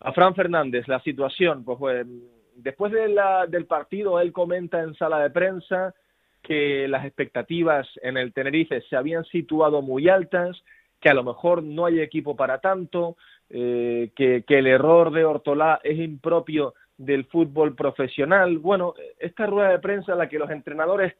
a 0.00 0.12
Fran 0.12 0.34
Fernández, 0.34 0.86
la 0.86 1.00
situación, 1.00 1.64
pues, 1.64 2.06
después 2.54 2.92
de 2.92 3.08
la, 3.08 3.46
del 3.46 3.66
partido 3.66 4.20
él 4.20 4.32
comenta 4.32 4.80
en 4.80 4.94
sala 4.94 5.20
de 5.20 5.30
prensa 5.30 5.94
que 6.42 6.86
las 6.88 7.04
expectativas 7.04 7.88
en 8.02 8.16
el 8.16 8.32
Tenerife 8.32 8.80
se 8.82 8.96
habían 8.96 9.24
situado 9.24 9.82
muy 9.82 10.08
altas, 10.08 10.62
que 11.00 11.08
a 11.08 11.14
lo 11.14 11.24
mejor 11.24 11.62
no 11.62 11.86
hay 11.86 12.00
equipo 12.00 12.36
para 12.36 12.58
tanto, 12.58 13.16
eh, 13.50 14.10
que, 14.14 14.44
que 14.46 14.58
el 14.58 14.66
error 14.66 15.12
de 15.12 15.24
Ortolá 15.24 15.80
es 15.82 15.98
impropio 15.98 16.74
del 16.96 17.24
fútbol 17.26 17.74
profesional. 17.74 18.58
Bueno, 18.58 18.94
esta 19.18 19.46
rueda 19.46 19.70
de 19.70 19.78
prensa 19.78 20.12
en 20.12 20.18
la 20.18 20.28
que 20.28 20.38
los 20.38 20.50
entrenadores 20.50 21.14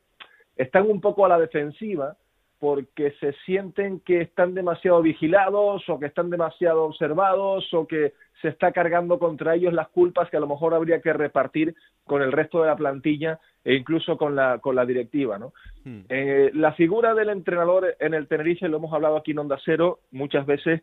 están 0.56 0.88
un 0.90 1.00
poco 1.00 1.24
a 1.24 1.28
la 1.28 1.38
defensiva 1.38 2.16
porque 2.58 3.12
se 3.20 3.32
sienten 3.44 4.00
que 4.00 4.20
están 4.20 4.54
demasiado 4.54 5.00
vigilados 5.00 5.88
o 5.88 5.98
que 5.98 6.06
están 6.06 6.28
demasiado 6.28 6.84
observados 6.84 7.72
o 7.72 7.86
que 7.86 8.14
se 8.42 8.48
está 8.48 8.72
cargando 8.72 9.18
contra 9.18 9.54
ellos 9.54 9.72
las 9.72 9.88
culpas 9.88 10.28
que 10.30 10.36
a 10.36 10.40
lo 10.40 10.48
mejor 10.48 10.74
habría 10.74 11.00
que 11.00 11.12
repartir 11.12 11.74
con 12.04 12.22
el 12.22 12.32
resto 12.32 12.60
de 12.60 12.68
la 12.68 12.76
plantilla 12.76 13.38
e 13.64 13.74
incluso 13.74 14.16
con 14.16 14.34
la, 14.34 14.58
con 14.58 14.74
la 14.74 14.86
directiva. 14.86 15.38
¿no? 15.38 15.52
Hmm. 15.84 16.00
Eh, 16.08 16.50
la 16.54 16.72
figura 16.72 17.14
del 17.14 17.30
entrenador 17.30 17.96
en 18.00 18.14
el 18.14 18.26
Tenerife, 18.26 18.68
lo 18.68 18.78
hemos 18.78 18.92
hablado 18.92 19.16
aquí 19.16 19.32
en 19.32 19.38
Onda 19.38 19.58
Cero 19.64 20.00
muchas 20.10 20.46
veces, 20.46 20.82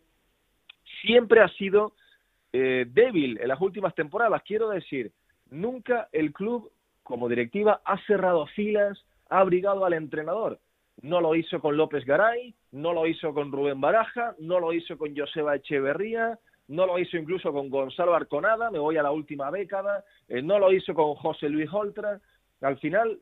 siempre 1.01 1.41
ha 1.41 1.49
sido 1.49 1.93
eh, 2.53 2.85
débil 2.87 3.37
en 3.41 3.47
las 3.49 3.59
últimas 3.59 3.93
temporadas. 3.95 4.41
Quiero 4.43 4.69
decir, 4.69 5.11
nunca 5.49 6.07
el 6.13 6.31
club 6.31 6.71
como 7.03 7.27
directiva 7.27 7.81
ha 7.83 7.97
cerrado 8.05 8.47
filas, 8.47 9.05
ha 9.29 9.39
abrigado 9.39 9.85
al 9.85 9.93
entrenador. 9.93 10.59
No 11.05 11.21
lo 11.21 11.35
hizo 11.35 11.59
con 11.59 11.77
López 11.77 12.03
Garay, 12.03 12.55
no 12.71 12.91
lo 12.91 13.05
hizo 13.05 13.31
con 13.31 13.51
Rubén 13.51 13.79
Baraja, 13.79 14.33
no 14.39 14.59
lo 14.59 14.73
hizo 14.73 14.97
con 14.97 15.15
Joseba 15.15 15.55
Echeverría, 15.55 16.39
no 16.67 16.87
lo 16.87 16.97
hizo 16.97 17.15
incluso 17.15 17.53
con 17.53 17.69
Gonzalo 17.69 18.15
Arconada, 18.15 18.71
me 18.71 18.79
voy 18.79 18.97
a 18.97 19.03
la 19.03 19.11
última 19.11 19.51
década, 19.51 20.03
eh, 20.27 20.41
no 20.41 20.57
lo 20.57 20.73
hizo 20.73 20.95
con 20.95 21.13
José 21.13 21.47
Luis 21.47 21.71
Oltra. 21.71 22.19
Al 22.61 22.79
final 22.79 23.19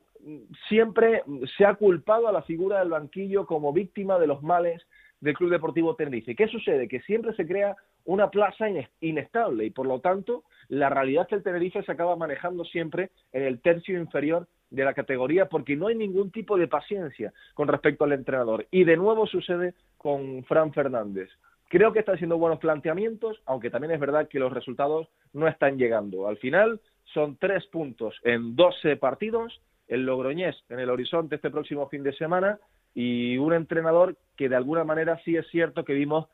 siempre 0.69 1.23
se 1.57 1.65
ha 1.65 1.73
culpado 1.75 2.29
a 2.29 2.31
la 2.31 2.43
figura 2.43 2.79
del 2.79 2.91
banquillo 2.91 3.45
como 3.45 3.73
víctima 3.73 4.17
de 4.17 4.27
los 4.27 4.41
males 4.41 4.81
del 5.19 5.35
Club 5.35 5.51
Deportivo 5.51 5.95
Tenerife. 5.97 6.35
¿Qué 6.35 6.47
sucede? 6.47 6.87
Que 6.87 7.01
siempre 7.01 7.33
se 7.35 7.45
crea 7.45 7.75
una 8.05 8.29
plaza 8.29 8.67
inestable 9.01 9.65
y 9.65 9.71
por 9.71 9.87
lo 9.87 9.99
tanto 9.99 10.45
la 10.69 10.89
realidad 10.89 11.23
es 11.23 11.27
que 11.27 11.35
el 11.35 11.43
Tenerife 11.43 11.83
se 11.83 11.91
acaba 11.91 12.15
manejando 12.15 12.63
siempre 12.63 13.11
en 13.33 13.43
el 13.43 13.59
tercio 13.59 13.99
inferior 13.99 14.47
de 14.73 14.83
la 14.83 14.93
categoría 14.93 15.45
porque 15.45 15.75
no 15.75 15.87
hay 15.87 15.95
ningún 15.95 16.31
tipo 16.31 16.57
de 16.57 16.67
paciencia 16.67 17.31
con 17.53 17.67
respecto 17.67 18.03
al 18.03 18.11
entrenador. 18.11 18.67
Y 18.71 18.83
de 18.83 18.97
nuevo 18.97 19.27
sucede 19.27 19.75
con 19.97 20.43
Fran 20.45 20.73
Fernández. 20.73 21.29
Creo 21.69 21.93
que 21.93 21.99
está 21.99 22.13
haciendo 22.13 22.37
buenos 22.37 22.59
planteamientos, 22.59 23.39
aunque 23.45 23.69
también 23.69 23.93
es 23.93 23.99
verdad 23.99 24.27
que 24.27 24.39
los 24.39 24.51
resultados 24.51 25.07
no 25.31 25.47
están 25.47 25.77
llegando. 25.77 26.27
Al 26.27 26.37
final 26.37 26.81
son 27.13 27.37
tres 27.37 27.65
puntos 27.67 28.15
en 28.23 28.55
12 28.55 28.97
partidos, 28.97 29.61
el 29.87 30.05
Logroñés 30.05 30.55
en 30.69 30.79
el 30.79 30.89
horizonte 30.89 31.35
este 31.35 31.51
próximo 31.51 31.87
fin 31.89 32.01
de 32.01 32.13
semana 32.13 32.57
y 32.95 33.37
un 33.37 33.53
entrenador 33.53 34.17
que 34.35 34.49
de 34.49 34.55
alguna 34.55 34.83
manera 34.83 35.19
sí 35.23 35.35
es 35.35 35.47
cierto 35.49 35.85
que 35.85 35.93
vimos 35.93 36.27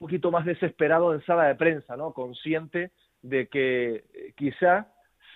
un 0.00 0.06
poquito 0.06 0.32
más 0.32 0.44
desesperado 0.44 1.14
en 1.14 1.24
sala 1.24 1.44
de 1.44 1.54
prensa, 1.54 1.96
¿no? 1.96 2.12
Consciente 2.12 2.90
de 3.22 3.46
que 3.46 4.04
eh, 4.14 4.32
quizá 4.36 4.88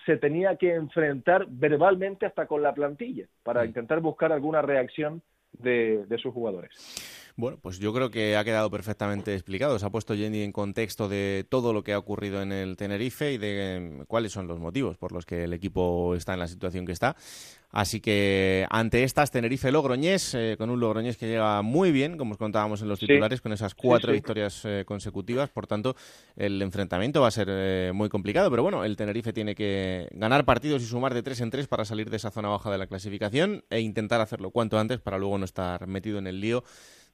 se 0.05 0.17
tenía 0.17 0.55
que 0.55 0.73
enfrentar 0.73 1.45
verbalmente 1.49 2.25
hasta 2.25 2.45
con 2.45 2.61
la 2.61 2.73
plantilla 2.73 3.25
para 3.43 3.63
mm. 3.63 3.67
intentar 3.67 3.99
buscar 3.99 4.31
alguna 4.31 4.61
reacción 4.61 5.21
de, 5.53 6.05
de 6.07 6.17
sus 6.17 6.33
jugadores. 6.33 7.22
Bueno, 7.35 7.57
pues 7.59 7.79
yo 7.79 7.91
creo 7.93 8.11
que 8.11 8.37
ha 8.37 8.43
quedado 8.43 8.69
perfectamente 8.69 9.33
explicado. 9.33 9.79
Se 9.79 9.85
ha 9.85 9.89
puesto 9.89 10.15
Jenny 10.15 10.41
en 10.41 10.51
contexto 10.51 11.09
de 11.09 11.45
todo 11.49 11.73
lo 11.73 11.83
que 11.83 11.93
ha 11.93 11.97
ocurrido 11.97 12.43
en 12.43 12.51
el 12.51 12.77
Tenerife 12.77 13.33
y 13.33 13.37
de 13.39 13.75
em, 13.75 14.05
cuáles 14.05 14.31
son 14.31 14.47
los 14.47 14.59
motivos 14.59 14.97
por 14.97 15.11
los 15.11 15.25
que 15.25 15.45
el 15.45 15.53
equipo 15.53 16.13
está 16.13 16.35
en 16.35 16.39
la 16.41 16.47
situación 16.47 16.85
que 16.85 16.91
está. 16.91 17.15
Así 17.71 18.01
que 18.01 18.67
ante 18.69 19.03
estas, 19.03 19.31
Tenerife 19.31 19.71
Logroñés, 19.71 20.35
eh, 20.35 20.55
con 20.59 20.69
un 20.69 20.79
Logroñés 20.79 21.17
que 21.17 21.25
llega 21.25 21.63
muy 21.63 21.91
bien, 21.91 22.19
como 22.19 22.33
os 22.33 22.37
contábamos 22.37 22.83
en 22.83 22.87
los 22.87 22.99
titulares, 22.99 23.41
con 23.41 23.51
esas 23.51 23.73
cuatro 23.73 24.13
victorias 24.13 24.61
eh, 24.65 24.83
consecutivas. 24.85 25.49
Por 25.49 25.65
tanto, 25.65 25.95
el 26.35 26.61
enfrentamiento 26.61 27.21
va 27.21 27.29
a 27.29 27.31
ser 27.31 27.47
eh, 27.49 27.91
muy 27.95 28.09
complicado. 28.09 28.51
Pero 28.51 28.61
bueno, 28.61 28.85
el 28.85 28.95
Tenerife 28.95 29.33
tiene 29.33 29.55
que 29.55 30.07
ganar 30.11 30.45
partidos 30.45 30.83
y 30.83 30.85
sumar 30.85 31.15
de 31.15 31.23
tres 31.23 31.41
en 31.41 31.49
tres 31.49 31.65
para 31.65 31.83
salir 31.83 32.11
de 32.11 32.17
esa 32.17 32.29
zona 32.29 32.49
baja 32.49 32.69
de 32.69 32.77
la 32.77 32.85
clasificación 32.85 33.63
e 33.71 33.79
intentar 33.79 34.21
hacerlo 34.21 34.51
cuanto 34.51 34.77
antes 34.77 34.99
para 34.99 35.17
luego 35.17 35.39
no 35.39 35.45
estar 35.45 35.87
metido 35.87 36.19
en 36.19 36.27
el 36.27 36.39
lío 36.39 36.63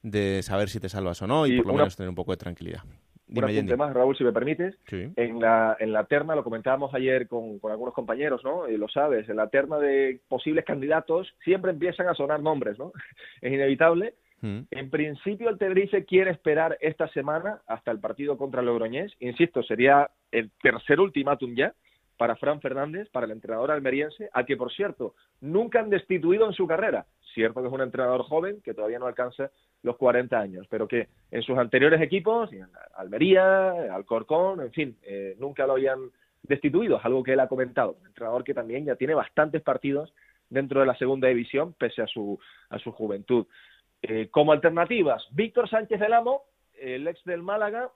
de 0.01 0.41
saber 0.43 0.69
si 0.69 0.79
te 0.79 0.89
salvas 0.89 1.21
o 1.21 1.27
no 1.27 1.45
y, 1.47 1.57
por 1.57 1.67
lo 1.67 1.73
menos 1.73 1.95
tener 1.95 2.09
un 2.09 2.15
poco 2.15 2.31
de 2.31 2.37
tranquilidad. 2.37 2.81
Dime, 3.27 3.59
un 3.59 3.77
más, 3.77 3.93
Raúl, 3.93 4.17
si 4.17 4.23
me 4.23 4.31
permites. 4.31 4.75
En, 4.91 5.39
la, 5.39 5.77
en 5.79 5.93
la 5.93 6.05
terna, 6.05 6.33
lo 6.33 6.43
comentábamos 6.43 6.93
ayer 6.95 7.27
con, 7.27 7.59
con 7.59 7.71
algunos 7.71 7.93
compañeros, 7.93 8.43
¿no? 8.43 8.67
Y 8.67 8.75
lo 8.75 8.87
sabes, 8.87 9.29
en 9.29 9.35
la 9.35 9.49
terna 9.49 9.77
de 9.77 10.19
posibles 10.27 10.65
candidatos 10.65 11.31
siempre 11.43 11.69
empiezan 11.69 12.07
a 12.07 12.15
sonar 12.15 12.41
nombres, 12.41 12.79
¿no? 12.79 12.91
es 13.41 13.53
inevitable. 13.53 14.15
Mm. 14.41 14.61
En 14.71 14.89
principio, 14.89 15.49
el 15.49 15.59
Tenerife 15.59 16.05
quiere 16.05 16.31
esperar 16.31 16.77
esta 16.81 17.07
semana 17.09 17.61
hasta 17.67 17.91
el 17.91 17.99
partido 17.99 18.35
contra 18.35 18.63
Logroñés. 18.63 19.13
Insisto, 19.19 19.61
sería 19.61 20.09
el 20.31 20.49
tercer 20.63 20.99
ultimátum 20.99 21.53
ya 21.55 21.75
para 22.19 22.35
Fran 22.35 22.59
Fernández, 22.59 23.07
para 23.11 23.25
el 23.25 23.31
entrenador 23.31 23.71
almeriense, 23.71 24.29
al 24.33 24.45
que, 24.45 24.57
por 24.57 24.73
cierto, 24.73 25.15
nunca 25.39 25.79
han 25.79 25.89
destituido 25.89 26.45
en 26.45 26.51
su 26.51 26.67
carrera. 26.67 27.05
Cierto 27.33 27.61
que 27.61 27.67
es 27.67 27.73
un 27.73 27.79
entrenador 27.79 28.23
joven 28.23 28.59
que 28.61 28.73
todavía 28.73 28.99
no 28.99 29.05
alcanza 29.05 29.51
los 29.83 29.95
40 29.95 30.37
años, 30.37 30.67
pero 30.69 30.85
que 30.85 31.07
en 31.31 31.41
sus 31.43 31.57
anteriores 31.57 32.01
equipos, 32.01 32.49
Almería, 32.97 33.95
Alcorcón, 33.95 34.59
en 34.59 34.71
fin, 34.73 34.97
eh, 35.03 35.37
nunca 35.39 35.65
lo 35.65 35.73
habían 35.73 36.11
destituido, 36.43 36.97
es 36.97 37.05
algo 37.05 37.23
que 37.23 37.31
él 37.31 37.39
ha 37.39 37.47
comentado. 37.47 37.95
Un 38.01 38.07
entrenador 38.07 38.43
que 38.43 38.53
también 38.53 38.83
ya 38.83 38.97
tiene 38.97 39.13
bastantes 39.13 39.61
partidos 39.61 40.13
dentro 40.49 40.81
de 40.81 40.87
la 40.87 40.97
segunda 40.97 41.29
división, 41.29 41.73
pese 41.79 42.01
a 42.01 42.07
su, 42.07 42.37
a 42.69 42.79
su 42.79 42.91
juventud. 42.91 43.47
Eh, 44.01 44.27
como 44.29 44.51
alternativas, 44.51 45.25
Víctor 45.31 45.69
Sánchez 45.69 46.01
del 46.01 46.11
Amo, 46.11 46.43
el 46.81 47.07
ex 47.07 47.23
del 47.23 47.43
Málaga, 47.43 47.89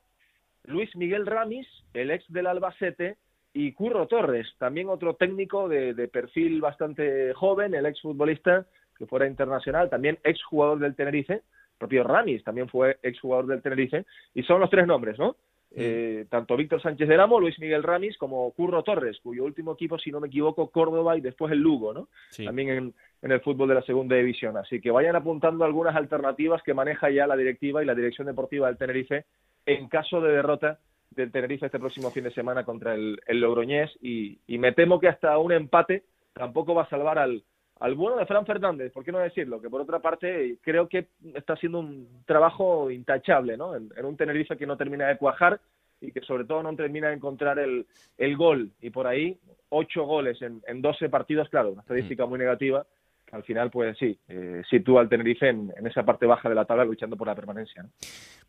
Luis 0.64 0.96
Miguel 0.96 1.26
Ramis, 1.26 1.68
el 1.94 2.10
ex 2.10 2.24
del 2.32 2.48
Albacete, 2.48 3.18
y 3.54 3.72
Curro 3.74 4.08
Torres, 4.08 4.48
también 4.58 4.90
otro 4.90 5.16
técnico 5.16 5.70
de, 5.70 5.94
de 5.94 6.08
perfil 6.08 6.60
bastante 6.60 7.34
joven, 7.34 7.76
el 7.76 7.86
exfutbolista 7.86 8.66
que 8.98 9.06
fuera 9.06 9.28
internacional, 9.28 9.90
también 9.90 10.20
exjugador 10.24 10.80
del 10.80 10.96
Tenerife, 10.96 11.42
propio 11.78 12.04
Ramis 12.04 12.44
también 12.44 12.68
fue 12.68 12.98
exjugador 13.04 13.48
del 13.48 13.62
Tenerife, 13.62 14.06
y 14.34 14.44
son 14.44 14.60
los 14.60 14.70
tres 14.70 14.88
nombres, 14.88 15.20
¿no? 15.20 15.36
Eh, 15.76 16.28
tanto 16.30 16.56
Víctor 16.56 16.82
Sánchez 16.82 17.08
del 17.08 17.20
Amo, 17.20 17.40
Luis 17.40 17.58
Miguel 17.60 17.82
Ramis, 17.82 18.16
como 18.18 18.52
Curro 18.52 18.84
Torres, 18.84 19.20
cuyo 19.24 19.44
último 19.44 19.74
equipo, 19.74 19.98
si 19.98 20.12
no 20.12 20.20
me 20.20 20.28
equivoco, 20.28 20.70
Córdoba 20.70 21.18
y 21.18 21.22
después 21.22 21.52
el 21.52 21.60
Lugo, 21.60 21.94
¿no? 21.94 22.10
También 22.38 22.70
en, 22.70 22.94
en, 23.24 23.32
el 23.32 23.42
fútbol 23.42 23.70
de 23.70 23.76
la 23.76 23.82
segunda 23.82 24.16
división. 24.16 24.56
Así 24.56 24.80
que 24.80 24.92
vayan 24.92 25.16
apuntando 25.16 25.66
algunas 25.66 25.96
alternativas 25.96 26.62
que 26.62 26.76
maneja 26.76 27.10
ya 27.10 27.26
la 27.26 27.36
directiva 27.36 27.82
y 27.82 27.88
la 27.88 27.96
dirección 27.96 28.28
deportiva 28.28 28.68
del 28.68 28.78
Tenerife 28.78 29.26
en 29.66 29.88
caso 29.88 30.22
de 30.22 30.34
derrota 30.34 30.80
del 31.16 31.32
Tenerife 31.32 31.66
este 31.66 31.80
próximo 31.80 32.12
fin 32.12 32.24
de 32.24 32.34
semana 32.34 32.64
contra 32.64 32.94
el, 32.94 33.20
el 33.26 33.40
Logroñés 33.40 33.92
y, 34.02 34.40
y 34.48 34.58
me 34.58 34.72
temo 34.72 35.00
que 35.00 35.08
hasta 35.08 35.38
un 35.38 35.52
empate 35.52 36.04
tampoco 36.34 36.74
va 36.74 36.84
a 36.84 36.90
salvar 36.90 37.20
al, 37.20 37.44
al 37.80 37.96
bueno 37.96 38.18
de 38.18 38.26
Fran 38.26 38.46
Fernández, 38.46 38.92
¿por 38.92 39.04
qué 39.04 39.12
no 39.12 39.20
decirlo? 39.20 39.62
Que 39.62 39.70
por 39.70 39.82
otra 39.82 40.00
parte 40.00 40.58
creo 40.62 40.88
que 40.88 41.08
está 41.36 41.54
haciendo 41.54 41.80
un 41.80 42.24
trabajo 42.26 42.90
intachable, 42.90 43.58
¿no? 43.58 43.76
En, 43.76 43.90
en 43.96 44.06
un 44.06 44.18
Tenerife 44.18 44.58
que 44.58 44.68
no 44.68 44.78
termina 44.78 45.08
de 45.08 45.18
cuajar 45.18 45.60
y 46.00 46.12
que 46.12 46.22
sobre 46.22 46.46
todo 46.46 46.64
no 46.64 46.76
termina 46.76 47.10
de 47.10 47.16
encontrar 47.16 47.60
el, 47.60 47.86
el 48.18 48.38
gol. 48.38 48.72
Y 48.82 48.90
por 48.90 49.08
ahí, 49.08 49.38
ocho 49.70 50.06
goles 50.06 50.42
en, 50.42 50.62
en 50.68 50.82
12 50.82 51.10
partidos, 51.10 51.50
claro, 51.50 51.72
una 51.72 51.82
estadística 51.82 52.26
muy 52.26 52.40
negativa 52.40 52.86
al 53.34 53.44
final, 53.44 53.72
pues 53.72 53.98
sí, 53.98 54.18
eh, 54.28 54.62
sitúa 54.70 55.02
al 55.02 55.10
Tenerife 55.10 55.50
en, 55.50 55.74
en, 55.76 55.88
esa 55.88 56.04
parte 56.04 56.28
baja 56.28 56.50
de 56.50 56.56
la 56.56 56.66
tabla 56.66 56.86
luchando 56.86 57.18
por 57.18 57.28
la 57.28 57.34
permanencia. 57.34 57.82
¿no? 57.82 57.90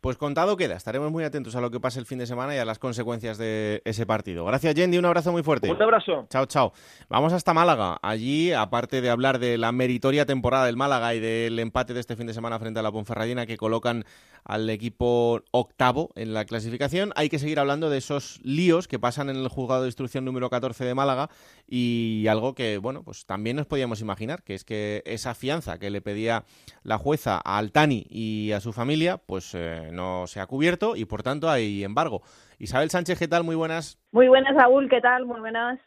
Pues 0.05 0.19
contado 0.19 0.59
queda, 0.59 0.77
estaremos 0.77 1.11
muy 1.11 1.25
atentos 1.25 1.57
a 1.57 1.63
lo 1.63 1.71
que 1.71 1.81
pase 1.81 1.99
el 1.99 2.05
fin 2.05 2.19
de 2.19 2.27
semana 2.27 2.55
y 2.55 2.59
a 2.59 2.67
las 2.67 2.79
consecuencias 2.79 3.39
de 3.39 3.81
ese 3.87 4.05
partido. 4.05 4.45
Gracias, 4.45 4.75
Yendi, 4.75 4.99
un 4.99 5.07
abrazo 5.07 5.33
muy 5.33 5.43
fuerte. 5.43 5.71
Un 5.71 5.81
abrazo. 5.81 6.27
Chao, 6.29 6.45
chao. 6.45 6.75
Vamos 7.09 7.33
hasta 7.33 7.55
Málaga. 7.55 7.97
Allí, 8.03 8.53
aparte 8.53 9.01
de 9.01 9.09
hablar 9.09 9.39
de 9.39 9.57
la 9.57 9.73
meritoria 9.73 10.27
temporada 10.27 10.67
del 10.67 10.77
Málaga 10.77 11.15
y 11.15 11.21
del 11.21 11.59
empate 11.59 11.95
de 11.95 12.01
este 12.01 12.17
fin 12.17 12.27
de 12.27 12.35
semana 12.35 12.59
frente 12.59 12.81
a 12.81 12.83
la 12.83 12.93
Ponferradina 12.93 13.47
que 13.47 13.57
colocan 13.57 14.05
al 14.45 14.69
equipo 14.69 15.41
octavo 15.53 16.11
en 16.17 16.35
la 16.35 16.45
clasificación, 16.45 17.15
hay 17.17 17.31
que 17.31 17.39
seguir 17.39 17.59
hablando 17.59 17.89
de 17.89 17.97
esos 17.97 18.41
líos 18.43 18.89
que 18.89 18.99
pasan 18.99 19.31
en 19.31 19.37
el 19.37 19.49
juzgado 19.49 19.85
de 19.85 19.89
instrucción 19.89 20.27
número 20.27 20.51
14 20.51 20.85
de 20.85 20.95
Málaga 20.95 21.31
y 21.67 22.27
algo 22.29 22.55
que, 22.55 22.77
bueno, 22.77 23.05
pues 23.05 23.25
también 23.25 23.57
nos 23.57 23.67
podíamos 23.67 24.03
imaginar, 24.03 24.43
que 24.43 24.55
es 24.55 24.65
que 24.65 25.03
esa 25.07 25.35
fianza 25.35 25.79
que 25.79 25.89
le 25.89 26.03
pedía 26.03 26.45
la 26.83 26.99
jueza 26.99 27.41
a 27.43 27.57
Altani 27.57 28.07
y 28.11 28.53
a 28.53 28.61
su 28.61 28.75
familia, 28.75 29.17
pues 29.17 29.55
eh, 29.55 29.89
no 29.95 30.27
se 30.27 30.41
ha 30.41 30.47
cubierto 30.47 30.97
y 30.97 31.05
por 31.05 31.23
tanto 31.23 31.49
hay 31.49 31.85
embargo. 31.85 32.23
Isabel 32.59 32.91
Sánchez, 32.91 33.19
¿qué 33.19 33.29
tal? 33.29 33.45
Muy 33.45 33.57
buenas. 33.57 33.99
Muy 34.13 34.29
buenas, 34.29 34.55
Raúl, 34.55 34.89
¿qué 34.89 35.01
tal? 35.01 35.25
Muy 35.27 35.41
buenas. 35.41 35.81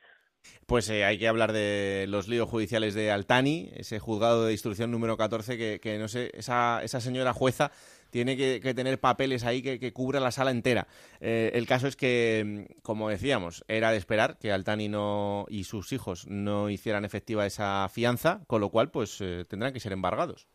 Pues 0.66 0.90
eh, 0.90 1.06
hay 1.06 1.18
que 1.18 1.28
hablar 1.28 1.54
de 1.54 2.06
los 2.08 2.28
líos 2.28 2.50
judiciales 2.50 2.94
de 2.94 3.12
Altani, 3.12 3.70
ese 3.76 4.00
juzgado 4.00 4.46
de 4.46 4.52
instrucción 4.52 4.92
número 4.92 5.18
14, 5.18 5.58
que, 5.58 5.80
que 5.80 5.98
no 5.98 6.08
sé, 6.08 6.32
esa, 6.34 6.82
esa 6.84 7.00
señora 7.00 7.34
jueza 7.34 7.72
tiene 8.10 8.38
que, 8.38 8.60
que, 8.62 8.74
tener 8.74 9.00
papeles 9.00 9.44
ahí 9.44 9.62
que, 9.62 9.80
que 9.80 9.94
cubra 9.94 10.20
la 10.20 10.32
sala 10.32 10.52
entera. 10.52 10.88
Eh, 11.20 11.52
el 11.54 11.68
caso 11.68 11.88
es 11.88 11.96
que, 11.96 12.76
como 12.82 13.10
decíamos, 13.10 13.64
era 13.68 13.92
de 13.92 13.98
esperar 13.98 14.38
que 14.40 14.52
Altani 14.52 14.90
no, 14.90 15.46
y 15.50 15.66
sus 15.66 15.92
hijos 15.94 16.28
no 16.28 16.70
hicieran 16.70 17.06
efectiva 17.06 17.46
esa 17.46 17.88
fianza, 17.90 18.42
con 18.48 18.62
lo 18.62 18.70
cual 18.70 18.92
pues 18.92 19.20
eh, 19.22 19.46
tendrán 19.48 19.74
que 19.74 19.80
ser 19.80 19.94
embargados. 19.94 20.48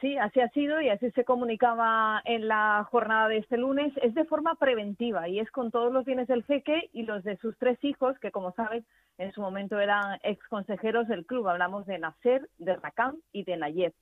Sí, 0.00 0.18
así 0.18 0.40
ha 0.40 0.48
sido 0.50 0.80
y 0.80 0.90
así 0.90 1.10
se 1.12 1.24
comunicaba 1.24 2.20
en 2.24 2.48
la 2.48 2.86
jornada 2.90 3.28
de 3.28 3.38
este 3.38 3.56
lunes. 3.56 3.92
Es 4.02 4.14
de 4.14 4.24
forma 4.24 4.54
preventiva 4.56 5.28
y 5.28 5.38
es 5.38 5.50
con 5.50 5.70
todos 5.70 5.92
los 5.92 6.04
bienes 6.04 6.28
del 6.28 6.44
jeque 6.44 6.90
y 6.92 7.04
los 7.04 7.24
de 7.24 7.36
sus 7.38 7.56
tres 7.56 7.82
hijos, 7.82 8.18
que 8.18 8.30
como 8.30 8.52
sabes, 8.52 8.84
en 9.16 9.32
su 9.32 9.40
momento 9.40 9.80
eran 9.80 10.18
ex 10.22 10.46
consejeros 10.48 11.08
del 11.08 11.24
club. 11.24 11.48
Hablamos 11.48 11.86
de 11.86 11.98
Nasser, 11.98 12.48
de 12.58 12.76
Rakam 12.76 13.16
y 13.32 13.44
de 13.44 13.56
Nayef. 13.56 13.94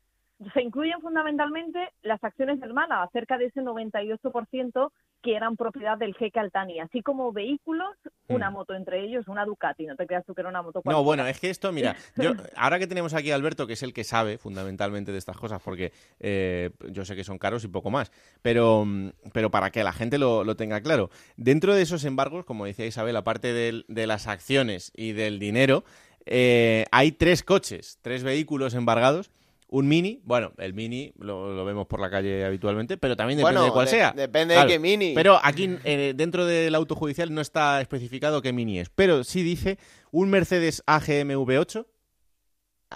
Se 0.52 0.62
incluyen 0.62 1.00
fundamentalmente 1.00 1.90
las 2.02 2.22
acciones 2.22 2.60
del 2.60 2.74
Málaga, 2.74 3.08
cerca 3.12 3.38
de 3.38 3.46
ese 3.46 3.60
98% 3.60 4.90
que 5.22 5.36
eran 5.36 5.56
propiedad 5.56 5.96
del 5.96 6.14
jeque 6.14 6.38
Altani, 6.38 6.80
así 6.80 7.00
como 7.00 7.32
vehículos, 7.32 7.96
una 8.28 8.50
mm. 8.50 8.52
moto 8.52 8.74
entre 8.74 9.04
ellos, 9.04 9.26
una 9.28 9.44
Ducati, 9.46 9.86
no 9.86 9.96
te 9.96 10.06
creas 10.06 10.26
tú 10.26 10.34
que 10.34 10.42
era 10.42 10.50
una 10.50 10.60
moto. 10.60 10.82
Cualquiera. 10.82 10.98
No, 10.98 11.04
bueno, 11.04 11.26
es 11.26 11.40
que 11.40 11.48
esto, 11.50 11.72
mira, 11.72 11.96
yo, 12.16 12.32
ahora 12.56 12.78
que 12.78 12.86
tenemos 12.86 13.14
aquí 13.14 13.30
a 13.30 13.36
Alberto, 13.36 13.66
que 13.66 13.72
es 13.72 13.82
el 13.82 13.94
que 13.94 14.04
sabe 14.04 14.36
fundamentalmente 14.36 15.12
de 15.12 15.18
estas 15.18 15.36
cosas, 15.36 15.62
porque 15.62 15.92
eh, 16.20 16.70
yo 16.90 17.04
sé 17.04 17.16
que 17.16 17.24
son 17.24 17.38
caros 17.38 17.64
y 17.64 17.68
poco 17.68 17.90
más, 17.90 18.12
pero, 18.42 18.84
pero 19.32 19.50
para 19.50 19.70
que 19.70 19.84
la 19.84 19.92
gente 19.92 20.18
lo, 20.18 20.44
lo 20.44 20.56
tenga 20.56 20.80
claro, 20.82 21.10
dentro 21.36 21.74
de 21.74 21.82
esos 21.82 22.04
embargos, 22.04 22.44
como 22.44 22.66
decía 22.66 22.86
Isabel, 22.86 23.16
aparte 23.16 23.52
de, 23.52 23.84
de 23.88 24.06
las 24.06 24.26
acciones 24.26 24.92
y 24.94 25.12
del 25.12 25.38
dinero, 25.38 25.84
eh, 26.26 26.84
hay 26.90 27.12
tres 27.12 27.42
coches, 27.42 27.98
tres 28.02 28.24
vehículos 28.24 28.74
embargados 28.74 29.30
un 29.68 29.88
mini, 29.88 30.20
bueno, 30.24 30.52
el 30.58 30.74
mini 30.74 31.12
lo, 31.18 31.54
lo, 31.54 31.64
vemos 31.64 31.86
por 31.86 32.00
la 32.00 32.10
calle 32.10 32.44
habitualmente, 32.44 32.96
pero 32.96 33.16
también 33.16 33.38
depende 33.38 33.60
bueno, 33.60 33.66
de 33.66 33.72
cuál 33.72 33.86
de, 33.86 33.90
sea. 33.90 34.12
Depende 34.12 34.54
claro, 34.54 34.68
de 34.68 34.74
qué 34.74 34.78
mini. 34.78 35.14
Pero 35.14 35.40
aquí 35.42 35.78
eh, 35.84 36.12
dentro 36.14 36.46
del 36.46 36.74
auto 36.74 36.94
judicial 36.94 37.32
no 37.34 37.40
está 37.40 37.80
especificado 37.80 38.42
qué 38.42 38.52
mini 38.52 38.78
es, 38.78 38.90
pero 38.90 39.24
sí 39.24 39.42
dice 39.42 39.78
un 40.10 40.30
Mercedes 40.30 40.82
AGM 40.86 41.30
V8. 41.30 41.86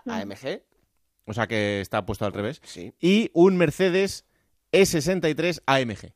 AMG. 0.07 0.63
O 1.25 1.35
sea 1.35 1.47
que 1.47 1.81
está 1.81 2.07
puesto 2.07 2.25
al 2.25 2.33
revés. 2.33 2.61
Sí. 2.65 2.95
Y 3.01 3.31
un 3.35 3.57
Mercedes 3.57 4.25
E63 4.73 5.63
AMG. 5.67 6.13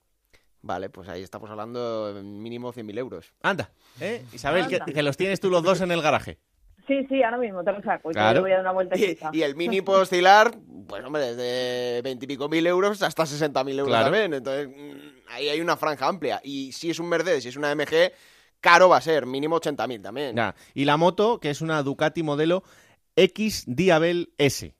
Vale, 0.62 0.90
pues 0.90 1.09
ahí 1.09 1.22
estamos 1.22 1.50
hablando 1.50 2.20
mínimo 2.22 2.72
100.000 2.72 2.98
euros. 2.98 3.34
Anda, 3.42 3.72
¿eh? 4.00 4.24
Isabel, 4.32 4.64
Anda. 4.64 4.84
Que, 4.84 4.92
que 4.92 5.03
los 5.03 5.16
tienes 5.16 5.40
tú 5.40 5.50
los 5.50 5.64
dos 5.64 5.80
en 5.80 5.90
el 5.90 6.00
garaje. 6.00 6.38
Sí, 6.87 7.07
sí, 7.09 7.22
ahora 7.22 7.39
mismo 7.39 7.62
te 7.62 7.72
lo 7.72 7.83
saco. 7.83 8.11
Claro. 8.11 8.39
Yo 8.39 8.43
voy 8.43 8.51
a 8.51 8.55
dar 8.55 8.62
una 8.62 8.72
vuelta. 8.72 8.97
Y, 8.99 9.16
y, 9.33 9.43
el 9.43 9.55
mini 9.55 9.80
puede 9.83 10.03
oscilar, 10.03 10.53
pues 10.89 11.05
hombre, 11.05 11.35
desde 11.35 12.03
veintipico 12.03 12.49
mil 12.49 12.66
euros 12.66 13.03
hasta 13.03 13.24
sesenta 13.24 13.62
mil 13.62 13.78
euros 13.78 13.91
claro. 13.91 14.07
también. 14.07 14.35
Entonces, 14.35 14.68
ahí 15.28 15.49
hay 15.49 15.61
una 15.61 15.76
franja 15.76 16.09
amplia. 16.09 16.41
Y 16.43 16.72
si 16.72 16.91
es 16.91 16.99
un 16.99 17.09
Mercedes, 17.09 17.45
si 17.45 17.51
es 17.51 17.57
una 17.57 17.74
MG, 17.74 18.12
caro 18.61 18.89
va 18.89 18.97
a 18.97 19.01
ser, 19.01 19.26
mínimo 19.26 19.57
80 19.57 19.87
mil 19.87 20.03
también. 20.03 20.37
Ya. 20.37 20.55
Y 20.74 20.85
la 20.85 20.97
moto, 20.97 21.39
que 21.39 21.51
es 21.51 21.61
una 21.61 21.83
Ducati 21.83 22.22
modelo 22.22 22.62
X 23.16 23.64
Diabel 23.66 24.33
S. 24.39 24.74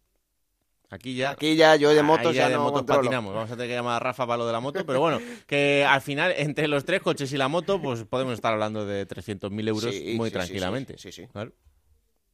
Aquí 0.91 1.15
ya, 1.15 1.31
Aquí 1.31 1.57
ya 1.57 1.75
yo 1.77 1.95
de 1.95 2.03
motos 2.03 2.35
ya, 2.35 2.43
ya 2.43 2.49
de 2.51 2.55
no 2.57 2.65
motos 2.65 2.81
controlo. 2.81 3.01
patinamos. 3.03 3.35
Vamos 3.35 3.51
a 3.51 3.55
tener 3.55 3.69
que 3.71 3.75
llamar 3.77 3.97
a 3.97 3.99
Rafa 4.01 4.27
para 4.27 4.37
lo 4.37 4.47
de 4.47 4.53
la 4.53 4.61
moto, 4.61 4.85
pero 4.85 5.01
bueno, 5.01 5.21
que 5.47 5.87
al 5.89 6.03
final 6.03 6.35
entre 6.37 6.69
los 6.69 6.85
tres 6.85 7.01
coches 7.01 7.33
y 7.33 7.39
la 7.39 7.49
moto, 7.49 7.81
pues 7.81 8.05
podemos 8.05 8.35
estar 8.35 8.53
hablando 8.53 8.85
de 8.85 9.09
300.000 9.09 9.69
euros 9.69 9.95
Sí, 9.95 10.15
muy 10.19 10.29
sí, 10.29 10.35
tranquilamente. 10.35 10.99
sí, 10.99 11.11
sí, 11.11 11.23
sí. 11.23 11.29
Claro. 11.33 11.53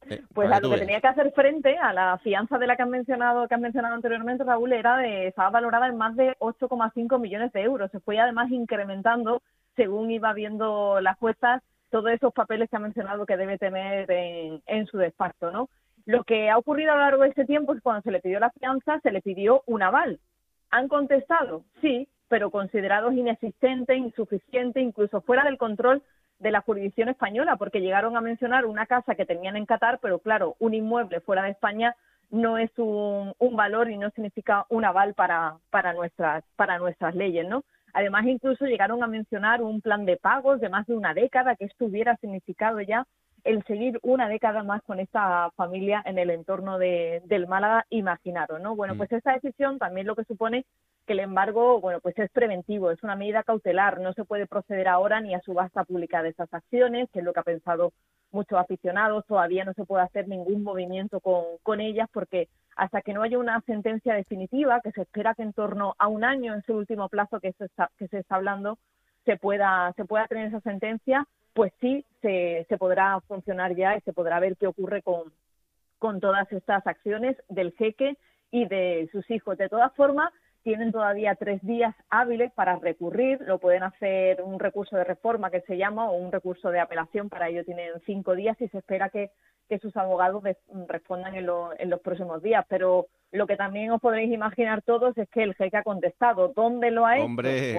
Eh, 0.09 0.21
Pues 0.33 0.51
a 0.51 0.59
lo 0.59 0.69
que 0.69 0.77
tenía 0.77 1.01
que 1.01 1.07
hacer 1.07 1.31
frente 1.33 1.77
a 1.77 1.93
la 1.93 2.17
fianza 2.19 2.57
de 2.57 2.67
la 2.67 2.75
que 2.75 2.83
han 2.83 2.89
mencionado, 2.89 3.47
que 3.47 3.55
han 3.55 3.61
mencionado 3.61 3.95
anteriormente, 3.95 4.43
Raúl, 4.43 4.73
era 4.73 4.97
de, 4.97 5.27
estaba 5.27 5.49
valorada 5.49 5.87
en 5.87 5.97
más 5.97 6.15
de 6.15 6.35
8,5 6.39 7.19
millones 7.19 7.51
de 7.51 7.61
euros. 7.61 7.91
Se 7.91 7.99
fue 7.99 8.19
además 8.19 8.49
incrementando 8.51 9.41
según 9.75 10.11
iba 10.11 10.33
viendo 10.33 10.99
las 11.01 11.17
juezas 11.17 11.61
todos 11.89 12.11
esos 12.11 12.33
papeles 12.33 12.69
que 12.69 12.75
ha 12.75 12.79
mencionado 12.79 13.25
que 13.25 13.37
debe 13.37 13.57
tener 13.57 14.09
en, 14.11 14.61
en 14.67 14.85
su 14.87 14.97
despacho, 14.97 15.51
¿no? 15.51 15.69
Lo 16.05 16.23
que 16.23 16.49
ha 16.49 16.57
ocurrido 16.57 16.91
a 16.91 16.95
lo 16.95 17.01
largo 17.01 17.23
de 17.23 17.29
ese 17.29 17.45
tiempo 17.45 17.73
es 17.73 17.79
que 17.79 17.83
cuando 17.83 18.01
se 18.01 18.11
le 18.11 18.19
pidió 18.19 18.39
la 18.39 18.51
fianza, 18.51 18.99
se 19.01 19.11
le 19.11 19.21
pidió 19.21 19.63
un 19.65 19.83
aval. 19.83 20.19
¿Han 20.71 20.87
contestado? 20.87 21.63
Sí, 21.81 22.07
pero 22.27 22.51
considerados 22.51 23.13
inexistente, 23.13 23.95
insuficiente, 23.95 24.81
incluso 24.81 25.21
fuera 25.21 25.43
del 25.43 25.57
control 25.57 26.03
de 26.39 26.51
la 26.51 26.61
jurisdicción 26.61 27.09
española, 27.09 27.57
porque 27.57 27.81
llegaron 27.81 28.15
a 28.15 28.21
mencionar 28.21 28.65
una 28.65 28.85
casa 28.85 29.15
que 29.15 29.25
tenían 29.25 29.57
en 29.57 29.65
Qatar, 29.65 29.99
pero 30.01 30.19
claro, 30.19 30.55
un 30.59 30.73
inmueble 30.73 31.19
fuera 31.19 31.43
de 31.43 31.51
España 31.51 31.95
no 32.31 32.57
es 32.57 32.71
un, 32.77 33.33
un 33.37 33.55
valor 33.55 33.89
y 33.89 33.97
no 33.97 34.09
significa 34.11 34.65
un 34.69 34.85
aval 34.85 35.13
para, 35.13 35.57
para, 35.69 35.93
nuestras, 35.93 36.43
para 36.55 36.77
nuestras 36.77 37.15
leyes, 37.15 37.47
¿no? 37.47 37.63
Además, 37.93 38.25
incluso 38.25 38.65
llegaron 38.65 39.03
a 39.03 39.07
mencionar 39.07 39.61
un 39.63 39.81
plan 39.81 40.05
de 40.05 40.17
pagos 40.17 40.61
de 40.61 40.69
más 40.69 40.85
de 40.85 40.95
una 40.95 41.13
década, 41.13 41.55
que 41.55 41.65
esto 41.65 41.85
hubiera 41.85 42.15
significado 42.17 42.79
ya 42.81 43.05
el 43.43 43.63
seguir 43.63 43.99
una 44.03 44.27
década 44.27 44.63
más 44.63 44.81
con 44.83 44.99
esta 44.99 45.49
familia 45.55 46.01
en 46.05 46.19
el 46.19 46.29
entorno 46.29 46.77
de, 46.77 47.21
del 47.25 47.47
Málaga, 47.47 47.85
imaginaron, 47.89 48.61
¿no? 48.61 48.75
Bueno, 48.75 48.95
pues 48.95 49.11
esta 49.11 49.33
decisión 49.33 49.79
también 49.79 50.07
lo 50.07 50.15
que 50.15 50.25
supone 50.25 50.65
que 51.09 51.13
el 51.13 51.21
embargo, 51.21 51.81
bueno, 51.81 51.99
pues 52.01 52.15
es 52.19 52.29
preventivo, 52.29 52.91
es 52.91 53.01
una 53.01 53.15
medida 53.15 53.41
cautelar, 53.41 53.99
no 53.99 54.13
se 54.13 54.25
puede 54.25 54.45
proceder 54.45 54.87
ahora 54.87 55.19
ni 55.19 55.33
a 55.33 55.41
subasta 55.41 55.83
pública 55.83 56.21
de 56.21 56.29
esas 56.29 56.53
acciones, 56.53 57.09
que 57.09 57.17
es 57.17 57.25
lo 57.25 57.33
que 57.33 57.39
ha 57.39 57.43
pensado 57.43 57.93
muchos 58.31 58.59
aficionados, 58.59 59.25
todavía 59.25 59.65
no 59.65 59.73
se 59.73 59.85
puede 59.85 60.03
hacer 60.03 60.27
ningún 60.27 60.61
movimiento 60.61 61.19
con, 61.19 61.45
con 61.63 61.81
ellas 61.81 62.07
porque 62.13 62.47
hasta 62.75 63.01
que 63.01 63.13
no 63.13 63.23
haya 63.23 63.39
una 63.39 63.59
sentencia 63.61 64.13
definitiva, 64.13 64.81
que 64.81 64.91
se 64.91 65.01
espera 65.01 65.33
que 65.33 65.41
en 65.41 65.53
torno 65.53 65.95
a 65.97 66.07
un 66.07 66.23
año, 66.23 66.53
en 66.53 66.59
ese 66.59 66.73
último 66.73 67.09
plazo 67.09 67.39
que 67.39 67.53
se 67.53 67.65
está, 67.65 67.89
que 67.97 68.07
se 68.07 68.19
está 68.19 68.35
hablando, 68.35 68.77
se 69.25 69.35
pueda, 69.35 69.91
se 69.95 70.05
pueda 70.05 70.27
tener 70.27 70.49
esa 70.49 70.61
sentencia, 70.61 71.25
pues 71.55 71.73
sí 71.81 72.05
se, 72.21 72.67
se 72.69 72.77
podrá 72.77 73.19
funcionar 73.21 73.75
ya 73.75 73.97
y 73.97 74.01
se 74.01 74.13
podrá 74.13 74.39
ver 74.39 74.57
qué 74.57 74.67
ocurre 74.67 75.01
con, 75.01 75.33
con 75.97 76.19
todas 76.19 76.51
estas 76.51 76.85
acciones 76.85 77.35
del 77.47 77.71
jeque 77.71 78.15
y 78.51 78.65
de 78.65 79.09
sus 79.11 79.27
hijos. 79.31 79.57
De 79.57 79.69
todas 79.69 79.91
formas, 79.95 80.31
tienen 80.69 80.91
todavía 80.91 81.33
tres 81.33 81.59
días 81.63 81.95
hábiles 82.11 82.51
para 82.51 82.75
recurrir, 82.75 83.41
lo 83.41 83.57
pueden 83.57 83.81
hacer 83.81 84.39
un 84.43 84.59
recurso 84.59 84.95
de 84.95 85.03
reforma 85.03 85.49
que 85.49 85.61
se 85.61 85.77
llama 85.77 86.11
o 86.11 86.15
un 86.15 86.31
recurso 86.31 86.69
de 86.69 86.79
apelación, 86.79 87.27
para 87.27 87.49
ello 87.49 87.65
tienen 87.65 87.89
cinco 88.05 88.35
días 88.35 88.55
y 88.61 88.67
se 88.67 88.77
espera 88.77 89.09
que, 89.09 89.31
sus 89.77 89.95
abogados 89.95 90.41
respondan 90.87 91.35
en, 91.35 91.47
en 91.77 91.89
los 91.91 91.99
próximos 91.99 92.41
días. 92.41 92.65
Pero 92.67 93.07
lo 93.31 93.45
que 93.45 93.57
también 93.57 93.91
os 93.91 94.01
podréis 94.01 94.31
imaginar 94.31 94.81
todos 94.81 95.15
es 95.17 95.29
que 95.29 95.43
el 95.43 95.53
jeque 95.53 95.77
ha 95.77 95.83
contestado. 95.83 96.51
¿Dónde 96.55 96.89
lo 96.89 97.05
ha 97.05 97.17
hecho? 97.19 97.27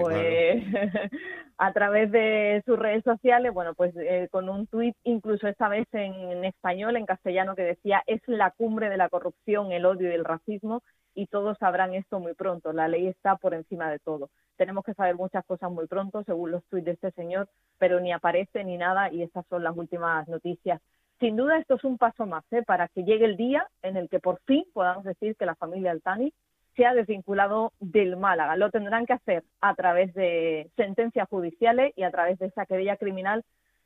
pues 0.01 0.63
a 1.57 1.73
través 1.73 2.09
de 2.11 2.63
sus 2.65 2.79
redes 2.79 3.03
sociales, 3.03 3.53
bueno, 3.53 3.73
pues 3.73 3.93
eh, 3.97 4.29
con 4.31 4.47
un 4.47 4.67
tuit 4.67 4.95
incluso 5.03 5.47
esta 5.47 5.67
vez 5.67 5.87
en, 5.91 6.45
español, 6.45 6.95
en 6.95 7.05
castellano, 7.05 7.55
que 7.55 7.63
decía 7.63 8.01
es 8.07 8.21
la 8.27 8.51
cumbre 8.51 8.89
de 8.89 8.97
la 8.97 9.09
corrupción, 9.09 9.73
el 9.73 9.85
odio 9.85 10.09
y 10.09 10.15
el 10.15 10.23
racismo 10.23 10.81
y 11.13 11.27
todos 11.27 11.57
sabrán 11.57 11.93
esto 11.95 12.21
muy 12.21 12.33
pronto. 12.33 12.71
La 12.71 12.87
ley 12.87 13.07
está 13.07 13.35
por 13.35 13.53
encima 13.53 13.91
de 13.91 13.99
todo. 13.99 14.29
Tenemos 14.55 14.85
que 14.85 14.93
saber 14.93 15.15
muchas 15.15 15.43
cosas 15.45 15.69
muy 15.69 15.87
pronto, 15.87 16.23
según 16.23 16.51
los 16.51 16.63
tuits 16.65 16.85
de 16.85 16.91
este 16.91 17.11
señor, 17.11 17.49
pero 17.77 17.99
ni 17.99 18.13
aparece 18.13 18.63
ni 18.63 18.77
nada 18.77 19.11
y 19.11 19.21
estas 19.21 19.45
son 19.47 19.63
las 19.63 19.75
últimas 19.75 20.27
noticias 20.29 20.79
sin 21.21 21.37
duda 21.37 21.59
esto 21.59 21.75
es 21.75 21.83
un 21.83 21.97
paso 21.97 22.25
más 22.25 22.43
¿eh? 22.51 22.63
para 22.63 22.87
que 22.89 23.03
llegue 23.03 23.25
el 23.25 23.37
día 23.37 23.67
en 23.83 23.95
el 23.95 24.09
que 24.09 24.19
por 24.19 24.41
fin 24.41 24.65
podamos 24.73 25.05
decir 25.05 25.35
que 25.37 25.45
la 25.45 25.55
familia 25.55 25.91
Altani 25.91 26.33
se 26.75 26.85
ha 26.85 26.93
desvinculado 26.93 27.73
del 27.79 28.17
Málaga. 28.17 28.55
Lo 28.55 28.71
tendrán 28.71 29.05
que 29.05 29.13
hacer 29.13 29.43
a 29.61 29.75
través 29.75 30.13
de 30.15 30.71
sentencias 30.75 31.29
judiciales 31.29 31.93
y 31.95 32.03
a 32.03 32.11
través 32.11 32.39
de 32.39 32.47
esa 32.47 32.65
querella 32.65 32.97
criminal 32.97 33.43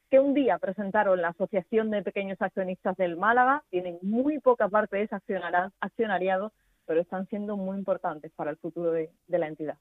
que 0.10 0.20
un 0.20 0.34
día 0.34 0.60
presentaron 0.60 1.22
la 1.22 1.30
Asociación 1.30 1.92
de 1.92 2.04
Pequeños 2.04 2.42
Accionistas 2.42 2.96
del 2.96 3.18
Málaga. 3.18 3.64
Tienen 3.70 3.98
muy 4.02 4.40
poca 4.40 4.70
parte 4.70 4.98
de 4.98 5.04
ese 5.04 5.16
accionariado, 5.16 6.54
pero 6.86 7.02
están 7.02 7.28
siendo 7.28 7.58
muy 7.58 7.78
importantes 7.78 8.32
para 8.34 8.52
el 8.52 8.58
futuro 8.58 8.92
de 8.92 9.10
la 9.28 9.48
entidad. 9.48 9.78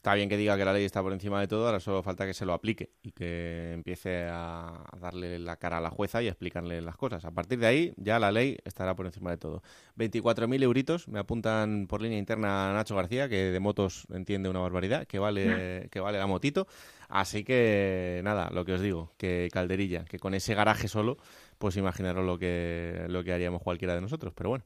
Está 0.00 0.14
bien 0.14 0.30
que 0.30 0.38
diga 0.38 0.56
que 0.56 0.64
la 0.64 0.72
ley 0.72 0.86
está 0.86 1.02
por 1.02 1.12
encima 1.12 1.38
de 1.40 1.46
todo, 1.46 1.66
ahora 1.66 1.78
solo 1.78 2.02
falta 2.02 2.24
que 2.24 2.32
se 2.32 2.46
lo 2.46 2.54
aplique 2.54 2.94
y 3.02 3.12
que 3.12 3.72
empiece 3.74 4.24
a 4.30 4.82
darle 4.98 5.38
la 5.38 5.56
cara 5.56 5.76
a 5.76 5.80
la 5.82 5.90
jueza 5.90 6.22
y 6.22 6.26
a 6.26 6.30
explicarle 6.30 6.80
las 6.80 6.96
cosas. 6.96 7.26
A 7.26 7.32
partir 7.32 7.58
de 7.58 7.66
ahí, 7.66 7.92
ya 7.98 8.18
la 8.18 8.32
ley 8.32 8.56
estará 8.64 8.96
por 8.96 9.04
encima 9.04 9.30
de 9.30 9.36
todo. 9.36 9.62
24.000 9.98 10.62
euritos, 10.62 11.06
me 11.06 11.18
apuntan 11.18 11.86
por 11.86 12.00
línea 12.00 12.16
interna 12.16 12.72
Nacho 12.72 12.96
García, 12.96 13.28
que 13.28 13.50
de 13.50 13.60
motos 13.60 14.06
entiende 14.10 14.48
una 14.48 14.60
barbaridad, 14.60 15.06
que 15.06 15.18
vale, 15.18 15.90
que 15.90 16.00
vale 16.00 16.16
la 16.16 16.26
motito. 16.26 16.66
Así 17.10 17.44
que, 17.44 18.22
nada, 18.24 18.48
lo 18.54 18.64
que 18.64 18.72
os 18.72 18.80
digo, 18.80 19.12
que 19.18 19.50
calderilla, 19.52 20.06
que 20.06 20.18
con 20.18 20.32
ese 20.32 20.54
garaje 20.54 20.88
solo, 20.88 21.18
pues 21.58 21.76
imaginaros 21.76 22.24
lo 22.24 22.38
que, 22.38 23.04
lo 23.08 23.22
que 23.22 23.34
haríamos 23.34 23.60
cualquiera 23.60 23.94
de 23.94 24.00
nosotros. 24.00 24.32
Pero 24.34 24.48
bueno. 24.48 24.64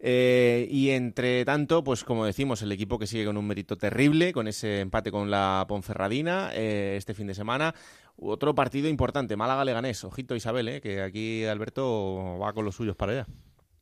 Eh, 0.00 0.66
y 0.70 0.90
entre 0.90 1.44
tanto, 1.44 1.82
pues 1.84 2.04
como 2.04 2.26
decimos, 2.26 2.62
el 2.62 2.72
equipo 2.72 2.98
que 2.98 3.06
sigue 3.06 3.24
con 3.24 3.36
un 3.36 3.46
mérito 3.46 3.76
terrible, 3.76 4.32
con 4.32 4.48
ese 4.48 4.80
empate 4.80 5.10
con 5.10 5.30
la 5.30 5.64
Ponferradina 5.68 6.50
eh, 6.52 6.96
este 6.98 7.14
fin 7.14 7.26
de 7.26 7.34
semana. 7.34 7.74
Otro 8.16 8.54
partido 8.54 8.88
importante, 8.88 9.36
Málaga-Leganés. 9.36 10.04
Ojito 10.04 10.36
Isabel, 10.36 10.68
eh, 10.68 10.80
que 10.80 11.02
aquí 11.02 11.44
Alberto 11.44 12.38
va 12.38 12.52
con 12.52 12.64
los 12.64 12.76
suyos 12.76 12.96
para 12.96 13.12
allá. 13.12 13.26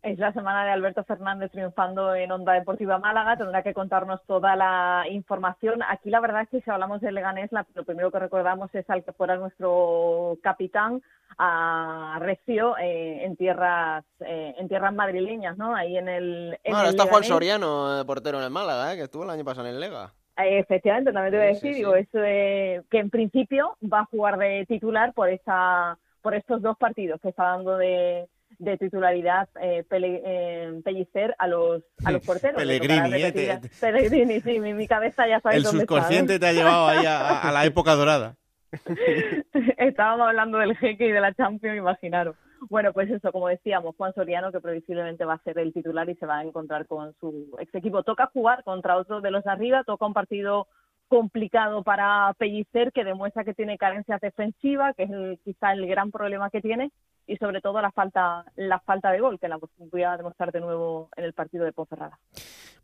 Es 0.02 0.18
la 0.18 0.32
semana 0.32 0.64
de 0.64 0.72
Alberto 0.72 1.04
Fernández 1.04 1.52
triunfando 1.52 2.12
en 2.16 2.32
Onda 2.32 2.54
Deportiva 2.54 2.98
Málaga. 2.98 3.36
Tendrá 3.36 3.62
que 3.62 3.72
contarnos 3.72 4.20
toda 4.26 4.56
la 4.56 5.04
información. 5.08 5.80
Aquí 5.88 6.10
la 6.10 6.18
verdad 6.18 6.42
es 6.42 6.48
que 6.48 6.60
si 6.60 6.70
hablamos 6.72 7.00
de 7.00 7.12
Leganés, 7.12 7.50
lo 7.52 7.84
primero 7.84 8.10
que 8.10 8.18
recordamos 8.18 8.74
es 8.74 8.88
al 8.90 9.04
que 9.04 9.12
fuera 9.12 9.36
nuestro 9.36 10.38
capitán, 10.42 11.02
a 11.38 12.18
Recio, 12.20 12.76
eh, 12.78 13.24
en 13.24 13.36
tierras 13.36 14.04
eh, 14.26 14.56
en 14.58 14.66
tierras 14.66 14.92
madrileñas, 14.92 15.56
¿no? 15.56 15.76
Ahí 15.76 15.96
en 15.96 16.08
el. 16.08 16.58
En 16.64 16.72
bueno, 16.72 16.88
está 16.88 17.06
Juan 17.06 17.22
Soriano, 17.22 18.00
eh, 18.00 18.04
portero 18.04 18.38
en 18.38 18.44
el 18.44 18.50
Málaga, 18.50 18.96
que 18.96 19.02
estuvo 19.02 19.22
el 19.22 19.30
año 19.30 19.44
pasado 19.44 19.68
en 19.68 19.74
el 19.74 19.80
Lega. 19.80 20.12
efectivamente, 20.36 21.12
también 21.12 21.30
te 21.30 21.38
voy 21.38 21.46
a 21.46 21.50
decir, 21.50 21.74
digo, 21.76 21.94
eso 21.94 22.18
que 22.18 22.98
en 22.98 23.08
principio 23.08 23.76
va 23.80 24.00
a 24.00 24.06
jugar 24.06 24.36
de 24.36 24.66
titular 24.66 25.12
por 25.14 25.28
esa 25.28 25.96
por 26.22 26.34
estos 26.34 26.60
dos 26.60 26.76
partidos 26.76 27.20
que 27.20 27.28
está 27.28 27.44
dando 27.44 27.76
de 27.76 28.26
de 28.62 28.78
titularidad 28.78 29.48
eh, 29.60 29.84
eh, 29.90 30.80
Pellicer 30.84 31.34
a 31.38 31.48
los, 31.48 31.82
a 32.04 32.12
los 32.12 32.22
porteros. 32.26 32.56
Pellegrini, 32.56 33.14
eh, 33.14 33.60
Pellegrini, 33.80 34.40
sí, 34.40 34.60
mi, 34.60 34.86
cabeza 34.86 35.26
ya 35.26 35.40
sabe 35.40 35.56
El 35.56 35.66
subconsciente 35.66 36.38
te 36.38 36.46
ha 36.46 36.52
llevado 36.52 36.86
ahí 36.86 37.04
a, 37.06 37.50
la 37.52 37.64
época 37.66 37.94
dorada. 37.94 38.36
Estábamos 39.76 40.28
hablando 40.28 40.58
del 40.58 40.76
jeque 40.76 41.08
y 41.08 41.12
de 41.12 41.20
la 41.20 41.34
Champions, 41.34 41.76
imaginaros. 41.76 42.36
Bueno, 42.70 42.92
pues 42.92 43.10
eso, 43.10 43.32
como 43.32 43.48
decíamos, 43.48 43.96
Juan 43.96 44.14
Soriano, 44.14 44.52
que 44.52 44.60
previsiblemente 44.60 45.24
va 45.24 45.34
a 45.34 45.42
ser 45.42 45.58
el 45.58 45.72
titular 45.72 46.08
y 46.08 46.14
se 46.14 46.26
va 46.26 46.38
a 46.38 46.44
encontrar 46.44 46.86
con 46.86 47.12
su 47.18 47.56
ex 47.58 47.74
equipo. 47.74 48.04
Toca 48.04 48.30
jugar 48.32 48.62
contra 48.62 48.96
otro 48.96 49.20
de 49.20 49.32
los 49.32 49.42
de 49.42 49.50
arriba, 49.50 49.82
toca 49.82 50.06
un 50.06 50.14
partido 50.14 50.68
complicado 51.08 51.82
para 51.82 52.32
Pellicer, 52.38 52.92
que 52.92 53.04
demuestra 53.04 53.44
que 53.44 53.54
tiene 53.54 53.76
carencias 53.76 54.20
defensivas, 54.20 54.94
que 54.94 55.02
es 55.02 55.40
quizá 55.44 55.72
el 55.72 55.86
gran 55.88 56.12
problema 56.12 56.48
que 56.48 56.62
tiene, 56.62 56.92
y 57.26 57.36
sobre 57.36 57.60
todo 57.60 57.80
la 57.80 57.90
falta 57.90 58.44
la 58.56 58.80
falta 58.80 59.10
de 59.10 59.20
gol 59.20 59.38
que 59.38 59.48
la 59.48 59.58
voy 59.78 60.02
a 60.02 60.16
demostrar 60.16 60.52
de 60.52 60.60
nuevo 60.60 61.08
en 61.16 61.24
el 61.24 61.32
partido 61.32 61.64
de 61.64 61.72
Ponferrada. 61.72 62.18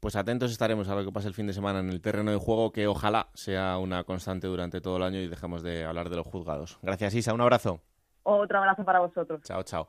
Pues 0.01 0.17
atentos 0.17 0.51
estaremos 0.51 0.89
a 0.89 0.95
lo 0.95 1.05
que 1.05 1.13
pase 1.13 1.29
el 1.29 1.35
fin 1.35 1.47
de 1.47 1.53
semana 1.53 1.81
en 1.81 1.89
el 1.89 2.01
terreno 2.01 2.31
de 2.31 2.37
juego 2.37 2.73
que 2.73 2.87
ojalá 2.87 3.29
sea 3.35 3.79
una 3.79 4.05
constante 4.05 4.47
durante 4.47 4.81
todo 4.81 4.97
el 4.99 5.03
año 5.03 5.19
y 5.21 5.29
dejemos 5.29 5.63
de 5.63 5.85
hablar 5.85 6.09
de 6.09 6.17
los 6.17 6.27
juzgados. 6.27 6.79
Gracias 6.83 7.15
Isa, 7.15 7.35
un 7.35 7.41
abrazo. 7.41 7.81
Otro 8.23 8.59
abrazo 8.59 8.85
para 8.85 9.01
vosotros. 9.01 9.43
Chao, 9.43 9.63
chao. 9.63 9.89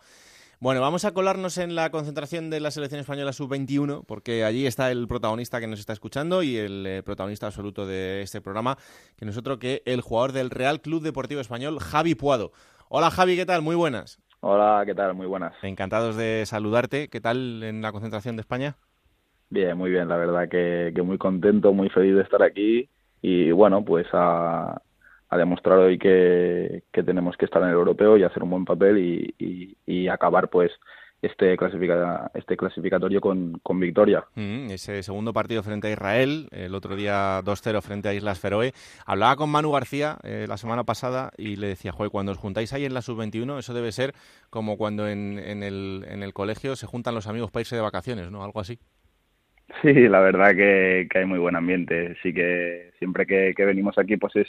Bueno, 0.61 0.81
vamos 0.81 1.05
a 1.05 1.13
colarnos 1.13 1.57
en 1.57 1.73
la 1.73 1.89
concentración 1.89 2.49
de 2.49 2.59
la 2.59 2.69
selección 2.69 2.99
española 2.99 3.31
sub-21, 3.31 4.03
porque 4.05 4.43
allí 4.43 4.67
está 4.67 4.91
el 4.91 5.07
protagonista 5.07 5.61
que 5.61 5.67
nos 5.67 5.79
está 5.79 5.93
escuchando 5.93 6.43
y 6.43 6.57
el 6.57 6.85
eh, 6.85 7.01
protagonista 7.01 7.45
absoluto 7.45 7.87
de 7.87 8.21
este 8.21 8.41
programa, 8.41 8.77
que 9.15 9.23
no 9.23 9.31
es 9.31 9.37
otro 9.37 9.57
que 9.57 9.83
el 9.85 10.01
jugador 10.01 10.33
del 10.33 10.49
Real 10.49 10.81
Club 10.81 11.01
Deportivo 11.01 11.39
Español, 11.39 11.79
Javi 11.79 12.13
Puado. 12.13 12.51
Hola 12.89 13.09
Javi, 13.09 13.37
¿qué 13.37 13.45
tal? 13.45 13.61
Muy 13.61 13.77
buenas. 13.77 14.19
Hola, 14.41 14.83
¿qué 14.85 14.95
tal? 14.95 15.15
Muy 15.15 15.27
buenas. 15.27 15.53
Encantados 15.61 16.15
de 16.15 16.45
saludarte. 16.45 17.09
¿Qué 17.09 17.19
tal 17.19 17.61
en 17.63 17.81
la 17.81 17.91
concentración 17.91 18.35
de 18.37 18.41
España? 18.41 18.75
Bien, 19.49 19.77
muy 19.77 19.89
bien, 19.91 20.07
la 20.07 20.17
verdad 20.17 20.47
que, 20.47 20.93
muy 21.03 21.17
contento, 21.17 21.73
muy 21.73 21.89
feliz 21.89 22.15
de 22.15 22.21
estar 22.21 22.41
aquí 22.43 22.87
y 23.21 23.51
bueno, 23.51 23.83
pues 23.83 24.07
a, 24.13 24.81
demostrar 25.31 25.79
hoy 25.79 25.97
que, 25.97 26.83
tenemos 26.91 27.35
que 27.35 27.45
estar 27.45 27.61
en 27.63 27.69
el 27.69 27.73
europeo 27.73 28.15
y 28.15 28.23
hacer 28.23 28.43
un 28.43 28.51
buen 28.51 28.65
papel 28.65 28.97
y, 28.97 29.75
y 29.85 30.07
acabar 30.07 30.49
pues 30.49 30.71
este, 31.21 31.57
clasifica, 31.57 32.31
este 32.33 32.55
clasificatorio 32.55 33.19
con, 33.19 33.59
con 33.61 33.79
victoria. 33.79 34.23
Mm, 34.35 34.71
ese 34.71 35.03
segundo 35.03 35.33
partido 35.33 35.63
frente 35.63 35.87
a 35.87 35.91
Israel, 35.91 36.47
el 36.51 36.73
otro 36.75 36.95
día 36.95 37.41
2-0 37.41 37.81
frente 37.81 38.09
a 38.09 38.13
Islas 38.13 38.39
Feroe. 38.39 38.73
Hablaba 39.05 39.35
con 39.35 39.49
Manu 39.49 39.71
García 39.71 40.17
eh, 40.23 40.45
la 40.47 40.57
semana 40.57 40.83
pasada 40.83 41.31
y 41.37 41.57
le 41.57 41.67
decía, 41.67 41.91
joder, 41.91 42.11
cuando 42.11 42.31
os 42.31 42.37
juntáis 42.37 42.73
ahí 42.73 42.85
en 42.85 42.93
la 42.93 43.01
sub-21, 43.01 43.59
eso 43.59 43.73
debe 43.73 43.91
ser 43.91 44.13
como 44.49 44.77
cuando 44.77 45.07
en, 45.07 45.39
en, 45.39 45.63
el, 45.63 46.05
en 46.07 46.23
el 46.23 46.33
colegio 46.33 46.75
se 46.75 46.87
juntan 46.87 47.15
los 47.15 47.27
amigos 47.27 47.51
para 47.51 47.61
irse 47.61 47.75
de 47.75 47.81
vacaciones, 47.81 48.31
¿no? 48.31 48.43
Algo 48.43 48.59
así. 48.59 48.79
Sí, 49.81 49.93
la 49.93 50.19
verdad 50.19 50.55
que, 50.55 51.07
que 51.11 51.19
hay 51.19 51.25
muy 51.25 51.39
buen 51.39 51.55
ambiente. 51.55 52.15
Sí 52.23 52.33
que 52.33 52.91
siempre 52.97 53.25
que, 53.25 53.53
que 53.55 53.65
venimos 53.65 53.97
aquí, 53.97 54.17
pues 54.17 54.35
es, 54.35 54.47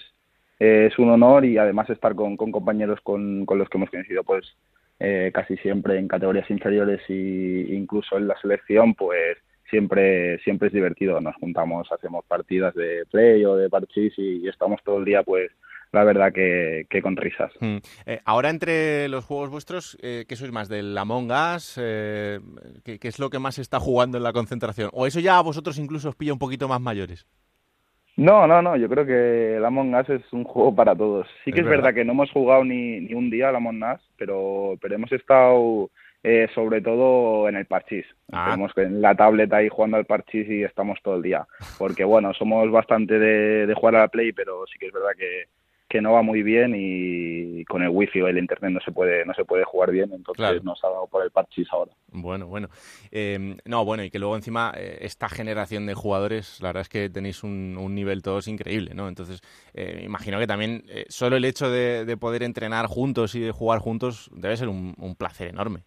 es 0.59 0.99
un 0.99 1.11
honor 1.11 1.45
y 1.45 1.59
además 1.59 1.91
estar 1.91 2.15
con, 2.15 2.37
con 2.37 2.53
compañeros 2.53 3.01
con, 3.03 3.45
con 3.45 3.59
los 3.59 3.69
que 3.69 3.79
hemos 3.79 3.91
conocido, 3.91 4.25
pues 4.25 4.57
eh, 5.01 5.31
casi 5.33 5.57
siempre 5.57 5.99
en 5.99 6.09
categorías 6.09 6.49
inferiores 6.51 7.01
e 7.09 7.67
incluso 7.71 8.19
en 8.19 8.29
la 8.29 8.39
selección, 8.41 8.95
pues 8.95 9.39
siempre 9.71 10.39
siempre 10.41 10.69
es 10.69 10.75
divertido. 10.75 11.21
Nos 11.21 11.35
juntamos, 11.37 11.91
hacemos 11.91 12.25
partidas 12.27 12.75
de 12.75 13.05
play 13.11 13.43
o 13.47 13.57
de 13.57 13.71
parchís 13.71 14.13
y, 14.19 14.47
estamos 14.47 14.81
todo 14.85 14.99
el 14.99 15.07
día, 15.07 15.23
pues 15.23 15.51
la 15.93 16.05
verdad 16.05 16.33
que, 16.33 16.87
con 17.03 17.17
risas. 17.17 17.51
Hmm. 17.61 17.79
Eh, 18.05 18.21
ahora 18.25 18.51
entre 18.51 19.09
los 19.09 19.25
juegos 19.25 19.49
vuestros, 19.49 19.97
eh, 20.03 20.27
¿qué 20.29 20.37
sois 20.37 20.53
más? 20.53 20.69
¿Del 20.69 20.97
Among 20.97 21.33
Us? 21.33 21.79
Eh, 21.81 22.39
¿qué, 22.85 22.99
¿qué, 22.99 23.09
es 23.09 23.19
lo 23.19 23.31
que 23.31 23.39
más 23.39 23.59
está 23.59 23.81
jugando 23.81 24.19
en 24.19 24.23
la 24.23 24.33
concentración? 24.33 24.91
¿O 24.93 25.07
eso 25.07 25.19
ya 25.19 25.39
a 25.39 25.43
vosotros 25.43 25.79
incluso 25.79 26.11
os 26.11 26.17
pilla 26.17 26.33
un 26.33 26.39
poquito 26.39 26.69
más 26.69 26.81
mayores? 26.81 27.27
No, 28.21 28.47
no, 28.47 28.61
no, 28.61 28.77
yo 28.77 28.87
creo 28.91 29.07
que 29.07 29.57
el 29.57 29.65
Among 29.65 29.95
Us 29.95 30.11
es 30.11 30.33
un 30.35 30.45
juego 30.45 30.75
para 30.75 30.95
todos. 30.95 31.27
Sí 31.43 31.53
que 31.53 31.61
es, 31.61 31.67
verdad. 31.67 31.95
que 31.95 32.05
no 32.05 32.13
hemos 32.13 32.31
jugado 32.31 32.65
ni, 32.65 33.01
ni 33.01 33.15
un 33.15 33.31
día 33.31 33.49
al 33.49 33.57
Among 33.57 33.83
Us, 33.83 34.01
pero, 34.19 34.75
pero 34.79 34.95
hemos 34.95 35.11
estado 35.11 35.91
eh, 36.23 36.47
sobre 36.55 36.83
todo 36.83 37.49
en 37.49 37.57
el 37.57 37.65
parchís. 37.65 38.05
Ah. 38.31 38.49
Estamos 38.49 38.73
en 38.77 39.01
la 39.01 39.15
tableta 39.15 39.57
ahí 39.57 39.71
jugando 39.71 39.97
al 39.97 40.05
parchís 40.05 40.47
y 40.51 40.63
estamos 40.63 40.99
todo 41.03 41.17
el 41.17 41.23
día. 41.23 41.47
Porque 41.79 42.05
bueno, 42.05 42.35
somos 42.35 42.71
bastante 42.71 43.19
de, 43.19 43.67
de 43.67 43.75
jugar 43.75 43.97
a 43.97 44.01
la 44.01 44.09
Play, 44.09 44.33
pero 44.33 44.67
sí 44.67 44.79
que 44.79 44.89
es 44.89 44.93
verdad 44.93 45.13
que, 45.17 45.47
que 45.91 46.01
no 46.01 46.13
va 46.13 46.23
muy 46.23 46.45
bien 46.45 46.73
y 46.77 47.65
con 47.65 47.83
el 47.83 47.89
wifi 47.89 48.21
o 48.21 48.29
el 48.29 48.39
internet 48.39 48.71
no 48.71 48.81
se 48.81 48.93
puede 48.93 49.27
no 49.27 49.35
se 49.35 49.45
puede 49.45 49.65
jugar 49.65 49.91
bien 49.91 50.13
entonces 50.13 50.63
nos 50.63 50.83
ha 50.85 50.89
dado 50.89 51.09
por 51.09 51.25
el 51.25 51.33
parchís 51.33 51.67
ahora. 51.73 51.91
Bueno 52.13 52.47
bueno. 52.47 52.69
Em, 53.11 53.57
no 53.65 53.85
bueno 53.85 54.05
y 54.05 54.11
que 54.11 54.21
luego 54.21 54.37
encima 54.37 54.73
eh, 54.77 54.99
esta 55.01 55.29
generación 55.29 55.87
de 55.87 55.95
jugadores 55.95 56.61
la 56.61 56.69
verdad 56.69 56.83
es 56.83 56.89
que 56.89 57.11
tenéis 57.11 57.43
un, 57.43 57.75
nivel 57.93 58.23
todos 58.23 58.47
increíble 58.47 58.95
no 58.95 59.09
entonces 59.09 59.41
eh, 59.75 60.03
imagino 60.05 60.39
que 60.39 60.47
también 60.47 60.85
eh, 60.89 61.07
solo 61.09 61.37
el 61.37 61.45
hecho 61.45 61.69
de, 61.69 62.17
poder 62.21 62.45
entrenar 62.45 62.87
juntos 62.87 63.35
y 63.35 63.41
de 63.41 63.51
jugar 63.51 63.81
juntos 63.81 64.31
debe 64.33 64.57
ser 64.57 64.69
un, 64.69 64.95
placer 65.19 65.49
enorme 65.49 65.83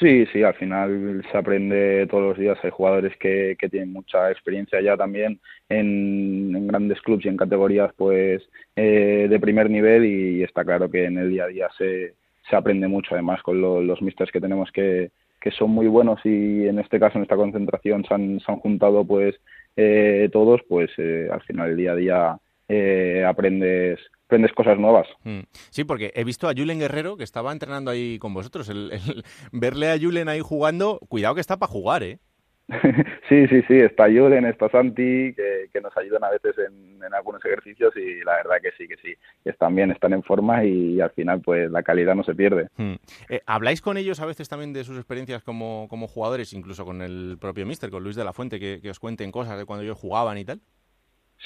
Sí, 0.00 0.26
sí, 0.32 0.42
al 0.42 0.54
final 0.54 1.24
se 1.30 1.38
aprende 1.38 2.06
todos 2.10 2.24
los 2.30 2.38
días. 2.38 2.58
Hay 2.64 2.70
jugadores 2.70 3.16
que, 3.18 3.56
que 3.58 3.68
tienen 3.68 3.92
mucha 3.92 4.30
experiencia 4.30 4.80
ya 4.80 4.96
también 4.96 5.40
en, 5.68 6.66
grandes 6.66 7.00
clubes 7.02 7.24
y 7.24 7.28
en 7.28 7.36
categorías 7.36 7.92
pues 7.96 8.42
eh, 8.74 9.28
de 9.30 9.40
primer 9.40 9.70
nivel 9.70 10.04
y, 10.04 10.42
está 10.42 10.64
claro 10.64 10.90
que 10.90 11.04
en 11.04 11.18
el 11.18 11.30
día 11.30 11.44
a 11.44 11.48
día 11.48 11.68
se, 11.78 12.14
se 12.48 12.56
aprende 12.56 12.88
mucho 12.88 13.14
además 13.14 13.40
con 13.42 13.60
los 13.60 14.02
misters 14.02 14.32
que 14.32 14.40
tenemos 14.40 14.70
que, 14.72 15.12
que 15.40 15.50
son 15.52 15.70
muy 15.70 15.86
buenos 15.86 16.20
y 16.24 16.66
en 16.66 16.78
este 16.78 16.98
caso 16.98 17.18
en 17.18 17.22
esta 17.22 17.36
concentración 17.36 18.04
se 18.04 18.14
han, 18.14 18.40
se 18.40 18.50
han 18.50 18.58
juntado 18.60 19.04
pues 19.04 19.36
eh, 19.76 20.28
todos 20.32 20.62
pues 20.68 20.90
eh, 20.98 21.28
al 21.30 21.42
final 21.42 21.70
el 21.70 21.76
día 21.76 21.92
a 21.92 21.96
día 21.96 22.38
eh, 22.68 23.24
aprendes 23.26 24.00
aprendes 24.26 24.52
cosas 24.52 24.78
nuevas. 24.78 25.06
Mm. 25.24 25.40
Sí, 25.70 25.84
porque 25.84 26.12
he 26.14 26.24
visto 26.24 26.48
a 26.48 26.54
Julen 26.56 26.78
Guerrero 26.78 27.16
que 27.16 27.24
estaba 27.24 27.52
entrenando 27.52 27.90
ahí 27.90 28.18
con 28.18 28.34
vosotros. 28.34 28.68
El, 28.68 28.90
verle 29.52 29.90
a 29.90 29.98
Julen 29.98 30.28
ahí 30.28 30.40
jugando, 30.40 30.98
cuidado 31.08 31.34
que 31.34 31.40
está 31.40 31.56
para 31.56 31.70
jugar, 31.70 32.02
¿eh? 32.02 32.18
sí, 33.28 33.46
sí, 33.48 33.60
sí, 33.68 33.74
está 33.74 34.04
Julen, 34.04 34.46
está 34.46 34.70
Santi, 34.70 35.34
que, 35.34 35.80
nos 35.82 35.94
ayudan 35.98 36.24
a 36.24 36.30
veces 36.30 36.54
en, 36.66 36.94
algunos 37.12 37.44
ejercicios 37.44 37.94
y 37.94 38.24
la 38.24 38.36
verdad 38.36 38.56
que 38.62 38.70
sí, 38.78 38.88
que 38.88 38.96
sí, 38.96 39.14
están 39.44 39.74
bien, 39.74 39.90
están 39.90 40.14
en 40.14 40.22
forma 40.22 40.64
y, 40.64 40.98
al 40.98 41.10
final 41.10 41.42
pues 41.42 41.70
la 41.70 41.82
calidad 41.82 42.14
no 42.14 42.24
se 42.24 42.34
pierde. 42.34 42.68
Mm. 42.78 42.94
Eh, 43.28 43.42
¿Habláis 43.44 43.82
con 43.82 43.98
ellos 43.98 44.20
a 44.20 44.26
veces 44.26 44.48
también 44.48 44.72
de 44.72 44.82
sus 44.82 44.96
experiencias 44.96 45.42
como, 45.42 45.86
como 45.90 46.08
jugadores, 46.08 46.54
incluso 46.54 46.86
con 46.86 47.02
el 47.02 47.36
propio 47.38 47.66
Mister, 47.66 47.90
con 47.90 48.02
Luis 48.02 48.16
de 48.16 48.24
la 48.24 48.32
Fuente, 48.32 48.58
que, 48.58 48.80
que 48.80 48.88
os 48.88 48.98
cuenten 48.98 49.30
cosas 49.30 49.58
de 49.58 49.66
cuando 49.66 49.82
ellos 49.84 49.98
jugaban 49.98 50.38
y 50.38 50.46
tal? 50.46 50.62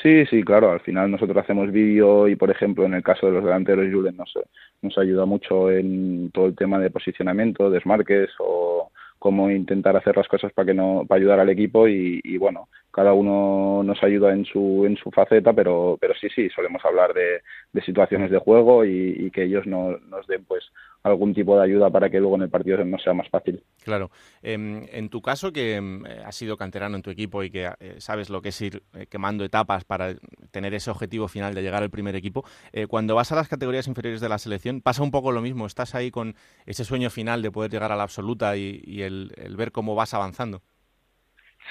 Sí, 0.03 0.25
sí, 0.27 0.43
claro. 0.45 0.71
Al 0.71 0.81
final 0.81 1.11
nosotros 1.11 1.37
hacemos 1.39 1.73
vídeo 1.73 2.29
y, 2.29 2.37
por 2.37 2.51
ejemplo, 2.51 2.85
en 2.85 2.95
el 2.95 3.03
caso 3.03 3.27
de 3.27 3.33
los 3.33 3.45
delanteros, 3.45 3.87
Julen 3.93 4.17
nos, 4.17 4.33
nos 4.81 4.97
ayuda 4.97 5.27
mucho 5.27 5.71
en 5.71 6.31
todo 6.33 6.47
el 6.47 6.55
tema 6.55 6.79
de 6.79 6.91
posicionamiento, 6.91 7.69
desmarques 7.71 8.31
o 8.39 8.93
cómo 9.19 9.51
intentar 9.51 9.97
hacer 9.97 10.17
las 10.17 10.29
cosas 10.29 10.53
para 10.53 10.67
que 10.67 10.75
no 10.75 11.05
para 11.09 11.19
ayudar 11.19 11.41
al 11.41 11.51
equipo 11.51 11.89
y, 11.89 12.21
y, 12.23 12.37
bueno 12.37 12.69
cada 12.99 13.13
uno 13.13 13.85
nos 13.85 14.03
ayuda 14.03 14.33
en 14.33 14.45
su 14.45 14.85
en 14.85 14.97
su 14.97 15.13
faceta 15.13 15.53
pero 15.53 15.97
pero 16.01 16.15
sí 16.21 16.27
sí 16.35 16.49
solemos 16.51 16.85
hablar 16.85 17.15
de, 17.15 17.41
situaciones 17.87 18.29
de 18.33 18.39
juego 18.39 18.85
y, 18.85 19.15
y 19.17 19.31
que 19.31 19.45
ellos 19.45 19.65
no, 19.65 19.97
nos 19.99 20.27
den 20.27 20.45
pues 20.45 20.65
algún 21.05 21.33
tipo 21.33 21.57
de 21.57 21.65
ayuda 21.65 21.91
para 21.91 22.11
que 22.11 22.19
luego 22.19 22.37
en 22.37 22.43
el 22.43 22.51
partido 22.51 22.85
no 22.85 22.99
sea 22.99 23.15
más 23.15 23.29
fácil. 23.29 23.63
Claro. 23.85 24.11
Em, 24.43 24.87
en 24.91 25.09
tu 25.09 25.23
caso, 25.23 25.53
que 25.53 25.77
em, 25.77 26.05
has 26.25 26.35
sido 26.35 26.57
canterano 26.57 26.97
en 26.97 27.03
tu 27.03 27.11
equipo 27.11 27.43
y 27.43 27.51
que 27.51 27.71
eh, 27.81 27.97
sabes 27.99 28.31
lo 28.31 28.43
que 28.43 28.51
es 28.51 28.61
ir 28.61 28.83
eh, 28.95 29.07
quemando 29.07 29.45
etapas 29.45 29.85
para 29.85 30.15
tener 30.51 30.75
ese 30.75 30.91
objetivo 30.91 31.29
final 31.29 31.55
de 31.55 31.63
llegar 31.63 31.83
al 31.83 31.91
primer 31.91 32.17
equipo, 32.17 32.45
eh, 32.73 32.87
cuando 32.87 33.15
vas 33.15 33.33
a 33.33 33.37
las 33.37 33.49
categorías 33.49 33.87
inferiores 33.87 34.21
de 34.21 34.29
la 34.29 34.39
selección, 34.39 34.81
pasa 34.81 35.03
un 35.03 35.11
poco 35.11 35.33
lo 35.33 35.41
mismo. 35.41 35.67
Estás 35.67 35.95
ahí 35.95 36.11
con 36.11 36.35
ese 36.67 36.85
sueño 36.85 37.11
final 37.11 37.43
de 37.43 37.51
poder 37.51 37.71
llegar 37.71 37.93
a 37.93 37.97
la 37.97 38.03
absoluta 38.03 38.57
y, 38.57 39.03
el, 39.03 39.33
ver 39.57 39.73
cómo 39.73 39.95
vas 39.95 40.15
avanzando. 40.15 40.63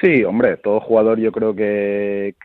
Sí, 0.02 0.24
hombre, 0.24 0.58
todo 0.58 0.80
jugador 0.80 1.20
yo 1.20 1.32
creo 1.32 1.56
que, 1.56 2.36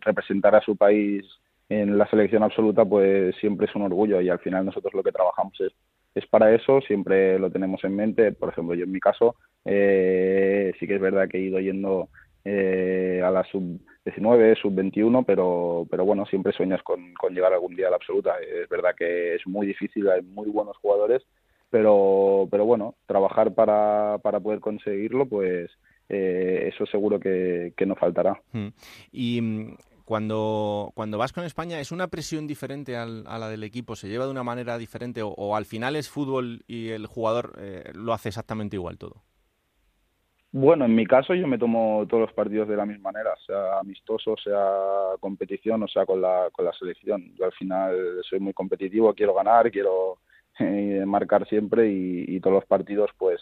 representar 0.00 0.54
a 0.54 0.60
su 0.60 0.76
país 0.76 1.24
en 1.70 1.96
la 1.96 2.06
selección 2.08 2.42
absoluta 2.42 2.84
pues 2.84 3.34
siempre 3.36 3.66
es 3.66 3.74
un 3.74 3.82
orgullo 3.82 4.20
y 4.20 4.28
al 4.28 4.38
final 4.40 4.66
nosotros 4.66 4.92
lo 4.92 5.02
que 5.02 5.12
trabajamos 5.12 5.58
es, 5.60 5.72
es 6.14 6.26
para 6.26 6.54
eso, 6.54 6.82
siempre 6.82 7.38
lo 7.38 7.50
tenemos 7.50 7.82
en 7.84 7.96
mente, 7.96 8.32
por 8.32 8.50
ejemplo 8.50 8.74
yo 8.74 8.84
en 8.84 8.92
mi 8.92 9.00
caso 9.00 9.36
eh, 9.64 10.72
sí 10.78 10.86
que 10.86 10.96
es 10.96 11.00
verdad 11.00 11.26
que 11.26 11.38
he 11.38 11.40
ido 11.40 11.58
yendo 11.58 12.10
eh, 12.44 13.22
a 13.24 13.30
la 13.30 13.42
sub-19, 13.44 14.60
sub-21, 14.60 15.24
pero, 15.26 15.86
pero 15.90 16.04
bueno, 16.04 16.26
siempre 16.26 16.52
sueñas 16.52 16.82
con, 16.82 17.14
con 17.14 17.34
llegar 17.34 17.54
algún 17.54 17.74
día 17.74 17.86
a 17.86 17.90
la 17.90 17.96
absoluta. 17.96 18.34
Es 18.38 18.68
verdad 18.68 18.94
que 18.94 19.36
es 19.36 19.46
muy 19.46 19.66
difícil, 19.66 20.10
hay 20.10 20.20
muy 20.20 20.50
buenos 20.50 20.76
jugadores, 20.76 21.22
pero, 21.70 22.46
pero 22.50 22.66
bueno, 22.66 22.96
trabajar 23.06 23.54
para, 23.54 24.18
para 24.22 24.40
poder 24.40 24.60
conseguirlo, 24.60 25.24
pues 25.24 25.70
eh, 26.08 26.70
eso 26.72 26.86
seguro 26.86 27.18
que, 27.18 27.72
que 27.76 27.86
no 27.86 27.94
faltará. 27.94 28.40
Hmm. 28.52 28.68
Y 29.12 29.40
mm, 29.40 29.76
cuando, 30.04 30.92
cuando 30.94 31.18
vas 31.18 31.32
con 31.32 31.44
España, 31.44 31.80
¿es 31.80 31.90
una 31.90 32.08
presión 32.08 32.46
diferente 32.46 32.96
a 32.96 33.06
la 33.06 33.48
del 33.48 33.64
equipo? 33.64 33.96
¿Se 33.96 34.08
lleva 34.08 34.26
de 34.26 34.30
una 34.30 34.42
manera 34.42 34.76
diferente 34.76 35.22
o, 35.24 35.56
al 35.56 35.64
final 35.64 35.96
es 35.96 36.10
fútbol 36.10 36.62
y 36.66 36.90
el 36.90 37.06
jugador 37.06 37.54
eh, 37.58 37.90
lo 37.94 38.12
hace 38.12 38.28
exactamente 38.28 38.76
igual 38.76 38.98
todo? 38.98 39.22
Bueno, 40.52 40.84
en 40.84 40.94
mi 40.94 41.04
caso 41.04 41.34
yo 41.34 41.48
me 41.48 41.58
tomo 41.58 42.06
todos 42.08 42.20
los 42.20 42.32
partidos 42.32 42.68
de 42.68 42.76
la 42.76 42.86
misma 42.86 43.10
manera, 43.10 43.30
sea 43.44 43.80
amistoso, 43.80 44.36
sea 44.36 45.16
competición 45.18 45.82
o 45.82 45.88
sea 45.88 46.06
con 46.06 46.20
la, 46.20 46.48
con 46.52 46.64
la 46.64 46.72
selección. 46.72 47.34
Yo 47.34 47.46
al 47.46 47.52
final 47.52 47.96
soy 48.28 48.38
muy 48.38 48.52
competitivo, 48.52 49.14
quiero 49.14 49.34
ganar, 49.34 49.70
quiero 49.72 50.18
eh, 50.60 51.02
marcar 51.06 51.48
siempre 51.48 51.90
y, 51.90 52.24
y 52.28 52.40
todos 52.40 52.54
los 52.54 52.66
partidos 52.66 53.10
pues 53.18 53.40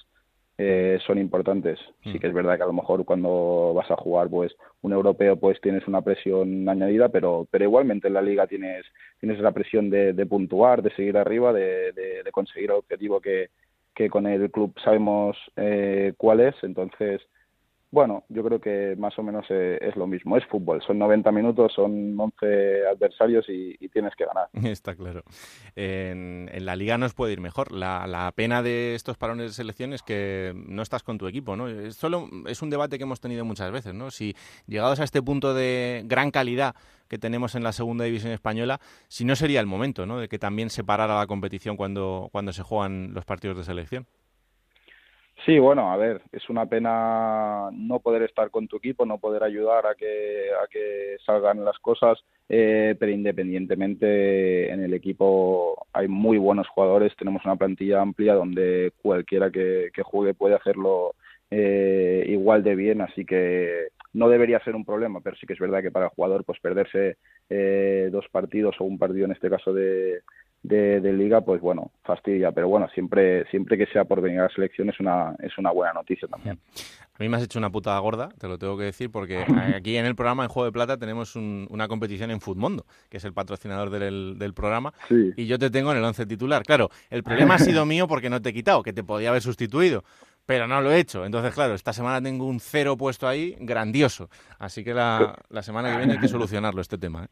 eh, 0.59 0.98
son 1.07 1.18
importantes. 1.18 1.78
Sí 2.05 2.11
mm. 2.11 2.18
que 2.18 2.26
es 2.26 2.34
verdad 2.34 2.57
que 2.57 2.62
a 2.62 2.66
lo 2.66 2.72
mejor 2.72 3.05
cuando 3.05 3.72
vas 3.74 3.90
a 3.90 3.96
jugar 3.96 4.28
pues 4.28 4.55
un 4.82 4.92
europeo 4.92 5.36
pues 5.36 5.61
tienes 5.61 5.86
una 5.88 6.03
presión 6.03 6.68
añadida, 6.68 7.09
pero 7.09 7.46
pero 7.50 7.64
igualmente 7.64 8.09
en 8.09 8.14
la 8.14 8.22
liga 8.22 8.46
tienes 8.46 8.84
tienes 9.18 9.38
la 9.40 9.53
presión 9.53 9.88
de, 9.90 10.26
puntuar, 10.26 10.82
de 10.82 10.90
seguir 10.94 11.16
arriba, 11.16 11.53
de, 11.53 11.92
de, 11.92 12.32
conseguir 12.32 12.70
el 12.70 12.76
objetivo 12.76 13.20
que, 13.20 13.50
que 13.94 14.11
con 14.11 14.26
el 14.26 14.50
club 14.50 14.74
sabemos 14.82 15.36
eh, 15.57 16.12
cuál 16.16 16.40
es. 16.40 16.55
Entonces 16.62 17.22
bueno, 17.93 18.24
yo 18.30 18.43
creo 18.43 18.59
que 18.59 18.97
más 18.97 19.18
o 19.18 19.22
menos 19.22 19.45
eh, 19.51 19.78
es 19.82 19.95
lo 19.97 20.07
mismo. 20.07 20.38
Es 20.38 20.47
fútbol. 20.47 20.82
Son 20.82 20.99
90 20.99 21.30
minutos, 21.30 21.74
son 21.74 22.18
11 22.18 22.86
adversarios 22.86 23.45
y, 23.51 23.76
tienes 23.90 24.14
que 24.16 24.24
ganar. 24.24 24.49
Está 24.72 24.97
claro. 24.97 25.22
En, 25.76 26.49
la 26.64 26.74
liga 26.74 26.97
no 26.97 27.05
os 27.05 27.12
puede 27.12 27.34
ir 27.34 27.40
mejor. 27.43 27.70
La, 27.70 28.32
pena 28.34 28.62
de 28.62 28.95
estos 28.95 29.18
parones 29.18 29.49
de 29.49 29.53
selección 29.53 29.93
es 29.93 30.03
que 30.03 30.55
no 30.55 30.80
estás 30.80 31.03
con 31.03 31.18
tu 31.18 31.26
equipo, 31.26 31.55
¿no? 31.55 31.68
Es, 31.68 31.97
solo, 31.97 32.30
es 32.47 32.62
un 32.62 32.70
debate 32.70 32.97
que 32.97 33.05
hemos 33.05 33.20
tenido 33.20 33.45
muchas 33.45 33.70
veces, 33.70 33.93
¿no? 33.93 34.11
Si 34.11 34.34
llegados 34.66 34.99
a 34.99 35.05
este 35.05 35.20
punto 35.20 35.53
de 35.53 36.03
gran 36.07 36.30
calidad 36.30 36.74
que 37.09 37.18
tenemos 37.18 37.55
en 37.57 37.62
la 37.62 37.72
segunda 37.72 38.07
división 38.07 38.32
española, 38.32 38.80
si 39.09 39.26
no 39.26 39.36
sería 39.36 39.61
el 39.61 39.66
momento, 39.66 40.07
¿no? 40.07 40.18
De 40.18 40.28
que 40.28 40.38
también 40.38 40.70
se 40.70 40.82
parara 40.82 41.18
la 41.18 41.26
competición 41.26 41.76
cuando, 41.76 42.30
cuando 42.32 42.55
se 42.55 42.62
juegan 42.62 43.12
los 43.12 43.26
partidos 43.26 43.59
de 43.59 43.64
selección. 43.64 44.07
Sí, 45.45 45.59
bueno, 45.59 45.90
a 45.90 45.97
ver, 45.97 46.22
es 46.30 46.49
una 46.49 46.66
pena 46.66 47.68
no 47.72 47.99
poder 47.99 48.22
estar 48.22 48.51
con 48.51 48.68
tu 48.68 48.76
equipo, 48.76 49.05
no 49.05 49.18
poder 49.18 49.43
ayudar 49.43 49.86
a 49.86 49.97
que, 49.97 50.51
a 50.62 50.68
que 50.68 51.16
salgan 51.26 51.64
las 51.64 51.76
cosas, 51.80 52.22
eh, 52.49 52.95
pero 52.99 53.11
independientemente 53.11 54.70
en 54.70 54.84
el 54.84 54.95
equipo 54.95 55.86
hay 55.93 56.07
muy 56.07 56.38
buenos 56.38 56.68
jugadores, 56.68 57.16
tenemos 57.16 57.45
una 57.45 57.57
plantilla 57.57 58.01
amplia 58.01 58.34
donde 58.34 58.93
cualquiera 59.03 59.51
que, 59.51 59.90
juegue 60.05 60.32
puede 60.34 60.55
hacerlo 60.55 61.14
eh, 61.51 62.24
igual 62.28 62.62
de 62.62 62.76
bien, 62.76 63.01
así 63.01 63.24
que 63.24 63.88
no 64.12 64.28
debería 64.28 64.62
ser 64.62 64.76
un 64.76 64.84
problema, 64.84 65.20
pero 65.22 65.34
sí 65.36 65.47
que 65.47 65.55
es 65.55 65.59
verdad 65.59 65.82
que 65.82 65.90
para 65.90 66.07
el 66.07 66.12
jugador 66.12 66.45
pues 66.45 66.61
perderse 66.61 67.16
eh, 67.51 68.11
dos 68.12 68.26
partidos 68.30 68.76
o 68.78 68.84
un 68.84 68.99
partido 68.99 69.24
en 69.24 69.32
este 69.32 69.51
caso 69.51 69.72
de, 69.72 70.20
de, 70.62 71.12
liga, 71.12 71.40
pues 71.40 71.60
bueno, 71.60 71.90
fastidia. 72.04 72.52
Pero 72.52 72.68
bueno, 72.68 72.88
siempre, 72.94 73.44
siempre 73.50 73.76
que 73.76 73.86
sea 73.86 74.04
por 74.04 74.20
venir 74.20 74.40
a 74.40 74.44
la 74.44 74.48
selección 74.50 74.88
es 74.88 75.00
una, 75.00 75.34
es 75.40 75.56
una 75.58 75.70
buena 75.70 75.92
noticia 75.92 76.28
también. 76.28 76.58
A 77.14 77.22
mí 77.22 77.28
me 77.28 77.36
has 77.36 77.42
hecho 77.42 77.58
una 77.58 77.70
putada 77.70 77.98
gorda, 77.98 78.30
te 78.38 78.48
lo 78.48 78.58
tengo 78.58 78.76
que 78.76 78.84
decir, 78.84 79.10
porque 79.10 79.44
aquí 79.76 79.96
en 79.96 80.06
el 80.06 80.14
programa 80.14 80.44
en 80.44 80.48
Juego 80.48 80.66
de 80.66 80.72
Plata 80.72 80.96
tenemos 80.96 81.36
una 81.36 81.88
competición 81.88 82.30
en 82.30 82.40
Futmundo, 82.40 82.86
que 83.10 83.18
es 83.18 83.24
el 83.24 83.32
patrocinador 83.32 83.90
del, 83.90 84.36
del 84.38 84.54
programa, 84.54 84.92
y 85.10 85.46
yo 85.46 85.58
te 85.58 85.70
tengo 85.70 85.92
en 85.92 85.98
el 85.98 86.04
11 86.04 86.26
titular. 86.26 86.62
Claro, 86.62 86.90
el 87.10 87.22
problema 87.22 87.54
ha 87.54 87.58
sido 87.58 87.84
mío 87.86 88.06
porque 88.06 88.30
no 88.30 88.40
te 88.40 88.50
he 88.50 88.52
quitado, 88.52 88.82
que 88.82 88.92
te 88.92 89.04
podía 89.04 89.30
haber 89.30 89.42
sustituido 89.42 90.04
pero 90.44 90.66
no 90.66 90.80
lo 90.80 90.90
he 90.90 90.98
hecho. 90.98 91.24
Entonces, 91.24 91.54
claro, 91.54 91.74
esta 91.74 91.92
semana 91.92 92.20
tengo 92.20 92.46
un 92.46 92.58
cero 92.58 92.96
puesto 92.96 93.28
ahí, 93.28 93.56
grandioso. 93.60 94.28
Así 94.58 94.82
que 94.82 94.92
la, 94.92 95.38
la 95.48 95.62
semana 95.62 95.92
que 95.92 95.98
viene 95.98 96.14
hay 96.14 96.18
que 96.18 96.26
solucionarlo 96.26 96.80
este 96.80 96.98
tema. 96.98 97.24
¿eh? 97.24 97.28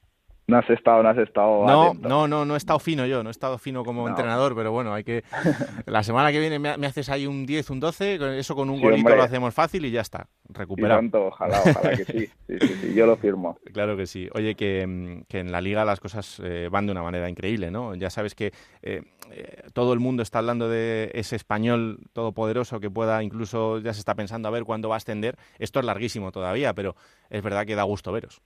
No 0.51 0.59
has 0.59 0.68
estado, 0.68 1.03
no 1.03 1.09
has 1.09 1.18
estado. 1.18 1.64
No, 1.64 1.94
no, 1.94 2.28
no, 2.28 2.44
no 2.44 2.55
he 2.55 2.57
estado 2.57 2.78
fino 2.78 3.07
yo, 3.07 3.22
no 3.22 3.30
he 3.30 3.32
estado 3.32 3.57
fino 3.59 3.84
como 3.84 4.09
entrenador, 4.09 4.55
pero 4.55 4.72
bueno, 4.72 4.92
hay 4.92 5.05
que. 5.05 5.22
La 5.86 6.03
semana 6.03 6.32
que 6.32 6.40
viene 6.40 6.59
me, 6.59 6.86
haces 6.86 7.09
ahí 7.09 7.26
un 7.26 7.46
10, 7.46 7.70
un 7.70 7.80
12, 7.80 8.38
eso 8.38 8.57
con 8.57 8.68
un 8.68 8.80
golito 8.80 9.09
lo 9.09 9.22
hacemos 9.22 9.55
fácil 9.55 9.84
y 9.84 9.90
ya 9.90 10.01
está, 10.01 10.26
recuperado. 10.48 11.01
ojalá, 11.26 11.61
ojalá 11.61 11.96
que 11.96 12.05
sí. 12.05 12.30
Sí, 12.48 12.59
sí, 12.80 12.94
yo 12.94 13.07
lo 13.07 13.16
firmo. 13.16 13.59
Claro 13.72 13.96
que 13.96 14.07
sí. 14.07 14.28
Oye, 14.34 14.57
que, 14.57 14.82
en 14.82 15.53
la 15.53 15.61
liga 15.61 15.84
las 15.84 16.01
cosas 16.01 16.40
eh, 16.44 16.68
van 16.70 16.86
de 16.86 16.92
una 16.92 17.03
manera 17.03 17.30
increíble, 17.30 17.70
¿no? 17.70 17.94
Ya 17.94 18.11
sabes 18.11 18.34
que 18.34 18.53
eh, 18.82 19.03
eh, 19.30 19.62
todo 19.72 19.92
el 19.92 20.01
mundo 20.01 20.22
está 20.22 20.38
hablando 20.38 20.68
de 20.68 21.11
ese 21.14 21.36
español 21.36 22.01
todopoderoso 22.12 22.80
que 22.80 22.90
pueda, 22.90 23.22
incluso 23.22 23.78
ya 23.78 23.92
se 23.94 24.01
está 24.01 24.14
pensando 24.14 24.48
a 24.48 24.51
ver 24.51 24.64
cuándo 24.64 24.88
va 24.88 24.96
a 24.96 24.98
ascender. 24.98 25.36
Esto 25.59 25.78
es 25.78 25.86
larguísimo 25.86 26.32
todavía, 26.32 26.74
pero 26.74 26.96
es 27.30 27.42
verdad 27.42 27.64
que 27.64 27.76
da 27.76 27.84
gusto 27.84 28.11
veros. 28.12 28.42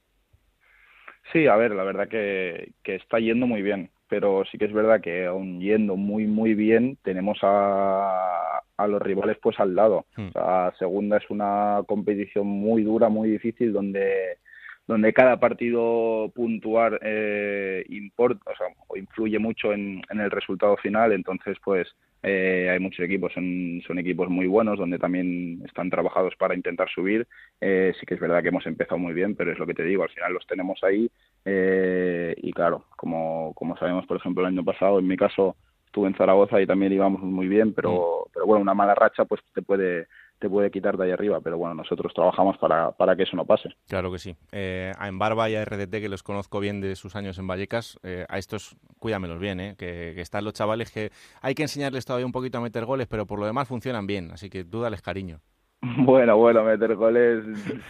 Sí, 1.33 1.47
a 1.47 1.57
ver, 1.57 1.73
la 1.73 1.85
verdad 1.85 2.09
que, 2.09 2.73
que 2.83 2.97
está 2.97 3.19
yendo 3.19 3.47
muy 3.47 3.63
bien, 3.63 3.91
pero 4.09 4.45
sí 4.51 4.59
que 4.59 4.67
es 4.67 4.73
verdad 4.73 5.01
que 5.01 5.27
aún 5.27 5.61
yendo 5.61 5.97
muy, 5.97 6.27
muy 6.27 6.55
bien, 6.55 6.99
tenemos 7.03 7.39
a, 7.43 8.61
a 8.77 8.87
los 8.87 9.01
rivales 9.01 9.39
pues 9.43 9.59
al 9.59 9.75
lado. 9.75 10.07
Hmm. 10.17 10.29
O 10.29 10.33
sea, 10.33 10.73
segunda 10.79 11.17
es 11.17 11.29
una 11.31 11.83
competición 11.87 12.47
muy 12.47 12.83
dura, 12.83 13.09
muy 13.09 13.31
difícil, 13.31 13.73
donde 13.73 14.39
donde 14.87 15.13
cada 15.13 15.39
partido 15.39 16.31
puntual 16.35 16.99
eh, 17.03 17.85
importa, 17.89 18.51
o 18.51 18.57
sea, 18.57 18.67
influye 18.97 19.39
mucho 19.39 19.73
en, 19.73 20.03
en, 20.11 20.21
el 20.21 20.31
resultado 20.31 20.77
final, 20.77 21.13
entonces 21.13 21.57
pues 21.65 21.89
eh, 22.23 22.69
hay 22.71 22.79
muchos 22.79 23.05
equipos, 23.05 23.33
son, 23.33 23.83
son 23.87 23.99
equipos 23.99 24.29
muy 24.29 24.47
buenos, 24.47 24.79
donde 24.79 24.99
también 24.99 25.63
están 25.67 25.91
trabajados 25.91 26.35
para 26.37 26.55
intentar 26.55 26.89
subir, 26.91 27.27
eh, 27.61 27.93
sí 27.99 28.07
que 28.07 28.15
es 28.15 28.21
verdad 28.21 28.43
que 28.43 28.49
hemos 28.49 28.67
empezado 28.67 28.99
muy 28.99 29.15
bien, 29.15 29.35
pero 29.35 29.53
es 29.53 29.59
lo 29.59 29.67
que 29.67 29.75
te 29.75 29.85
digo, 29.85 30.03
al 30.03 30.11
final 30.11 30.33
los 30.33 30.47
tenemos 30.47 30.83
ahí 30.85 31.11
eh, 31.45 32.35
y 32.39 32.53
claro, 32.53 32.85
como, 32.97 33.53
como 33.55 33.77
sabemos, 33.77 34.07
por 34.07 34.17
ejemplo, 34.17 34.43
el 34.43 34.55
año 34.55 34.65
pasado, 34.65 34.99
en 34.99 35.07
mi 35.07 35.17
caso, 35.17 35.57
estuve 35.87 36.09
en 36.09 36.15
Zaragoza 36.15 36.61
y 36.61 36.67
también 36.67 36.93
íbamos 36.93 37.23
muy 37.23 37.47
bien, 37.47 37.73
pero, 37.75 38.27
pero 38.33 38.47
bueno, 38.47 38.63
una 38.63 38.75
mala 38.75 38.95
racha 38.95 39.25
pues 39.27 39.41
te 39.55 39.63
puede 39.63 40.09
te 40.45 40.51
puede 40.51 40.71
quitar 40.71 40.99
de 40.99 41.07
ahí 41.07 41.11
arriba, 41.11 41.41
pero 41.41 41.57
bueno, 41.57 41.75
nosotros 41.75 42.13
trabajamos 42.13 42.59
para, 42.59 42.91
para 42.91 43.17
que 43.17 43.23
eso 43.23 43.35
no 43.35 43.47
pase. 43.47 43.71
Claro 43.89 44.13
que 44.13 44.19
sí. 44.19 44.37
Eh, 44.53 44.93
a 44.99 45.09
Embarba 45.09 45.49
y 45.49 45.57
a 45.57 45.65
RDT, 45.65 45.91
que 45.91 46.11
los 46.11 46.23
conozco 46.23 46.61
bien 46.61 46.83
de 46.83 46.97
sus 46.97 47.17
años 47.17 47.39
en 47.39 47.47
Vallecas, 47.47 47.99
eh, 48.03 48.27
a 48.29 48.37
estos 48.37 48.77
cuídamelos 48.99 49.39
bien, 49.39 49.59
eh, 49.59 49.75
que, 49.79 50.13
que, 50.15 50.21
están 50.21 50.45
los 50.45 50.53
chavales 50.53 50.93
que 50.93 51.13
hay 51.41 51.55
que 51.55 51.63
enseñarles 51.63 52.05
todavía 52.05 52.27
un 52.27 52.33
poquito 52.33 52.59
a 52.59 52.61
meter 52.61 52.85
goles, 52.85 53.07
pero 53.07 53.25
por 53.25 53.39
lo 53.39 53.47
demás 53.47 53.69
funcionan 53.69 54.07
bien, 54.07 54.33
así 54.33 54.51
que 54.51 54.65
tú 54.65 54.83
dales 54.83 55.01
cariño. 55.01 55.41
Bueno, 56.05 56.37
bueno, 56.37 56.63
meter 56.63 56.95
goles, 56.95 57.43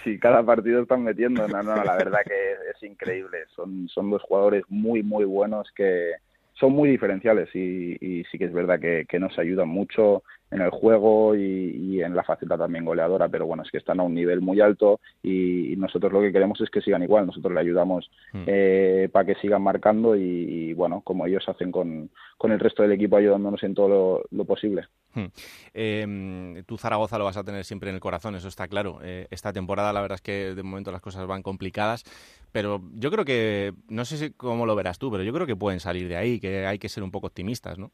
si 0.04 0.16
cada 0.20 0.44
partido 0.44 0.82
están 0.82 1.02
metiendo, 1.02 1.48
no, 1.48 1.60
no, 1.60 1.74
la 1.82 1.96
verdad 1.96 2.20
que 2.24 2.52
es, 2.70 2.82
increíble. 2.88 3.38
Son, 3.56 3.88
son 3.88 4.10
dos 4.10 4.22
jugadores 4.22 4.62
muy, 4.68 5.02
muy 5.02 5.24
buenos 5.24 5.72
que, 5.74 6.12
son 6.54 6.72
muy 6.72 6.88
diferenciales 6.88 7.48
y, 7.54 7.96
y, 8.00 8.24
sí 8.30 8.38
que 8.38 8.44
es 8.44 8.52
verdad 8.52 8.78
que, 8.78 9.06
que, 9.08 9.18
nos 9.18 9.36
ayudan 9.38 9.68
mucho 9.68 10.22
en 10.54 10.62
el 10.62 10.70
juego 10.70 11.34
y, 11.34 11.40
y, 11.40 12.02
en 12.02 12.14
la 12.14 12.22
faceta 12.22 12.56
también 12.56 12.84
goleadora, 12.84 13.28
pero 13.28 13.44
bueno, 13.44 13.64
es 13.64 13.70
que 13.72 13.78
están 13.78 13.98
a 13.98 14.04
un 14.04 14.14
nivel 14.14 14.40
muy 14.40 14.60
alto 14.60 15.00
y, 15.20 15.72
y 15.72 15.76
nosotros 15.76 16.12
lo 16.12 16.20
que 16.20 16.32
queremos 16.32 16.60
es 16.60 16.70
que 16.70 16.80
sigan 16.80 17.02
igual, 17.02 17.26
nosotros 17.26 17.52
le 17.52 17.60
ayudamos 17.60 18.08
mm. 18.32 18.44
eh, 18.46 19.08
para 19.10 19.26
que 19.26 19.34
sigan 19.40 19.62
marcando 19.62 20.14
y, 20.14 20.72
bueno, 20.74 21.00
como 21.00 21.26
ellos 21.26 21.42
hacen 21.48 21.72
con, 21.72 22.08
con, 22.38 22.52
el 22.52 22.60
resto 22.60 22.82
del 22.82 22.92
equipo 22.92 23.16
ayudándonos 23.16 23.64
en 23.64 23.74
todo 23.74 23.88
lo, 23.88 24.22
lo 24.30 24.44
posible. 24.44 24.84
Hmm. 25.12 25.26
Eh, 25.74 26.62
tú 26.66 26.78
Zaragoza 26.78 27.18
lo 27.18 27.24
vas 27.24 27.36
a 27.36 27.44
tener 27.44 27.64
siempre 27.64 27.88
en 27.88 27.96
el 27.96 28.00
corazón, 28.00 28.36
eso 28.36 28.46
está 28.46 28.68
claro. 28.68 29.00
Eh, 29.02 29.26
esta 29.30 29.52
temporada 29.52 29.92
la 29.92 30.02
verdad 30.02 30.16
es 30.16 30.22
que 30.22 30.54
de 30.54 30.62
momento 30.62 30.92
las 30.92 31.00
cosas 31.00 31.26
van 31.26 31.42
complicadas, 31.42 32.04
pero 32.52 32.80
yo 32.94 33.10
creo 33.10 33.24
que, 33.24 33.72
no 33.88 34.04
sé 34.04 34.18
si 34.18 34.30
cómo 34.30 34.66
lo 34.66 34.76
verás 34.76 35.00
tú, 35.00 35.10
pero 35.10 35.24
yo 35.24 35.32
creo 35.32 35.46
que 35.46 35.56
pueden 35.56 35.80
salir 35.80 36.08
de 36.08 36.16
ahí, 36.16 36.38
que 36.38 36.66
hay 36.66 36.78
que 36.78 36.88
ser 36.88 37.02
un 37.02 37.10
poco 37.10 37.26
optimistas, 37.26 37.76
¿no? 37.76 37.90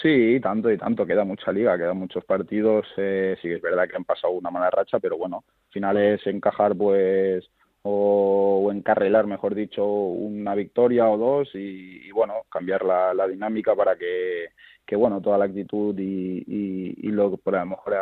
Sí, 0.00 0.38
tanto 0.40 0.70
y 0.70 0.78
tanto, 0.78 1.04
queda 1.04 1.24
mucha 1.24 1.50
liga, 1.50 1.76
quedan 1.76 1.96
muchos 1.96 2.24
partidos, 2.24 2.86
eh, 2.96 3.36
sí 3.42 3.48
que 3.48 3.56
es 3.56 3.62
verdad 3.62 3.88
que 3.88 3.96
han 3.96 4.04
pasado 4.04 4.32
una 4.32 4.50
mala 4.50 4.70
racha, 4.70 5.00
pero 5.00 5.18
bueno, 5.18 5.44
al 5.48 5.72
final 5.72 5.96
es 5.96 6.24
encajar 6.26 6.76
pues 6.76 7.50
o, 7.82 8.70
encarrilar, 8.72 9.26
mejor 9.26 9.54
dicho, 9.56 9.84
una 9.84 10.54
victoria 10.54 11.08
o 11.08 11.16
dos 11.18 11.50
y, 11.54 12.10
bueno, 12.12 12.34
cambiar 12.50 12.84
la, 12.84 13.26
dinámica 13.26 13.74
para 13.74 13.96
que, 13.96 14.50
que, 14.86 14.94
bueno, 14.94 15.20
toda 15.20 15.38
la 15.38 15.46
actitud 15.46 15.98
y, 15.98 16.44
y, 16.46 17.08
lo 17.10 17.36
por 17.36 17.56
a 17.56 17.60
lo 17.60 17.70
mejor 17.70 17.94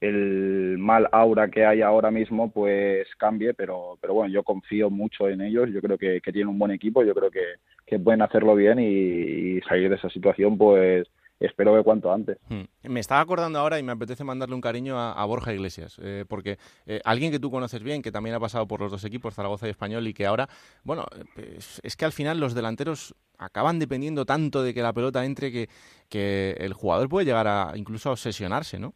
el 0.00 0.76
mal 0.78 1.08
aura 1.12 1.48
que 1.50 1.64
hay 1.64 1.80
ahora 1.82 2.10
mismo 2.10 2.52
pues 2.52 3.08
cambie, 3.16 3.54
pero, 3.54 3.98
pero 4.00 4.14
bueno, 4.14 4.32
yo 4.32 4.42
confío 4.44 4.90
mucho 4.90 5.28
en 5.28 5.40
ellos, 5.40 5.70
yo 5.70 5.80
creo 5.80 5.98
que, 5.98 6.20
que 6.20 6.32
tienen 6.32 6.48
un 6.48 6.58
buen 6.58 6.72
equipo, 6.72 7.02
yo 7.02 7.14
creo 7.14 7.30
que, 7.30 7.44
que 7.86 7.98
pueden 7.98 8.22
hacerlo 8.22 8.54
bien 8.54 8.78
y, 8.78 9.56
y 9.56 9.60
salir 9.62 9.88
de 9.88 9.96
esa 9.96 10.10
situación 10.10 10.58
pues 10.58 11.08
espero 11.40 11.74
que 11.76 11.82
cuanto 11.82 12.12
antes. 12.12 12.38
Hmm. 12.48 12.62
Me 12.82 13.00
estaba 13.00 13.20
acordando 13.20 13.58
ahora 13.58 13.78
y 13.78 13.82
me 13.82 13.92
apetece 13.92 14.24
mandarle 14.24 14.54
un 14.54 14.60
cariño 14.60 14.98
a, 14.98 15.12
a 15.12 15.24
Borja 15.24 15.52
Iglesias, 15.52 15.98
eh, 16.02 16.24
porque 16.28 16.58
eh, 16.86 17.00
alguien 17.04 17.32
que 17.32 17.38
tú 17.38 17.50
conoces 17.50 17.82
bien, 17.82 18.02
que 18.02 18.12
también 18.12 18.36
ha 18.36 18.40
pasado 18.40 18.66
por 18.66 18.80
los 18.80 18.90
dos 18.90 19.04
equipos, 19.04 19.34
Zaragoza 19.34 19.66
y 19.66 19.70
Español, 19.70 20.06
y 20.06 20.14
que 20.14 20.26
ahora, 20.26 20.48
bueno, 20.82 21.04
pues, 21.34 21.80
es 21.82 21.96
que 21.96 22.04
al 22.04 22.12
final 22.12 22.40
los 22.40 22.54
delanteros 22.54 23.14
acaban 23.38 23.78
dependiendo 23.78 24.24
tanto 24.24 24.62
de 24.62 24.74
que 24.74 24.82
la 24.82 24.92
pelota 24.92 25.24
entre 25.24 25.50
que, 25.50 25.68
que 26.08 26.56
el 26.58 26.72
jugador 26.72 27.08
puede 27.08 27.26
llegar 27.26 27.46
a 27.48 27.72
incluso 27.74 28.08
a 28.08 28.12
obsesionarse, 28.12 28.78
¿no? 28.78 28.94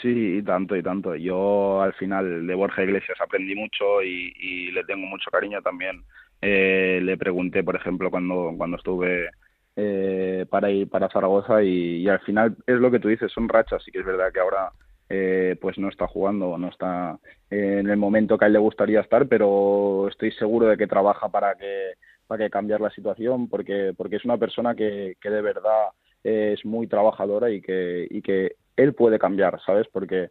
Sí, 0.00 0.36
y 0.38 0.42
tanto 0.42 0.76
y 0.76 0.82
tanto. 0.82 1.16
Yo 1.16 1.82
al 1.82 1.94
final 1.94 2.46
de 2.46 2.54
Borja 2.54 2.84
Iglesias 2.84 3.18
aprendí 3.20 3.56
mucho 3.56 4.02
y, 4.02 4.32
y 4.38 4.70
le 4.70 4.84
tengo 4.84 5.06
mucho 5.06 5.30
cariño 5.30 5.60
también. 5.62 6.04
Eh, 6.40 7.00
le 7.02 7.18
pregunté, 7.18 7.64
por 7.64 7.76
ejemplo, 7.76 8.10
cuando, 8.10 8.54
cuando 8.56 8.76
estuve 8.76 9.30
eh, 9.76 10.46
para 10.50 10.70
ir 10.70 10.88
para 10.88 11.08
Zaragoza 11.08 11.62
y, 11.62 12.08
al 12.08 12.20
final 12.20 12.56
es 12.66 12.76
lo 12.76 12.90
que 12.90 12.98
tú 12.98 13.08
dices, 13.08 13.32
son 13.32 13.48
rachas, 13.48 13.82
sí 13.84 13.90
que 13.92 14.00
es 14.00 14.04
verdad 14.04 14.32
que 14.32 14.40
ahora 14.40 14.72
eh, 15.08 15.56
pues 15.60 15.78
no 15.78 15.88
está 15.88 16.06
jugando, 16.06 16.58
no 16.58 16.68
está 16.68 17.18
en 17.50 17.88
el 17.88 17.96
momento 17.96 18.36
que 18.36 18.44
a 18.44 18.48
él 18.48 18.54
le 18.54 18.58
gustaría 18.58 19.00
estar, 19.00 19.26
pero 19.28 20.08
estoy 20.08 20.32
seguro 20.32 20.66
de 20.66 20.76
que 20.76 20.86
trabaja 20.86 21.28
para 21.28 21.54
que 21.54 21.92
para 22.26 22.44
que 22.44 22.50
cambiar 22.50 22.80
la 22.80 22.90
situación 22.90 23.48
porque 23.48 23.92
porque 23.96 24.16
es 24.16 24.24
una 24.24 24.38
persona 24.38 24.74
que, 24.74 25.16
que 25.20 25.30
de 25.30 25.42
verdad 25.42 25.88
es 26.22 26.64
muy 26.64 26.86
trabajadora 26.86 27.50
y 27.50 27.60
que 27.60 28.06
y 28.08 28.22
que 28.22 28.56
él 28.76 28.94
puede 28.94 29.18
cambiar, 29.18 29.60
¿sabes? 29.64 29.86
Porque 29.92 30.30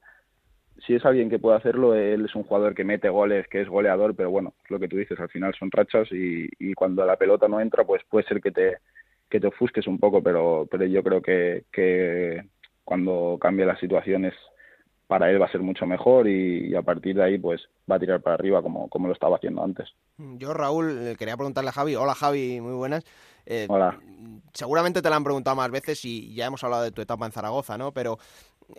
si 0.85 0.95
es 0.95 1.05
alguien 1.05 1.29
que 1.29 1.39
puede 1.39 1.57
hacerlo, 1.57 1.93
él 1.93 2.25
es 2.25 2.35
un 2.35 2.43
jugador 2.43 2.73
que 2.73 2.83
mete 2.83 3.09
goles, 3.09 3.47
que 3.47 3.61
es 3.61 3.67
goleador, 3.67 4.15
pero 4.15 4.29
bueno, 4.31 4.53
lo 4.69 4.79
que 4.79 4.87
tú 4.87 4.97
dices, 4.97 5.19
al 5.19 5.29
final 5.29 5.53
son 5.57 5.71
rachas 5.71 6.09
y, 6.11 6.47
y 6.57 6.73
cuando 6.73 7.05
la 7.05 7.17
pelota 7.17 7.47
no 7.47 7.59
entra, 7.59 7.83
pues 7.83 8.01
puede 8.09 8.25
ser 8.27 8.41
que 8.41 8.51
te 8.51 8.77
que 9.29 9.39
te 9.39 9.47
ofusques 9.47 9.87
un 9.87 9.99
poco, 9.99 10.21
pero, 10.23 10.67
pero 10.69 10.85
yo 10.85 11.03
creo 11.03 11.21
que, 11.21 11.65
que 11.71 12.43
cuando 12.83 13.37
cambie 13.39 13.65
las 13.65 13.79
situaciones 13.79 14.33
para 15.09 15.29
él 15.31 15.41
va 15.41 15.47
a 15.47 15.51
ser 15.51 15.61
mucho 15.61 15.87
mejor 15.87 16.27
y, 16.27 16.69
y, 16.69 16.75
a 16.75 16.83
partir 16.83 17.15
de 17.15 17.23
ahí 17.23 17.39
pues 17.39 17.61
va 17.89 17.95
a 17.95 17.99
tirar 17.99 18.21
para 18.21 18.35
arriba 18.35 18.61
como, 18.61 18.87
como 18.89 19.07
lo 19.07 19.13
estaba 19.13 19.37
haciendo 19.37 19.63
antes. 19.63 19.89
Yo, 20.17 20.53
Raúl, 20.53 21.15
quería 21.17 21.35
preguntarle 21.35 21.69
a 21.69 21.73
Javi. 21.73 21.95
Hola 21.95 22.13
Javi, 22.13 22.61
muy 22.61 22.73
buenas. 22.73 23.03
Eh, 23.45 23.65
Hola. 23.69 23.99
Seguramente 24.53 25.01
te 25.01 25.09
la 25.09 25.15
han 25.15 25.23
preguntado 25.23 25.55
más 25.55 25.71
veces 25.71 26.05
y 26.05 26.33
ya 26.35 26.45
hemos 26.45 26.63
hablado 26.63 26.83
de 26.83 26.91
tu 26.91 27.01
etapa 27.01 27.25
en 27.25 27.31
Zaragoza, 27.31 27.75
¿no? 27.77 27.91
Pero 27.91 28.19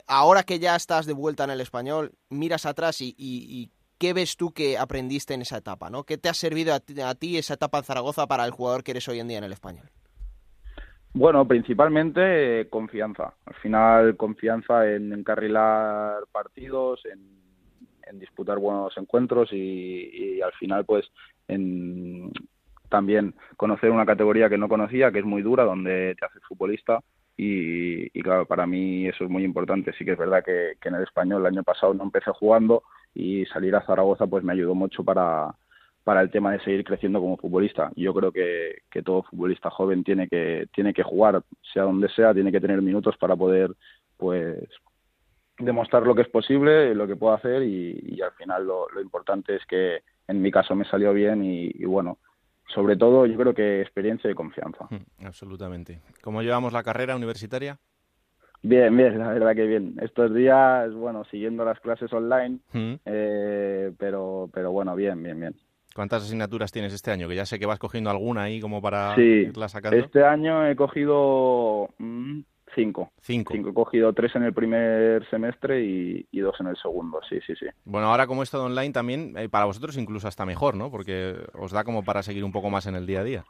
ahora 0.06 0.44
que 0.44 0.60
ya 0.60 0.76
estás 0.76 1.06
de 1.06 1.14
vuelta 1.14 1.42
en 1.42 1.50
el 1.50 1.60
español, 1.60 2.12
miras 2.28 2.64
atrás 2.64 3.00
y, 3.00 3.08
y, 3.18 3.46
y 3.48 3.70
¿qué 3.98 4.12
ves 4.12 4.36
tú 4.36 4.52
que 4.52 4.78
aprendiste 4.78 5.34
en 5.34 5.42
esa 5.42 5.56
etapa, 5.56 5.90
¿no? 5.90 6.04
¿Qué 6.04 6.16
te 6.16 6.28
ha 6.28 6.34
servido 6.34 6.74
a 6.74 6.78
ti, 6.78 7.00
a 7.00 7.14
ti 7.16 7.38
esa 7.38 7.54
etapa 7.54 7.78
en 7.78 7.84
Zaragoza 7.84 8.28
para 8.28 8.44
el 8.44 8.52
jugador 8.52 8.84
que 8.84 8.92
eres 8.92 9.08
hoy 9.08 9.18
en 9.18 9.26
día 9.26 9.38
en 9.38 9.44
el 9.44 9.52
español? 9.52 9.90
Bueno, 11.12 11.46
principalmente 11.46 12.60
eh, 12.60 12.68
confianza. 12.68 13.34
Al 13.44 13.54
final, 13.54 14.16
confianza 14.16 14.88
en 14.88 15.12
encarrilar 15.12 16.20
partidos, 16.30 17.04
en, 17.06 17.40
disputar 18.18 18.58
buenos 18.58 18.96
encuentros 18.98 19.52
y, 19.52 19.56
y, 20.36 20.40
al 20.42 20.52
final, 20.54 20.84
pues, 20.84 21.06
en 21.46 22.32
también 22.88 23.34
conocer 23.56 23.90
una 23.92 24.04
categoría 24.04 24.48
que 24.48 24.58
no 24.58 24.68
conocía, 24.68 25.12
que 25.12 25.20
es 25.20 25.24
muy 25.24 25.42
dura, 25.42 25.62
donde 25.62 26.16
te 26.18 26.26
haces 26.26 26.42
futbolista. 26.42 27.00
Y, 27.36 28.06
y 28.18 28.22
claro, 28.22 28.46
para 28.46 28.66
mí 28.66 29.06
eso 29.06 29.24
es 29.24 29.30
muy 29.30 29.44
importante. 29.44 29.92
Sí 29.92 30.04
que 30.04 30.12
es 30.12 30.18
verdad 30.18 30.44
que, 30.44 30.72
que 30.80 30.88
en 30.88 30.96
el 30.96 31.04
español 31.04 31.42
el 31.42 31.46
año 31.46 31.62
pasado 31.62 31.94
no 31.94 32.02
empecé 32.02 32.32
jugando 32.32 32.82
y 33.14 33.46
salir 33.46 33.76
a 33.76 33.86
Zaragoza 33.86 34.26
pues 34.26 34.42
me 34.42 34.52
ayudó 34.52 34.74
mucho 34.74 35.04
para, 35.04 35.54
para 36.04 36.22
el 36.22 36.30
tema 36.30 36.52
de 36.52 36.60
seguir 36.60 36.84
creciendo 36.84 37.20
como 37.20 37.36
futbolista. 37.36 37.90
Yo 37.96 38.14
creo 38.14 38.32
que, 38.32 38.78
que, 38.90 39.02
todo 39.02 39.22
futbolista 39.22 39.70
joven 39.70 40.02
tiene 40.02 40.28
que, 40.28 40.66
tiene 40.74 40.94
que 40.94 41.02
jugar, 41.02 41.42
sea 41.72 41.84
donde 41.84 42.08
sea, 42.08 42.34
tiene 42.34 42.52
que 42.52 42.60
tener 42.60 42.80
minutos 42.82 43.16
para 43.18 43.36
poder 43.36 43.70
pues 44.16 44.58
demostrar 45.58 46.02
lo 46.04 46.14
que 46.14 46.22
es 46.22 46.28
posible, 46.28 46.94
lo 46.94 47.06
que 47.06 47.16
puedo 47.16 47.34
hacer 47.34 47.62
y, 47.62 47.98
y 48.02 48.22
al 48.22 48.32
final 48.32 48.66
lo, 48.66 48.88
lo, 48.90 49.00
importante 49.00 49.56
es 49.56 49.64
que 49.66 50.00
en 50.26 50.40
mi 50.40 50.50
caso 50.50 50.74
me 50.74 50.86
salió 50.86 51.12
bien 51.12 51.44
y, 51.44 51.70
y, 51.74 51.84
bueno, 51.84 52.18
sobre 52.74 52.96
todo 52.96 53.26
yo 53.26 53.36
creo 53.36 53.54
que 53.54 53.82
experiencia 53.82 54.30
y 54.30 54.34
confianza. 54.34 54.88
Absolutamente. 55.24 56.00
¿Cómo 56.22 56.42
llevamos 56.42 56.72
la 56.72 56.82
carrera 56.82 57.16
universitaria? 57.16 57.78
Bien, 58.62 58.94
bien, 58.94 59.18
la 59.18 59.32
verdad 59.32 59.54
que 59.54 59.66
bien. 59.66 59.96
Estos 60.00 60.34
días, 60.34 60.92
bueno, 60.94 61.24
siguiendo 61.24 61.64
las 61.64 61.80
clases 61.80 62.12
online, 62.12 62.58
¿Mm? 62.72 62.94
eh, 63.06 63.92
pero, 63.98 64.50
pero 64.52 64.70
bueno, 64.70 64.94
bien, 64.94 65.22
bien, 65.22 65.40
bien. 65.40 65.54
¿Cuántas 65.94 66.22
asignaturas 66.22 66.72
tienes 66.72 66.92
este 66.92 67.10
año? 67.10 67.28
Que 67.28 67.34
ya 67.34 67.46
sé 67.46 67.58
que 67.58 67.66
vas 67.66 67.78
cogiendo 67.78 68.10
alguna 68.10 68.44
ahí 68.44 68.60
como 68.60 68.80
para 68.80 69.14
sí, 69.16 69.22
irla 69.22 69.68
sacando. 69.68 69.98
Este 69.98 70.24
año 70.24 70.66
he 70.66 70.76
cogido 70.76 71.88
mmm, 71.98 72.40
cinco. 72.74 73.10
cinco. 73.20 73.52
Cinco. 73.52 73.70
He 73.70 73.74
cogido 73.74 74.12
tres 74.12 74.34
en 74.36 74.44
el 74.44 74.54
primer 74.54 75.28
semestre 75.28 75.84
y, 75.84 76.26
y, 76.30 76.40
dos 76.40 76.54
en 76.60 76.68
el 76.68 76.76
segundo, 76.76 77.20
sí, 77.28 77.38
sí, 77.46 77.54
sí. 77.58 77.66
Bueno, 77.84 78.08
ahora 78.08 78.26
como 78.26 78.42
es 78.42 78.50
todo 78.50 78.66
online 78.66 78.92
también, 78.92 79.34
eh, 79.36 79.48
para 79.48 79.64
vosotros 79.64 79.96
incluso 79.96 80.28
hasta 80.28 80.46
mejor, 80.46 80.76
¿no? 80.76 80.90
Porque 80.90 81.36
os 81.54 81.72
da 81.72 81.84
como 81.84 82.04
para 82.04 82.22
seguir 82.22 82.44
un 82.44 82.52
poco 82.52 82.70
más 82.70 82.86
en 82.86 82.94
el 82.94 83.06
día 83.06 83.20
a 83.20 83.24
día. 83.24 83.44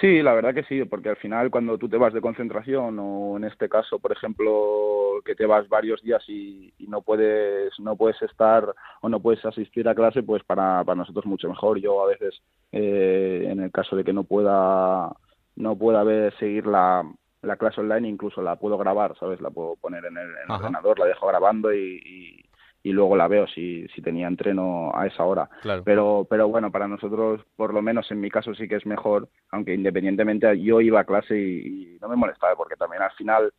Sí, 0.00 0.22
la 0.22 0.32
verdad 0.32 0.54
que 0.54 0.64
sí, 0.64 0.82
porque 0.84 1.10
al 1.10 1.16
final 1.16 1.50
cuando 1.50 1.76
tú 1.76 1.86
te 1.86 1.98
vas 1.98 2.14
de 2.14 2.22
concentración 2.22 2.98
o 2.98 3.36
en 3.36 3.44
este 3.44 3.68
caso, 3.68 3.98
por 3.98 4.12
ejemplo, 4.12 5.20
que 5.26 5.34
te 5.34 5.44
vas 5.44 5.68
varios 5.68 6.02
días 6.02 6.24
y, 6.26 6.72
y 6.78 6.86
no 6.86 7.02
puedes 7.02 7.78
no 7.78 7.96
puedes 7.96 8.20
estar 8.22 8.74
o 9.02 9.08
no 9.10 9.20
puedes 9.20 9.44
asistir 9.44 9.86
a 9.88 9.94
clase, 9.94 10.22
pues 10.22 10.42
para, 10.44 10.82
para 10.84 10.96
nosotros 10.96 11.26
mucho 11.26 11.50
mejor. 11.50 11.78
Yo 11.78 12.02
a 12.02 12.06
veces, 12.06 12.40
eh, 12.72 13.46
en 13.50 13.60
el 13.60 13.70
caso 13.70 13.94
de 13.94 14.04
que 14.04 14.14
no 14.14 14.24
pueda 14.24 15.12
no 15.56 15.76
pueda 15.76 16.02
ver 16.02 16.34
seguir 16.38 16.66
la, 16.66 17.04
la 17.42 17.56
clase 17.56 17.82
online, 17.82 18.08
incluso 18.08 18.40
la 18.40 18.56
puedo 18.56 18.78
grabar, 18.78 19.14
¿sabes? 19.18 19.42
La 19.42 19.50
puedo 19.50 19.76
poner 19.76 20.06
en 20.06 20.16
el, 20.16 20.28
en 20.28 20.44
el 20.46 20.50
ordenador, 20.50 20.98
la 20.98 21.06
dejo 21.06 21.26
grabando 21.26 21.74
y, 21.74 22.00
y 22.02 22.49
y 22.82 22.92
luego 22.92 23.16
la 23.16 23.28
veo 23.28 23.46
si, 23.46 23.86
si 23.88 24.00
tenía 24.00 24.26
entreno 24.26 24.90
a 24.94 25.06
esa 25.06 25.24
hora. 25.24 25.48
Pero, 25.84 26.26
pero 26.28 26.48
bueno, 26.48 26.70
para 26.70 26.88
nosotros, 26.88 27.42
por 27.56 27.74
lo 27.74 27.82
menos 27.82 28.10
en 28.10 28.20
mi 28.20 28.30
caso 28.30 28.54
sí 28.54 28.68
que 28.68 28.76
es 28.76 28.86
mejor, 28.86 29.28
aunque 29.50 29.74
independientemente 29.74 30.60
yo 30.60 30.80
iba 30.80 31.00
a 31.00 31.04
clase 31.04 31.38
y, 31.38 31.98
no 32.00 32.08
me 32.08 32.16
molestaba, 32.16 32.56
porque 32.56 32.76
también 32.76 33.02
al 33.02 33.12
final 33.12 33.52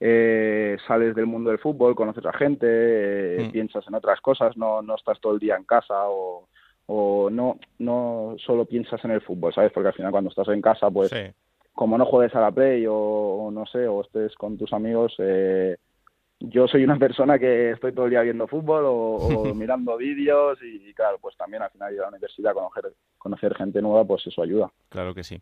eh, 0.00 0.76
sales 0.86 1.14
del 1.14 1.26
mundo 1.26 1.50
del 1.50 1.60
fútbol, 1.60 1.94
conoces 1.94 2.26
a 2.26 2.32
gente, 2.32 2.66
eh, 2.66 3.48
mm. 3.48 3.52
piensas 3.52 3.86
en 3.86 3.94
otras 3.94 4.20
cosas, 4.20 4.56
no, 4.56 4.82
no 4.82 4.96
estás 4.96 5.20
todo 5.20 5.34
el 5.34 5.38
día 5.38 5.56
en 5.56 5.64
casa 5.64 6.08
o, 6.08 6.48
o 6.86 7.30
no, 7.30 7.58
no 7.78 8.34
solo 8.44 8.64
piensas 8.64 9.04
en 9.04 9.12
el 9.12 9.20
fútbol, 9.20 9.54
¿sabes? 9.54 9.72
Porque 9.72 9.88
al 9.88 9.94
final 9.94 10.10
cuando 10.10 10.30
estás 10.30 10.48
en 10.48 10.60
casa, 10.60 10.90
pues 10.90 11.12
como 11.72 11.98
no 11.98 12.06
juegues 12.06 12.34
a 12.34 12.40
la 12.40 12.52
play 12.52 12.84
o, 12.88 13.50
no 13.52 13.66
sé, 13.66 13.86
o 13.88 14.02
estés 14.02 14.34
con 14.36 14.56
tus 14.56 14.72
amigos, 14.72 15.14
eh, 15.18 15.76
yo 16.48 16.66
soy 16.68 16.84
una 16.84 16.98
persona 16.98 17.38
que 17.38 17.72
estoy 17.72 17.92
todo 17.92 18.06
el 18.06 18.10
día 18.10 18.22
viendo 18.22 18.46
fútbol 18.46 18.84
o, 18.86 19.54
mirando 19.54 19.96
vídeos 19.96 20.58
y, 20.62 20.92
claro, 20.94 21.18
pues 21.20 21.36
también 21.36 21.62
al 21.62 21.70
final 21.70 21.92
ir 21.92 22.00
a 22.00 22.02
la 22.02 22.08
universidad, 22.08 22.54
conocer, 22.54 22.92
conocer 23.18 23.54
gente 23.54 23.80
nueva, 23.82 24.04
pues 24.04 24.26
eso 24.26 24.42
ayuda. 24.42 24.70
Claro 24.88 25.14
que 25.14 25.24
sí. 25.24 25.40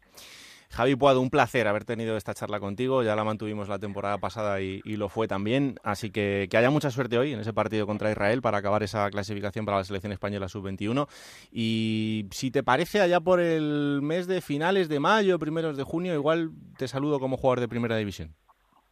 Javi 0.72 0.96
Puado, 0.96 1.20
un 1.20 1.28
placer 1.28 1.68
haber 1.68 1.84
tenido 1.84 2.16
esta 2.16 2.32
charla 2.32 2.58
contigo. 2.58 3.02
Ya 3.02 3.14
la 3.14 3.24
mantuvimos 3.24 3.68
la 3.68 3.78
temporada 3.78 4.16
pasada 4.16 4.62
y, 4.62 4.80
lo 4.96 5.10
fue 5.10 5.28
también. 5.28 5.74
Así 5.82 6.10
que 6.10 6.48
que 6.50 6.56
haya 6.56 6.70
mucha 6.70 6.90
suerte 6.90 7.18
hoy 7.18 7.34
en 7.34 7.40
ese 7.40 7.52
partido 7.52 7.86
contra 7.86 8.10
Israel 8.10 8.40
para 8.40 8.58
acabar 8.58 8.82
esa 8.82 9.10
clasificación 9.10 9.66
para 9.66 9.76
la 9.76 9.84
selección 9.84 10.12
española 10.12 10.48
sub-21. 10.48 11.08
Y 11.50 12.26
si 12.30 12.50
te 12.50 12.62
parece, 12.62 13.02
allá 13.02 13.20
por 13.20 13.38
el 13.40 14.00
mes 14.02 14.26
de 14.26 14.40
finales 14.40 14.88
de 14.88 14.98
mayo, 14.98 15.38
primeros 15.38 15.76
de 15.76 15.82
junio, 15.82 16.14
igual 16.14 16.52
te 16.78 16.88
saludo 16.88 17.20
como 17.20 17.36
jugador 17.36 17.60
de 17.60 17.68
primera 17.68 17.98
división. 17.98 18.34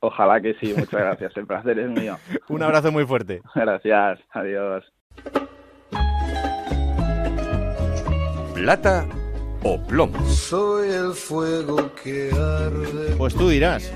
Ojalá 0.00 0.40
que 0.40 0.54
sí, 0.54 0.72
muchas 0.76 1.00
gracias. 1.00 1.36
El 1.36 1.46
placer 1.46 1.78
es 1.78 1.90
mío. 1.90 2.16
Un 2.48 2.62
abrazo 2.62 2.90
muy 2.90 3.04
fuerte. 3.04 3.42
Gracias, 3.54 4.18
adiós. 4.30 4.84
Plata 8.54 9.06
o 9.62 9.78
plomo. 9.86 10.18
Soy 10.26 10.88
el 10.88 11.12
fuego 11.12 11.90
que 12.02 12.30
arde. 12.32 13.14
Pues 13.16 13.34
tú 13.34 13.48
dirás. 13.48 13.92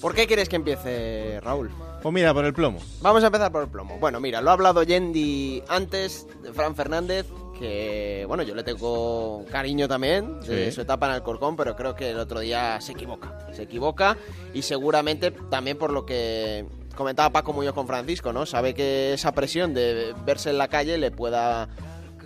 ¿Por 0.00 0.14
qué 0.14 0.26
quieres 0.26 0.48
que 0.48 0.56
empiece, 0.56 1.40
Raúl? 1.42 1.70
Pues 2.02 2.14
mira, 2.14 2.32
por 2.32 2.44
el 2.44 2.54
plomo. 2.54 2.78
Vamos 3.02 3.22
a 3.24 3.26
empezar 3.26 3.50
por 3.50 3.64
el 3.64 3.68
plomo. 3.68 3.98
Bueno, 3.98 4.20
mira, 4.20 4.40
lo 4.40 4.50
ha 4.50 4.52
hablado 4.52 4.82
Yendi 4.84 5.62
antes, 5.68 6.26
de 6.42 6.52
Fran 6.52 6.76
Fernández, 6.76 7.26
que, 7.58 8.24
bueno, 8.26 8.42
yo 8.42 8.54
le 8.54 8.62
tengo 8.62 9.44
cariño 9.50 9.88
también 9.88 10.40
de 10.40 10.70
su 10.72 10.80
etapa 10.80 11.08
en 11.08 11.14
el 11.14 11.22
Corcón, 11.22 11.56
pero 11.56 11.74
creo 11.76 11.94
que 11.94 12.10
el 12.10 12.18
otro 12.18 12.40
día 12.40 12.80
se 12.80 12.92
equivoca. 12.92 13.48
Se 13.52 13.62
equivoca 13.62 14.16
y 14.54 14.62
seguramente 14.62 15.30
también 15.30 15.76
por 15.76 15.92
lo 15.92 16.06
que 16.06 16.66
comentaba 16.94 17.30
Paco 17.30 17.52
Muñoz 17.52 17.74
con 17.74 17.86
Francisco, 17.86 18.32
¿no? 18.32 18.46
Sabe 18.46 18.74
que 18.74 19.12
esa 19.12 19.32
presión 19.32 19.74
de 19.74 20.14
verse 20.24 20.50
en 20.50 20.58
la 20.58 20.68
calle 20.68 20.98
le 20.98 21.10
pueda 21.10 21.68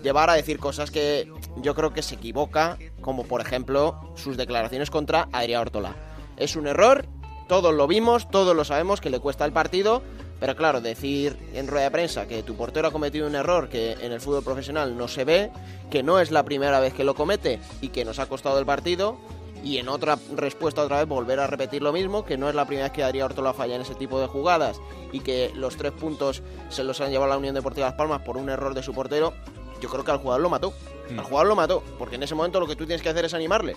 llevar 0.03 0.30
a 0.30 0.35
decir 0.35 0.59
cosas 0.59 0.91
que 0.91 1.30
yo 1.57 1.74
creo 1.74 1.93
que 1.93 2.03
se 2.03 2.16
equivoca, 2.16 2.78
como 3.01 3.24
por 3.24 3.41
ejemplo 3.41 4.12
sus 4.16 4.37
declaraciones 4.37 4.91
contra 4.91 5.28
Adrián 5.33 5.62
Ortola. 5.62 5.97
Es 6.37 6.57
un 6.57 6.66
error, 6.66 7.07
todos 7.49 7.74
lo 7.74 7.87
vimos, 7.87 8.28
todos 8.30 8.57
lo 8.57 8.64
sabemos 8.64 9.01
que 9.01 9.11
le 9.11 9.20
cuesta 9.20 9.45
el 9.45 9.53
partido, 9.53 10.03
pero 10.43 10.57
claro, 10.57 10.80
decir 10.80 11.38
en 11.55 11.68
rueda 11.68 11.84
de 11.84 11.93
prensa 11.93 12.26
que 12.26 12.43
tu 12.43 12.57
portero 12.57 12.88
ha 12.88 12.90
cometido 12.90 13.28
un 13.28 13.36
error 13.36 13.68
que 13.68 13.93
en 13.93 14.11
el 14.11 14.20
fútbol 14.20 14.43
profesional 14.43 14.97
no 14.97 15.07
se 15.07 15.24
ve, 15.24 15.53
que 15.88 16.03
no 16.03 16.18
es 16.18 16.32
la 16.32 16.43
primera 16.43 16.80
vez 16.80 16.93
que 16.95 17.05
lo 17.05 17.14
comete 17.14 17.61
y 17.80 17.90
que 17.90 18.05
nos 18.05 18.18
ha 18.18 18.26
costado 18.26 18.59
el 18.59 18.66
partido, 18.66 19.18
y 19.62 19.78
en 19.78 19.88
otra 19.88 20.18
respuesta 20.34 20.82
otra 20.82 20.99
vez 20.99 21.07
volver 21.07 21.38
a 21.38 21.47
repetir 21.47 21.80
lo 21.80 21.93
mismo, 21.93 22.24
que 22.24 22.36
no 22.36 22.49
es 22.49 22.57
la 22.57 22.64
primera 22.64 22.88
vez 22.88 22.93
que 22.93 23.05
Adrián 23.05 23.26
Ortola 23.26 23.53
falla 23.53 23.76
en 23.76 23.82
ese 23.82 23.95
tipo 23.95 24.20
de 24.20 24.26
jugadas 24.26 24.80
y 25.12 25.20
que 25.20 25.53
los 25.55 25.76
tres 25.76 25.93
puntos 25.93 26.43
se 26.70 26.82
los 26.82 27.01
han 27.01 27.12
llevado 27.12 27.30
a 27.30 27.34
la 27.34 27.38
Unión 27.38 27.55
Deportiva 27.55 27.86
Las 27.86 27.95
Palmas 27.95 28.22
por 28.22 28.36
un 28.36 28.49
error 28.51 28.74
de 28.74 28.82
su 28.82 28.93
portero, 28.93 29.34
yo 29.80 29.88
creo 29.88 30.03
que 30.03 30.11
al 30.11 30.18
jugador 30.18 30.43
lo 30.43 30.51
mató. 30.51 30.72
Mm. 31.09 31.20
Al 31.20 31.24
jugador 31.24 31.47
lo 31.47 31.55
mató, 31.55 31.84
porque 32.01 32.16
en 32.16 32.24
ese 32.24 32.34
momento 32.34 32.59
lo 32.59 32.66
que 32.66 32.74
tú 32.74 32.84
tienes 32.84 33.01
que 33.01 33.11
hacer 33.11 33.24
es 33.24 33.32
animarle. 33.32 33.76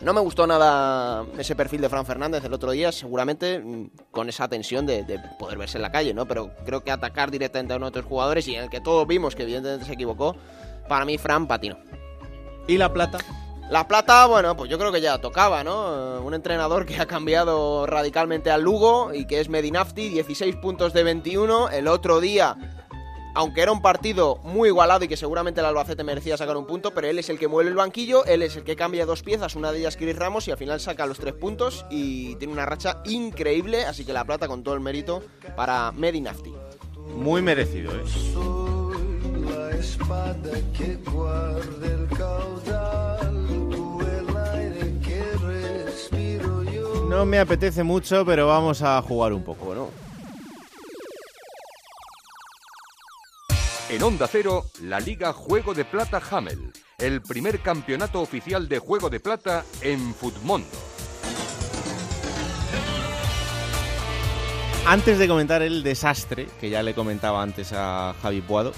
No 0.00 0.12
me 0.12 0.20
gustó 0.20 0.46
nada 0.46 1.26
ese 1.38 1.56
perfil 1.56 1.80
de 1.80 1.88
Fran 1.88 2.06
Fernández 2.06 2.44
el 2.44 2.52
otro 2.52 2.70
día, 2.70 2.92
seguramente 2.92 3.58
mm, 3.58 3.90
con 4.12 4.28
esa 4.28 4.48
tensión 4.48 4.86
de, 4.86 5.20
poder 5.38 5.58
verse 5.58 5.78
en 5.78 5.82
la 5.82 5.90
calle, 5.90 6.14
¿no? 6.14 6.26
Pero 6.26 6.52
creo 6.64 6.84
que 6.84 6.92
atacar 6.92 7.32
directamente 7.32 7.72
a 7.72 7.76
uno 7.76 7.86
de 7.86 7.90
otros 7.90 8.04
jugadores 8.04 8.46
y 8.46 8.54
en 8.54 8.64
el 8.64 8.70
que 8.70 8.80
todos 8.80 9.06
vimos 9.08 9.34
que 9.34 9.42
evidentemente 9.42 9.86
se 9.86 9.92
equivocó, 9.94 10.36
para 10.88 11.04
mí 11.04 11.18
Fran 11.18 11.48
patinó. 11.48 11.78
¿Y 12.68 12.78
la 12.78 12.92
plata? 12.92 13.18
La 13.70 13.88
plata, 13.88 14.26
bueno, 14.26 14.56
pues 14.56 14.70
yo 14.70 14.78
creo 14.78 14.92
que 14.92 15.00
ya 15.00 15.18
tocaba, 15.18 15.64
¿no? 15.64 16.22
Un 16.22 16.32
entrenador 16.32 16.86
que 16.86 17.00
ha 17.00 17.06
cambiado 17.06 17.84
radicalmente 17.84 18.50
al 18.50 18.62
Lugo 18.62 19.12
y 19.12 19.26
que 19.26 19.40
es 19.40 19.48
Medinafti, 19.48 20.08
16 20.08 20.56
puntos 20.56 20.92
de 20.92 21.02
21. 21.02 21.70
El 21.70 21.88
otro 21.88 22.20
día 22.20 22.56
aunque 23.34 23.62
era 23.62 23.72
un 23.72 23.82
partido 23.82 24.36
muy 24.42 24.68
igualado 24.68 25.04
y 25.04 25.08
que 25.08 25.16
seguramente 25.16 25.60
el 25.60 25.66
Albacete 25.66 26.04
merecía 26.04 26.36
sacar 26.36 26.56
un 26.56 26.66
punto, 26.66 26.92
pero 26.92 27.06
él 27.06 27.18
es 27.18 27.28
el 27.28 27.38
que 27.38 27.48
mueve 27.48 27.70
el 27.70 27.76
banquillo, 27.76 28.24
él 28.24 28.42
es 28.42 28.56
el 28.56 28.64
que 28.64 28.76
cambia 28.76 29.06
dos 29.06 29.22
piezas, 29.22 29.56
una 29.56 29.72
de 29.72 29.80
ellas 29.80 29.96
Chris 29.96 30.16
Ramos 30.16 30.48
y 30.48 30.50
al 30.50 30.58
final 30.58 30.80
saca 30.80 31.06
los 31.06 31.18
tres 31.18 31.34
puntos 31.34 31.84
y 31.90 32.36
tiene 32.36 32.52
una 32.52 32.66
racha 32.66 33.02
increíble, 33.04 33.84
así 33.84 34.04
que 34.04 34.12
la 34.12 34.24
plata 34.24 34.48
con 34.48 34.62
todo 34.62 34.74
el 34.74 34.80
mérito 34.80 35.22
para 35.56 35.92
Medinafti. 35.92 36.54
Muy 37.14 37.42
merecido, 37.42 37.92
¿eh? 37.92 38.04
No 47.08 47.24
me 47.24 47.38
apetece 47.38 47.82
mucho, 47.82 48.24
pero 48.24 48.46
vamos 48.46 48.82
a 48.82 49.00
jugar 49.02 49.32
un 49.32 49.42
poco, 49.42 49.74
¿no? 49.74 50.07
En 53.90 54.02
Onda 54.02 54.26
Cero, 54.26 54.66
la 54.82 55.00
Liga 55.00 55.32
Juego 55.32 55.72
de 55.72 55.86
Plata 55.86 56.20
Hamel, 56.30 56.72
el 56.98 57.22
primer 57.22 57.60
campeonato 57.60 58.20
oficial 58.20 58.68
de 58.68 58.80
Juego 58.80 59.08
de 59.08 59.18
Plata 59.18 59.64
en 59.80 60.14
Futmundo. 60.14 60.68
Antes 64.84 65.18
de 65.18 65.26
comentar 65.26 65.62
el 65.62 65.82
desastre, 65.82 66.48
que 66.60 66.68
ya 66.68 66.82
le 66.82 66.92
comentaba 66.92 67.42
antes 67.42 67.72
a 67.72 68.14
Javi 68.20 68.42
Puado, 68.42 68.74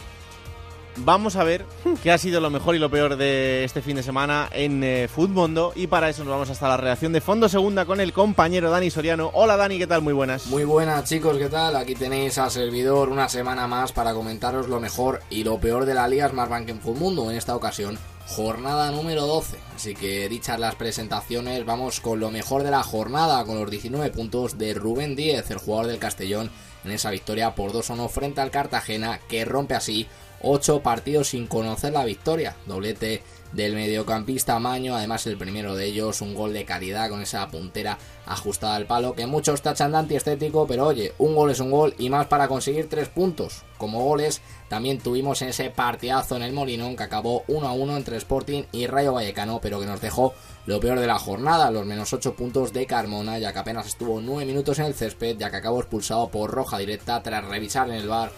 vamos 0.97 1.37
a 1.37 1.45
ver 1.45 1.65
qué 2.03 2.11
ha 2.11 2.19
sido 2.19 2.41
lo 2.41 2.51
mejor 2.51 2.75
y 2.75 2.79
lo 2.79 2.91
peor 2.91 3.17
de 3.17 3.65
este 3.65 3.83
fin 3.83 3.97
de 3.97 4.03
semana 4.03 4.49
en 4.53 4.83
eh, 4.85 5.09
Futmundo 5.09 5.73
y 5.75 5.87
para 5.87 6.09
eso 6.09 6.25
nos 6.25 6.33
vamos 6.33 6.51
hasta 6.51 6.69
la 6.69 6.77
redacción 6.77 7.13
de 7.13 7.21
Fondo 7.21 7.49
Segunda 7.49 7.85
con 7.85 8.01
el 8.01 8.13
compañero 8.13 8.71
Dani 8.71 8.91
Soriano. 8.91 9.31
Hola 9.35 9.57
Dani, 9.57 9.79
¿qué 9.79 9.87
tal? 9.87 10.03
Muy 10.03 10.13
buenas. 10.13 10.47
Muy 10.47 10.65
buenas 10.65 11.05
chicos, 11.05 11.37
¿qué 11.39 11.49
tal? 11.49 11.77
Aquí 11.77 11.95
tenéis 11.95 12.39
al 12.39 12.51
servidor 12.51 13.09
una 13.09 13.29
semana 13.29 13.67
más 13.67 13.93
para 13.93 14.13
comentaros 14.13 14.69
lo 14.69 14.81
mejor 14.81 15.23
y 15.31 15.45
lo 15.45 15.59
peor 15.59 15.85
de 15.85 15.95
la 15.95 16.09
Liga 16.09 16.29
Smartbank 16.29 16.69
en 16.69 16.81
Futmundo, 16.81 17.31
en 17.31 17.37
esta 17.37 17.57
ocasión 17.57 17.99
jornada 18.31 18.91
número 18.93 19.27
12. 19.27 19.59
Así 19.75 19.95
que 19.95 20.29
dichas 20.29 20.59
las 20.59 20.77
presentaciones, 20.77 21.65
vamos 21.65 22.01
con 22.01 22.21
lo 22.21 22.31
mejor 22.31 22.63
de 22.63 22.71
la 22.71 22.83
jornada, 22.83 23.45
con 23.45 23.59
los 23.59 23.71
19 23.71 24.11
puntos 24.11 24.57
de 24.57 24.75
Rubén 24.75 25.17
Díez, 25.17 25.51
el 25.51 25.59
jugador 25.59 25.89
del 25.89 25.99
Castellón, 25.99 26.51
en 26.85 26.93
esa 26.93 27.11
victoria 27.11 27.55
por 27.55 27.73
2-1 27.73 28.09
frente 28.09 28.41
al 28.41 28.51
Cartagena, 28.51 29.21
que 29.29 29.45
rompe 29.45 29.75
así 29.75 30.07
8 30.43 30.81
partidos 30.83 31.29
sin 31.29 31.47
conocer 31.47 31.93
la 31.93 32.05
victoria. 32.05 32.57
Doblete 32.67 33.23
del 33.53 33.75
mediocampista 33.75 34.59
Maño, 34.61 34.95
además 34.95 35.27
el 35.27 35.37
primero 35.37 35.75
de 35.75 35.87
ellos, 35.87 36.21
un 36.21 36.35
gol 36.35 36.53
de 36.53 36.65
calidad 36.65 37.11
con 37.11 37.21
esa 37.21 37.49
puntera 37.49 37.99
ajustada 38.27 38.77
al 38.77 38.87
palo, 38.87 39.15
que 39.15 39.27
muchos 39.27 39.61
tachan 39.61 39.91
de 39.91 39.99
antiestético, 39.99 40.69
pero 40.69 40.87
oye, 40.87 41.15
un 41.19 41.35
gol 41.35 41.51
es 41.51 41.59
un 41.59 41.73
gol 41.73 41.95
y 41.99 42.11
más 42.11 42.29
para 42.29 42.47
conseguir 42.47 42.89
3 42.89 43.09
puntos. 43.09 43.65
Como 43.77 44.05
goles, 44.05 44.41
también 44.69 44.99
tuvimos 44.99 45.43
ese 45.43 45.71
partidazo 45.71 46.37
en 46.37 46.43
el 46.43 46.53
Molinón 46.53 46.95
que 46.97 47.03
acabó 47.03 47.43
1 47.49 47.67
a 47.67 47.73
1 47.73 47.97
entre 47.97 48.17
Sporting 48.19 48.65
y 48.71 48.87
Rayo 48.87 49.15
Vallecano, 49.15 49.59
pero 49.61 49.81
que 49.81 49.87
nos 49.87 50.01
dejó 50.01 50.35
lo 50.67 50.79
peor 50.79 51.01
de 51.01 51.07
la 51.09 51.19
jornada, 51.19 51.73
los 51.73 51.87
menos 51.87 52.13
8 52.13 52.35
puntos 52.35 52.73
de 52.73 52.87
Carmona, 52.87 53.39
ya 53.39 53.53
que 53.53 53.59
apenas 53.59 53.87
estuvo 53.87 54.21
9 54.21 54.45
minutos 54.45 54.79
en 54.79 54.85
el 54.85 54.95
césped, 54.95 55.39
ya 55.39 55.51
que 55.51 55.57
acabó 55.57 55.81
expulsado 55.81 56.29
por 56.29 56.51
roja 56.51 56.79
directa 56.79 57.21
tras 57.23 57.45
revisar 57.45 57.89
en 57.89 57.97
el 57.97 58.07
bar 58.07 58.31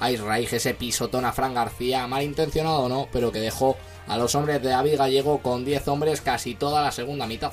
a 0.00 0.10
Israel 0.10 0.48
ese 0.50 0.74
pisotón 0.74 1.24
a 1.24 1.32
Fran 1.32 1.54
García, 1.54 2.06
malintencionado 2.06 2.80
o 2.80 2.88
no, 2.88 3.08
pero 3.12 3.30
que 3.30 3.38
dejó 3.38 3.76
a 4.08 4.16
los 4.16 4.34
hombres 4.34 4.60
de 4.62 4.70
David 4.70 4.96
Gallego 4.96 5.38
con 5.38 5.64
10 5.64 5.86
hombres 5.88 6.20
casi 6.20 6.54
toda 6.54 6.82
la 6.82 6.90
segunda 6.90 7.26
mitad. 7.26 7.52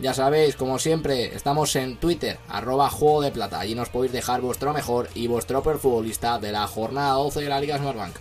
Ya 0.00 0.12
sabéis, 0.12 0.56
como 0.56 0.80
siempre, 0.80 1.34
estamos 1.36 1.76
en 1.76 1.96
Twitter, 1.98 2.38
arroba 2.48 2.90
juego 2.90 3.22
de 3.22 3.30
plata. 3.30 3.60
Allí 3.60 3.76
nos 3.76 3.90
podéis 3.90 4.12
dejar 4.12 4.40
vuestro 4.40 4.72
mejor 4.72 5.08
y 5.14 5.28
vuestro 5.28 5.62
peor 5.62 5.78
futbolista 5.78 6.38
de 6.40 6.50
la 6.50 6.66
jornada 6.66 7.12
12 7.12 7.42
de 7.42 7.48
la 7.48 7.60
Liga 7.60 7.78
Smartbank. 7.78 8.16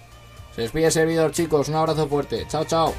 Se 0.55 0.61
despide 0.61 0.85
el 0.85 0.91
servidor, 0.91 1.31
chicos. 1.31 1.69
Un 1.69 1.75
abrazo 1.75 2.07
fuerte. 2.07 2.45
Chao, 2.47 2.63
chao. 2.65 2.93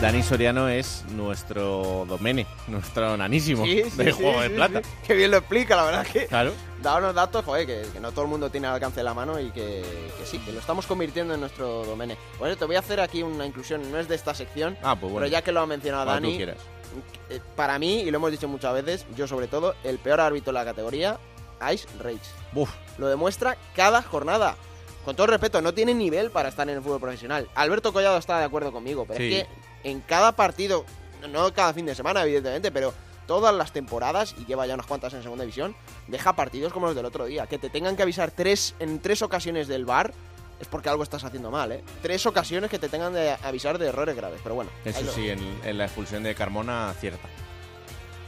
Dani 0.00 0.22
Soriano 0.22 0.66
es 0.68 1.04
nuestro 1.10 2.06
domene, 2.08 2.46
nuestro 2.68 3.18
nanísimo 3.18 3.64
de 3.66 4.12
Juego 4.12 4.40
de 4.40 4.48
Plata. 4.48 4.80
Qué 5.06 5.14
bien 5.14 5.30
lo 5.30 5.36
explica, 5.36 5.76
la 5.76 5.84
verdad 5.84 6.06
que. 6.06 6.26
Claro. 6.26 6.52
Da 6.82 6.96
unos 6.96 7.14
datos, 7.14 7.44
joder, 7.44 7.66
que, 7.66 8.00
no 8.00 8.10
todo 8.10 8.22
el 8.22 8.30
mundo 8.30 8.48
tiene 8.50 8.66
al 8.66 8.74
alcance 8.74 9.00
de 9.00 9.04
la 9.04 9.12
mano 9.12 9.38
y 9.38 9.50
que, 9.50 9.82
sí, 10.24 10.38
que 10.38 10.52
lo 10.52 10.60
estamos 10.60 10.86
convirtiendo 10.86 11.34
en 11.34 11.40
nuestro 11.40 11.84
domene. 11.84 12.16
Bueno, 12.38 12.56
te 12.56 12.64
voy 12.64 12.76
a 12.76 12.78
hacer 12.78 12.98
aquí 12.98 13.22
una 13.22 13.44
inclusión, 13.44 13.92
no 13.92 13.98
es 13.98 14.08
de 14.08 14.14
esta 14.14 14.32
sección, 14.32 14.78
ah, 14.82 14.96
pues 14.98 15.12
bueno. 15.12 15.26
pero 15.26 15.26
ya 15.26 15.42
que 15.42 15.52
lo 15.52 15.60
ha 15.60 15.66
mencionado 15.66 16.06
Dani, 16.06 16.40
eh, 16.42 16.54
para 17.54 17.78
mí, 17.78 18.00
y 18.00 18.10
lo 18.10 18.16
hemos 18.16 18.30
dicho 18.30 18.48
muchas 18.48 18.72
veces, 18.72 19.06
yo 19.14 19.28
sobre 19.28 19.48
todo, 19.48 19.74
el 19.84 19.98
peor 19.98 20.20
árbitro 20.20 20.50
de 20.54 20.58
la 20.58 20.64
categoría 20.64 21.18
Ice 21.74 21.86
Rage. 21.98 22.18
Lo 22.96 23.06
demuestra 23.08 23.58
cada 23.76 24.00
jornada. 24.00 24.56
Con 25.04 25.16
todo 25.16 25.26
respeto, 25.26 25.60
no 25.60 25.72
tiene 25.74 25.94
nivel 25.94 26.30
para 26.30 26.48
estar 26.48 26.68
en 26.68 26.76
el 26.76 26.82
fútbol 26.82 27.00
profesional. 27.00 27.48
Alberto 27.54 27.92
Collado 27.92 28.18
está 28.18 28.38
de 28.38 28.44
acuerdo 28.44 28.70
conmigo, 28.72 29.04
pero 29.06 29.18
Sí. 29.18 29.34
es 29.34 29.44
que 29.44 29.69
en 29.84 30.00
cada 30.00 30.32
partido, 30.32 30.84
no 31.30 31.52
cada 31.52 31.72
fin 31.72 31.86
de 31.86 31.94
semana, 31.94 32.22
evidentemente, 32.22 32.70
pero 32.70 32.92
todas 33.26 33.54
las 33.54 33.72
temporadas, 33.72 34.34
y 34.38 34.44
lleva 34.44 34.66
ya 34.66 34.74
unas 34.74 34.86
cuantas 34.86 35.14
en 35.14 35.22
segunda 35.22 35.44
división, 35.44 35.76
deja 36.08 36.34
partidos 36.34 36.72
como 36.72 36.86
los 36.86 36.96
del 36.96 37.04
otro 37.04 37.26
día. 37.26 37.46
Que 37.46 37.58
te 37.58 37.70
tengan 37.70 37.96
que 37.96 38.02
avisar 38.02 38.30
tres, 38.32 38.74
en 38.80 39.00
tres 39.00 39.22
ocasiones 39.22 39.68
del 39.68 39.84
bar 39.84 40.12
es 40.60 40.66
porque 40.66 40.88
algo 40.88 41.02
estás 41.02 41.24
haciendo 41.24 41.50
mal, 41.50 41.72
¿eh? 41.72 41.82
Tres 42.02 42.26
ocasiones 42.26 42.68
que 42.70 42.78
te 42.78 42.88
tengan 42.88 43.12
de 43.14 43.30
avisar 43.42 43.78
de 43.78 43.86
errores 43.86 44.14
graves, 44.16 44.40
pero 44.42 44.56
bueno. 44.56 44.70
Eso 44.84 45.00
lo- 45.02 45.12
sí, 45.12 45.30
en, 45.30 45.38
en 45.64 45.78
la 45.78 45.84
expulsión 45.86 46.22
de 46.22 46.34
Carmona, 46.34 46.92
cierta. 47.00 47.28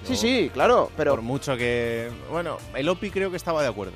Sí, 0.07 0.17
sí, 0.17 0.51
claro, 0.53 0.91
pero... 0.97 1.13
Por 1.13 1.23
mucho 1.23 1.57
que... 1.57 2.11
Bueno, 2.31 2.57
el 2.75 2.89
Opi 2.89 3.11
creo 3.11 3.31
que 3.31 3.37
estaba 3.37 3.63
de 3.63 3.69
acuerdo. 3.69 3.93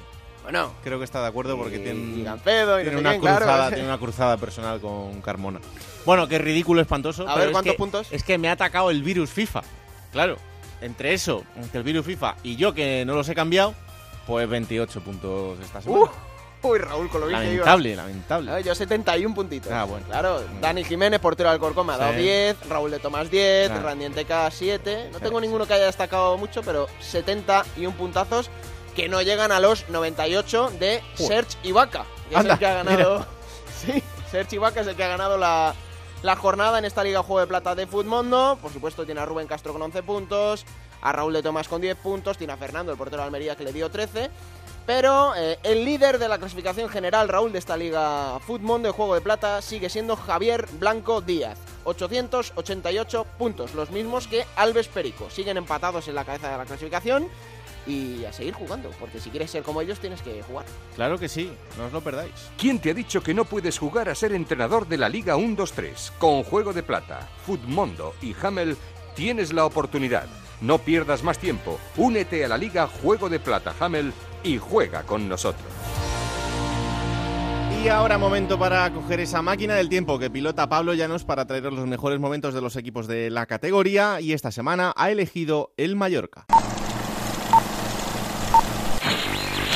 Bueno. 0.46 0.72
Creo 0.84 0.98
que 0.98 1.04
está 1.04 1.20
de 1.22 1.26
acuerdo 1.26 1.56
porque 1.58 1.76
Y 1.76 1.78
tiene, 1.80 1.98
y 1.98 2.22
no 2.22 2.36
tiene, 2.38 2.84
sé 2.84 2.96
una 2.96 3.10
quién, 3.10 3.20
claro. 3.20 3.38
cruzada, 3.46 3.68
tiene 3.70 3.84
una 3.84 3.98
cruzada 3.98 4.36
personal 4.36 4.80
con 4.80 5.20
Carmona. 5.20 5.58
Bueno, 6.04 6.28
qué 6.28 6.38
ridículo 6.38 6.80
espantoso. 6.80 7.28
A 7.28 7.34
ver, 7.34 7.46
es 7.48 7.52
¿cuántos 7.52 7.72
que- 7.72 7.76
puntos? 7.78 8.06
Es 8.12 8.22
que 8.22 8.38
me 8.38 8.48
ha 8.48 8.52
atacado 8.52 8.90
el 8.92 9.02
virus 9.02 9.30
FIFA. 9.30 9.62
Claro, 10.12 10.36
entre 10.80 11.14
eso, 11.14 11.42
entre 11.56 11.78
el 11.78 11.84
virus 11.84 12.06
FIFA 12.06 12.36
y 12.44 12.54
yo 12.54 12.72
que 12.74 13.04
no 13.04 13.16
los 13.16 13.28
he 13.28 13.34
cambiado, 13.34 13.74
pues 14.24 14.48
28 14.48 15.00
puntos 15.00 15.58
esta 15.60 15.82
semana. 15.82 16.02
Uh, 16.62 16.68
uy, 16.68 16.78
Raúl, 16.78 17.08
con 17.10 17.22
lo 17.22 17.26
bien 17.26 17.40
que 17.40 17.46
ibas. 17.54 17.66
lamentable, 17.66 17.96
lamentable. 17.96 18.50
Ah, 18.52 18.60
Yo 18.60 18.74
71 18.74 19.34
puntitos. 19.34 19.72
Ah, 19.72 19.82
bueno. 19.82 20.06
Claro, 20.06 20.42
Dani 20.60 20.84
Jiménez, 20.84 21.18
portero 21.18 21.48
del 21.48 21.54
Alcorcón, 21.54 21.88
me 21.88 21.94
ha 21.94 21.96
dado 21.98 22.12
Sí. 22.12 22.18
10, 22.20 22.56
Raúl 22.68 22.90
de 22.92 22.98
Tomás 23.00 23.28
10, 23.30 23.70
Ah. 23.70 23.80
Randy 23.82 24.04
Enteca 24.04 24.48
7. 24.50 25.10
No 25.12 25.18
tengo 25.18 25.40
ninguno 25.40 25.66
que 25.66 25.74
haya 25.74 25.86
destacado 25.86 26.38
mucho, 26.38 26.62
pero 26.62 26.86
71 27.00 27.96
puntazos 27.96 28.48
que 28.96 29.08
no 29.08 29.20
llegan 29.22 29.52
a 29.52 29.60
los 29.60 29.88
98 29.90 30.72
de. 30.80 31.02
Serge 31.14 31.56
Ibaka, 31.62 32.06
que 32.30 32.36
es 32.36 32.44
el 32.44 32.58
que 32.58 32.66
ha 32.66 32.74
ganado. 32.74 33.26
Sí, 33.76 34.02
Serge 34.30 34.56
Ibaka 34.56 34.80
es 34.80 34.86
el 34.86 34.96
que 34.96 35.04
ha 35.04 35.08
ganado 35.08 35.36
la, 35.36 35.74
la 36.22 36.34
jornada 36.34 36.78
en 36.78 36.86
esta 36.86 37.04
Liga 37.04 37.22
Juego 37.22 37.40
de 37.40 37.46
Plata 37.46 37.74
de 37.74 37.86
Futmundo. 37.86 38.58
Por 38.62 38.72
supuesto, 38.72 39.04
tiene 39.04 39.20
a 39.20 39.26
Rubén 39.26 39.46
Castro 39.46 39.74
con 39.74 39.82
11 39.82 40.02
puntos, 40.02 40.64
a 41.02 41.12
Raúl 41.12 41.34
de 41.34 41.42
Tomás 41.42 41.68
con 41.68 41.82
10 41.82 41.94
puntos, 41.98 42.38
tiene 42.38 42.54
a 42.54 42.56
Fernando, 42.56 42.90
el 42.90 42.96
portero 42.96 43.20
de 43.20 43.26
Almería, 43.26 43.54
que 43.54 43.64
le 43.64 43.74
dio 43.74 43.90
13. 43.90 44.30
Pero 44.86 45.34
eh, 45.36 45.58
el 45.62 45.84
líder 45.84 46.18
de 46.18 46.26
la 46.26 46.38
clasificación 46.38 46.88
general, 46.88 47.28
Raúl, 47.28 47.52
de 47.52 47.58
esta 47.58 47.76
Liga 47.76 48.38
Futmundo 48.40 48.88
de 48.88 48.94
Juego 48.94 49.14
de 49.14 49.20
Plata, 49.20 49.60
sigue 49.60 49.90
siendo 49.90 50.16
Javier 50.16 50.66
Blanco 50.72 51.20
Díaz. 51.20 51.58
888 51.84 53.26
puntos, 53.36 53.74
los 53.74 53.90
mismos 53.90 54.26
que 54.26 54.46
Alves 54.56 54.88
Perico. 54.88 55.28
Siguen 55.28 55.58
empatados 55.58 56.08
en 56.08 56.14
la 56.14 56.24
cabeza 56.24 56.50
de 56.50 56.56
la 56.56 56.64
clasificación 56.64 57.28
y 57.86 58.24
a 58.24 58.32
seguir 58.32 58.54
jugando, 58.54 58.90
porque 58.98 59.20
si 59.20 59.30
quieres 59.30 59.50
ser 59.50 59.62
como 59.62 59.80
ellos 59.80 60.00
tienes 60.00 60.22
que 60.22 60.42
jugar. 60.42 60.66
Claro 60.94 61.18
que 61.18 61.28
sí, 61.28 61.52
no 61.78 61.86
os 61.86 61.92
lo 61.92 62.00
perdáis. 62.00 62.32
¿Quién 62.58 62.78
te 62.78 62.90
ha 62.90 62.94
dicho 62.94 63.22
que 63.22 63.34
no 63.34 63.44
puedes 63.44 63.78
jugar 63.78 64.08
a 64.08 64.14
ser 64.14 64.32
entrenador 64.32 64.88
de 64.88 64.98
la 64.98 65.08
Liga 65.08 65.36
1-2-3? 65.36 66.12
Con 66.18 66.42
Juego 66.42 66.72
de 66.72 66.82
Plata, 66.82 67.28
Futmundo 67.44 68.14
y 68.20 68.34
Hamel 68.42 68.76
tienes 69.14 69.52
la 69.52 69.64
oportunidad. 69.64 70.26
No 70.60 70.78
pierdas 70.78 71.22
más 71.22 71.38
tiempo. 71.38 71.78
Únete 71.96 72.44
a 72.44 72.48
la 72.48 72.58
Liga 72.58 72.86
Juego 72.86 73.28
de 73.28 73.40
Plata 73.40 73.74
Hamel 73.78 74.12
y 74.42 74.58
juega 74.58 75.02
con 75.02 75.28
nosotros. 75.28 75.66
Y 77.84 77.88
ahora 77.88 78.18
momento 78.18 78.58
para 78.58 78.92
coger 78.92 79.20
esa 79.20 79.42
máquina 79.42 79.74
del 79.74 79.88
tiempo 79.88 80.18
que 80.18 80.30
pilota 80.30 80.68
Pablo 80.68 80.94
Llanos 80.94 81.24
para 81.24 81.46
traeros 81.46 81.74
los 81.74 81.86
mejores 81.86 82.18
momentos 82.18 82.52
de 82.54 82.60
los 82.60 82.74
equipos 82.74 83.06
de 83.06 83.30
la 83.30 83.46
categoría 83.46 84.20
y 84.20 84.32
esta 84.32 84.50
semana 84.50 84.92
ha 84.96 85.10
elegido 85.10 85.72
el 85.76 85.94
Mallorca. 85.94 86.46
Mm. 89.46 89.75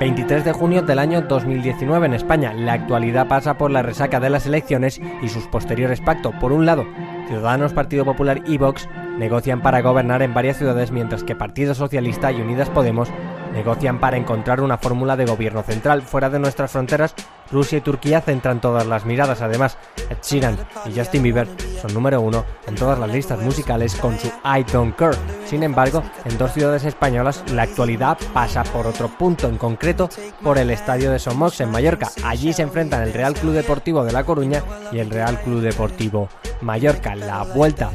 23 0.00 0.44
de 0.46 0.52
junio 0.52 0.80
del 0.80 0.98
año 0.98 1.20
2019 1.20 2.06
en 2.06 2.14
España. 2.14 2.54
La 2.54 2.72
actualidad 2.72 3.28
pasa 3.28 3.58
por 3.58 3.70
la 3.70 3.82
resaca 3.82 4.18
de 4.18 4.30
las 4.30 4.46
elecciones 4.46 4.98
y 5.22 5.28
sus 5.28 5.46
posteriores 5.46 6.00
pactos. 6.00 6.34
Por 6.40 6.52
un 6.52 6.64
lado, 6.64 6.86
Ciudadanos, 7.28 7.74
Partido 7.74 8.06
Popular 8.06 8.40
y 8.46 8.56
Vox 8.56 8.88
negocian 9.20 9.60
para 9.60 9.82
gobernar 9.82 10.22
en 10.22 10.34
varias 10.34 10.56
ciudades, 10.56 10.90
mientras 10.90 11.22
que 11.22 11.36
Partido 11.36 11.74
Socialista 11.74 12.32
y 12.32 12.40
Unidas 12.40 12.70
Podemos 12.70 13.10
negocian 13.52 14.00
para 14.00 14.16
encontrar 14.16 14.60
una 14.60 14.78
fórmula 14.78 15.16
de 15.16 15.26
gobierno 15.26 15.62
central. 15.62 16.02
Fuera 16.02 16.30
de 16.30 16.38
nuestras 16.38 16.70
fronteras, 16.72 17.14
Rusia 17.52 17.78
y 17.78 17.80
Turquía 17.82 18.20
centran 18.20 18.60
todas 18.60 18.86
las 18.86 19.04
miradas. 19.04 19.42
Además, 19.42 19.76
Ed 20.08 20.18
Sheeran 20.22 20.56
y 20.86 20.98
Justin 20.98 21.22
Bieber 21.22 21.48
son 21.82 21.92
número 21.92 22.20
uno 22.20 22.44
en 22.66 22.76
todas 22.76 22.98
las 22.98 23.10
listas 23.10 23.40
musicales 23.40 23.94
con 23.96 24.18
su 24.18 24.28
I 24.28 24.64
Don't 24.72 24.96
Care. 24.96 25.16
Sin 25.44 25.62
embargo, 25.64 26.02
en 26.24 26.38
dos 26.38 26.52
ciudades 26.52 26.84
españolas 26.84 27.44
la 27.52 27.62
actualidad 27.62 28.16
pasa 28.32 28.64
por 28.64 28.86
otro 28.86 29.08
punto, 29.08 29.48
en 29.48 29.58
concreto 29.58 30.08
por 30.42 30.56
el 30.56 30.70
estadio 30.70 31.10
de 31.10 31.18
Somox 31.18 31.60
en 31.60 31.70
Mallorca. 31.70 32.08
Allí 32.24 32.52
se 32.54 32.62
enfrentan 32.62 33.02
el 33.02 33.12
Real 33.12 33.34
Club 33.34 33.52
Deportivo 33.52 34.02
de 34.04 34.12
La 34.12 34.24
Coruña 34.24 34.62
y 34.92 34.98
el 34.98 35.10
Real 35.10 35.38
Club 35.42 35.60
Deportivo 35.60 36.28
Mallorca. 36.62 37.14
La 37.16 37.42
vuelta 37.42 37.90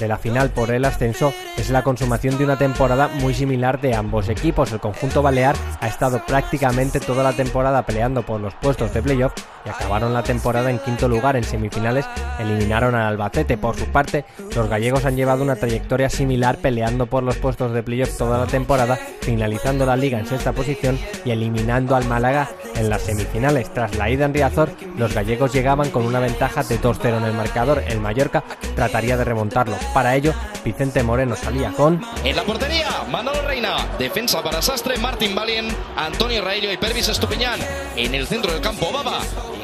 de 0.00 0.08
la 0.08 0.18
final 0.18 0.50
por 0.50 0.70
el 0.70 0.84
ascenso 0.84 1.32
es 1.56 1.70
la 1.70 1.82
consumación 1.82 2.38
de 2.38 2.44
una 2.44 2.56
temporada 2.56 3.08
muy 3.08 3.34
similar 3.34 3.80
de 3.80 3.94
ambos 3.94 4.28
equipos. 4.28 4.72
El 4.72 4.80
conjunto 4.80 5.22
balear 5.22 5.54
ha 5.80 5.86
estado 5.86 6.24
prácticamente 6.26 6.98
toda 6.98 7.22
la 7.22 7.34
temporada 7.34 7.84
peleando 7.84 8.22
por 8.22 8.40
los 8.40 8.54
puestos 8.54 8.92
de 8.94 9.02
playoff 9.02 9.32
y 9.64 9.68
acabaron 9.68 10.14
la 10.14 10.22
temporada 10.22 10.70
en 10.70 10.78
quinto 10.78 11.06
lugar 11.06 11.36
en 11.36 11.44
semifinales, 11.44 12.06
eliminaron 12.38 12.94
al 12.94 13.08
Albacete. 13.08 13.58
Por 13.58 13.76
su 13.76 13.86
parte, 13.86 14.24
los 14.56 14.68
gallegos 14.68 15.04
han 15.04 15.16
llevado 15.16 15.42
una 15.42 15.56
trayectoria 15.56 16.08
similar 16.08 16.56
peleando 16.56 17.06
por 17.06 17.22
los 17.22 17.36
puestos 17.36 17.72
de 17.72 17.82
playoff 17.82 18.16
toda 18.16 18.38
la 18.38 18.46
temporada, 18.46 18.98
finalizando 19.20 19.84
la 19.84 19.96
liga 19.96 20.18
en 20.18 20.26
sexta 20.26 20.52
posición 20.52 20.98
y 21.24 21.30
eliminando 21.30 21.94
al 21.94 22.06
Málaga 22.06 22.48
en 22.76 22.88
las 22.88 23.02
semifinales. 23.02 23.72
Tras 23.74 23.96
la 23.96 24.08
ida 24.08 24.24
en 24.24 24.34
Riazor, 24.34 24.70
los 24.96 25.14
gallegos 25.14 25.52
llegaban 25.52 25.90
con 25.90 26.06
una 26.06 26.20
ventaja 26.20 26.62
de 26.62 26.80
2-0 26.80 27.18
en 27.18 27.24
el 27.24 27.34
marcador. 27.34 27.82
El 27.86 28.00
Mallorca 28.00 28.42
trataría 28.74 29.16
de 29.16 29.24
remontarlo. 29.24 29.76
Para 29.92 30.14
ello, 30.14 30.32
Vicente 30.64 31.02
Moreno 31.02 31.34
salía 31.34 31.72
con 31.72 32.00
En 32.24 32.36
la 32.36 32.44
portería, 32.44 33.04
Manolo 33.10 33.42
Reina. 33.42 33.88
Defensa 33.98 34.42
para 34.42 34.62
Sastre, 34.62 34.98
Martín 34.98 35.34
Valien, 35.34 35.68
Antonio 35.96 36.42
Raello 36.42 36.70
y 36.70 36.76
Pervis 36.76 37.08
Estupiñán. 37.08 37.58
En 37.96 38.14
el 38.14 38.26
centro 38.26 38.52
del 38.52 38.60
campo, 38.60 38.92
Baba. 38.92 39.20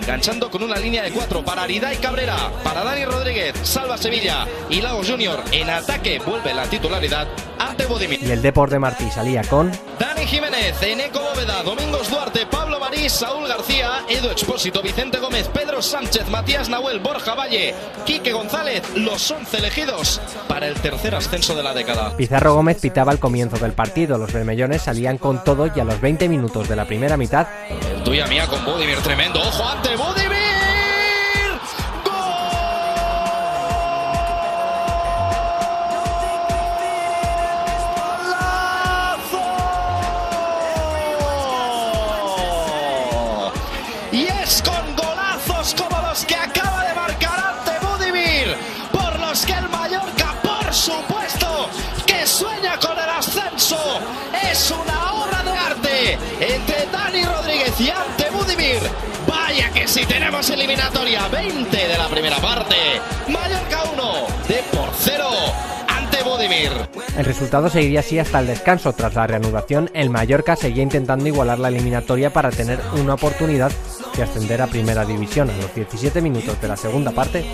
Enganchando 0.06 0.48
con 0.52 0.62
una 0.62 0.76
línea 0.76 1.02
de 1.02 1.10
cuatro 1.10 1.44
para 1.44 1.64
Aridai 1.64 1.96
Cabrera, 1.96 2.36
para 2.62 2.84
Dani 2.84 3.04
Rodríguez, 3.04 3.56
Salva 3.64 3.98
Sevilla 3.98 4.46
y 4.70 4.80
Lagos 4.80 5.10
Junior. 5.10 5.42
En 5.50 5.68
ataque 5.68 6.20
vuelve 6.24 6.54
la 6.54 6.62
titularidad 6.70 7.26
ante 7.58 7.86
Bodimir. 7.86 8.22
y 8.22 8.30
el 8.30 8.40
Depor 8.40 8.70
de 8.70 8.78
Martí 8.78 9.10
salía 9.10 9.42
con 9.42 9.72
Dani 9.98 10.24
Jiménez, 10.24 10.80
Eneco 10.80 11.18
Bóveda, 11.18 11.60
Domingos 11.64 12.08
Duarte, 12.08 12.46
Pablo 12.46 12.78
Marís, 12.78 13.14
Saúl 13.14 13.48
García, 13.48 14.04
Edu 14.08 14.28
Expósito, 14.28 14.80
Vicente 14.80 15.18
Gómez, 15.18 15.48
Pedro 15.48 15.82
Sánchez, 15.82 16.28
Matías 16.28 16.68
Nahuel, 16.68 17.00
Borja 17.00 17.34
Valle, 17.34 17.74
Quique 18.04 18.32
González, 18.32 18.84
los 18.94 19.28
11 19.28 19.56
elegidos 19.58 20.20
para 20.46 20.68
el 20.68 20.74
tercer 20.74 21.16
ascenso 21.16 21.56
de 21.56 21.64
la 21.64 21.74
década. 21.74 22.16
Pizarro 22.16 22.54
Gómez 22.54 22.78
pitaba 22.80 23.10
al 23.10 23.18
comienzo 23.18 23.56
del 23.56 23.72
partido. 23.72 24.18
Los 24.18 24.32
bermellones 24.32 24.82
salían 24.82 25.18
con 25.18 25.42
todo 25.42 25.68
y 25.74 25.80
a 25.80 25.84
los 25.84 26.00
20 26.00 26.28
minutos 26.28 26.68
de 26.68 26.76
la 26.76 26.84
primera 26.84 27.16
mitad 27.16 27.48
Tuya 28.06 28.28
mía 28.28 28.46
con 28.46 28.64
Bodimir, 28.64 28.98
tremendo. 28.98 29.40
Ojo 29.40 29.64
ante 29.96 30.02
Bodimir. 30.02 31.60
Y 44.12 44.26
es 44.26 44.62
con 44.62 44.96
golazos 44.96 45.74
como 45.74 46.00
los 46.02 46.24
que 46.24 46.36
acaba 46.36 46.84
de 46.84 46.94
marcar 46.94 47.54
ante 47.58 47.86
Budimir, 47.86 48.56
por 48.92 49.18
los 49.20 49.44
que 49.44 49.52
el 49.52 49.68
Mallorca, 49.68 50.34
por 50.42 50.72
supuesto, 50.72 51.68
que 52.06 52.26
sueña 52.26 52.78
con 52.78 52.98
el 52.98 53.10
ascenso. 53.10 53.78
Es 54.50 54.70
una 54.70 55.12
obra 55.12 55.42
de 55.42 55.50
arte 55.50 56.18
entre 56.40 56.86
Dani 56.86 57.24
Rodríguez 57.24 57.80
y 57.80 57.90
ante. 57.90 58.15
Vaya 59.96 60.02
que 60.02 60.02
si 60.02 60.06
tenemos 60.06 60.50
eliminatoria 60.50 61.28
20 61.28 61.76
de 61.76 61.98
la 61.98 62.08
primera 62.08 62.36
parte. 62.36 62.76
Mallorca 63.28 63.84
1, 63.94 64.12
de 64.48 64.62
por 64.76 64.90
0 64.94 65.24
ante 65.88 66.22
Budimir. 66.22 66.70
El 67.16 67.24
resultado 67.24 67.70
seguiría 67.70 68.00
así 68.00 68.18
hasta 68.18 68.40
el 68.40 68.46
descanso. 68.46 68.92
Tras 68.92 69.14
la 69.14 69.26
reanudación, 69.26 69.90
el 69.94 70.10
Mallorca 70.10 70.54
seguía 70.54 70.82
intentando 70.82 71.26
igualar 71.26 71.58
la 71.58 71.68
eliminatoria 71.68 72.30
para 72.30 72.50
tener 72.50 72.78
una 73.00 73.14
oportunidad 73.14 73.72
de 74.16 74.22
ascender 74.22 74.60
a 74.60 74.66
primera 74.66 75.04
división. 75.04 75.50
A 75.50 75.56
los 75.56 75.74
17 75.74 76.20
minutos 76.20 76.60
de 76.60 76.68
la 76.68 76.76
segunda 76.76 77.12
parte, 77.12 77.44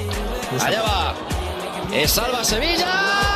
Allá 0.61 0.83
va. 0.83 1.15
Es 1.95 2.11
Salva 2.11 2.45
Sevilla. 2.45 3.32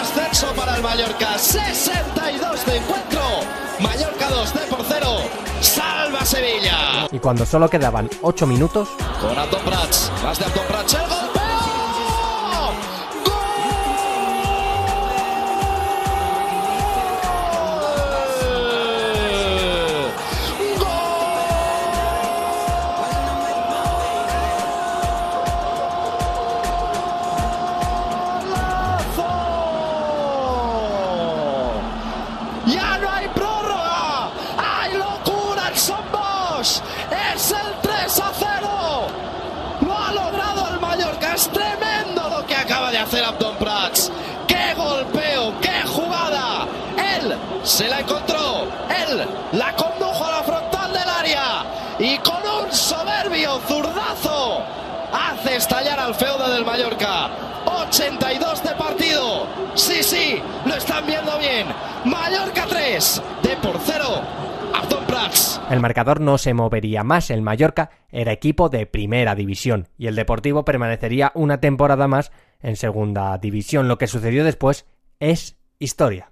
Ascenso 0.00 0.46
para 0.54 0.76
el 0.76 0.82
Mallorca. 0.82 1.38
62 1.38 2.66
de 2.66 2.76
encuentro. 2.76 3.20
Mallorca 3.80 4.28
2 4.28 4.54
de 4.54 4.60
por 4.60 4.84
0. 4.86 5.06
Salva 5.60 6.24
Sevilla. 6.24 7.08
Y 7.12 7.18
cuando 7.18 7.44
solo 7.44 7.68
quedaban 7.68 8.08
8 8.22 8.46
minutos, 8.46 8.88
Con 9.20 9.38
Anton 9.38 9.60
Prats. 9.62 10.10
Más 10.22 10.38
de 10.38 10.44
Anton 10.46 10.64
Prats. 10.68 10.94
El. 10.94 11.19
Estallar 55.60 56.00
al 56.00 56.14
feudo 56.14 56.50
del 56.50 56.64
Mallorca. 56.64 57.30
82 57.66 58.62
de 58.62 58.70
partido. 58.70 59.46
Sí, 59.74 60.02
sí, 60.02 60.42
lo 60.64 60.74
están 60.74 61.06
viendo 61.06 61.38
bien. 61.38 61.66
Mallorca 62.06 62.64
3, 62.66 63.22
de 63.42 63.56
por 63.58 63.78
0. 63.78 64.04
Abdon 64.74 65.04
Prats. 65.04 65.60
el 65.68 65.80
marcador 65.80 66.20
no 66.20 66.38
se 66.38 66.54
movería 66.54 67.04
más. 67.04 67.28
El 67.28 67.42
Mallorca 67.42 67.90
era 68.10 68.32
equipo 68.32 68.70
de 68.70 68.86
primera 68.86 69.34
división 69.34 69.88
y 69.98 70.06
el 70.06 70.16
Deportivo 70.16 70.64
permanecería 70.64 71.30
una 71.34 71.60
temporada 71.60 72.08
más 72.08 72.32
en 72.62 72.76
segunda 72.76 73.36
división. 73.36 73.86
Lo 73.86 73.98
que 73.98 74.06
sucedió 74.06 74.44
después 74.44 74.86
es 75.18 75.58
historia. 75.78 76.30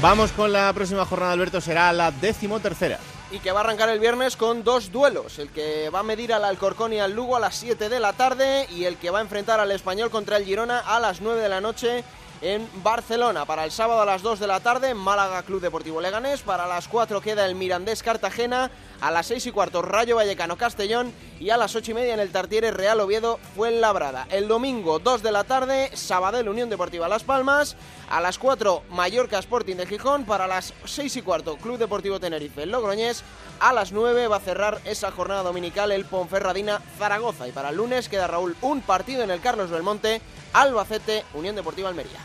Vamos 0.00 0.32
con 0.32 0.52
la 0.52 0.72
próxima 0.72 1.04
jornada, 1.04 1.32
Alberto, 1.32 1.60
será 1.60 1.92
la 1.92 2.10
decimotercera. 2.10 2.98
Y 3.32 3.38
que 3.38 3.50
va 3.50 3.60
a 3.60 3.64
arrancar 3.64 3.88
el 3.88 3.98
viernes 3.98 4.36
con 4.36 4.62
dos 4.62 4.92
duelos, 4.92 5.38
el 5.38 5.48
que 5.48 5.88
va 5.88 6.00
a 6.00 6.02
medir 6.02 6.34
al 6.34 6.44
Alcorcón 6.44 6.92
y 6.92 7.00
al 7.00 7.12
Lugo 7.12 7.34
a 7.34 7.40
las 7.40 7.56
7 7.56 7.88
de 7.88 7.98
la 7.98 8.12
tarde 8.12 8.66
y 8.70 8.84
el 8.84 8.98
que 8.98 9.10
va 9.10 9.20
a 9.20 9.22
enfrentar 9.22 9.58
al 9.58 9.72
Español 9.72 10.10
contra 10.10 10.36
el 10.36 10.44
Girona 10.44 10.80
a 10.80 11.00
las 11.00 11.22
9 11.22 11.40
de 11.40 11.48
la 11.48 11.62
noche 11.62 12.04
en 12.42 12.68
Barcelona. 12.82 13.46
Para 13.46 13.64
el 13.64 13.70
sábado 13.70 14.02
a 14.02 14.04
las 14.04 14.22
2 14.22 14.40
de 14.40 14.46
la 14.46 14.60
tarde, 14.60 14.94
Málaga 14.94 15.42
Club 15.44 15.60
Deportivo 15.60 16.00
Leganés. 16.00 16.42
Para 16.42 16.66
las 16.66 16.88
4 16.88 17.20
queda 17.20 17.46
el 17.46 17.54
Mirandés 17.54 18.02
Cartagena. 18.02 18.70
A 19.00 19.10
las 19.10 19.26
6 19.26 19.46
y 19.46 19.52
cuarto, 19.52 19.82
Rayo 19.82 20.16
Vallecano 20.16 20.56
Castellón. 20.58 21.12
Y 21.40 21.50
a 21.50 21.56
las 21.56 21.74
8 21.74 21.92
y 21.92 21.94
media 21.94 22.14
en 22.14 22.20
el 22.20 22.30
Tartiere 22.30 22.70
Real 22.70 23.00
Oviedo 23.00 23.38
Fuenlabrada. 23.56 24.26
El 24.30 24.48
domingo, 24.48 24.98
2 24.98 25.22
de 25.22 25.32
la 25.32 25.44
tarde, 25.44 25.90
Sabadell 25.94 26.48
Unión 26.48 26.68
Deportiva 26.68 27.08
Las 27.08 27.24
Palmas. 27.24 27.76
A 28.10 28.20
las 28.20 28.38
4, 28.38 28.82
Mallorca 28.90 29.38
Sporting 29.38 29.76
de 29.76 29.86
Gijón. 29.86 30.24
Para 30.24 30.46
las 30.46 30.74
6 30.84 31.16
y 31.16 31.22
cuarto, 31.22 31.56
Club 31.56 31.78
Deportivo 31.78 32.20
Tenerife 32.20 32.66
Logroñés. 32.66 33.22
A 33.60 33.72
las 33.72 33.92
9 33.92 34.26
va 34.26 34.36
a 34.36 34.40
cerrar 34.40 34.80
esa 34.84 35.12
jornada 35.12 35.44
dominical 35.44 35.92
el 35.92 36.04
Ponferradina 36.04 36.80
Zaragoza. 36.98 37.46
Y 37.46 37.52
para 37.52 37.70
el 37.70 37.76
lunes 37.76 38.08
queda 38.08 38.26
Raúl 38.26 38.56
un 38.60 38.80
partido 38.80 39.22
en 39.22 39.30
el 39.30 39.40
Carlos 39.40 39.70
Belmonte. 39.70 40.20
Albacete 40.52 41.24
Unión 41.34 41.56
Deportiva 41.56 41.88
Almería. 41.88 42.18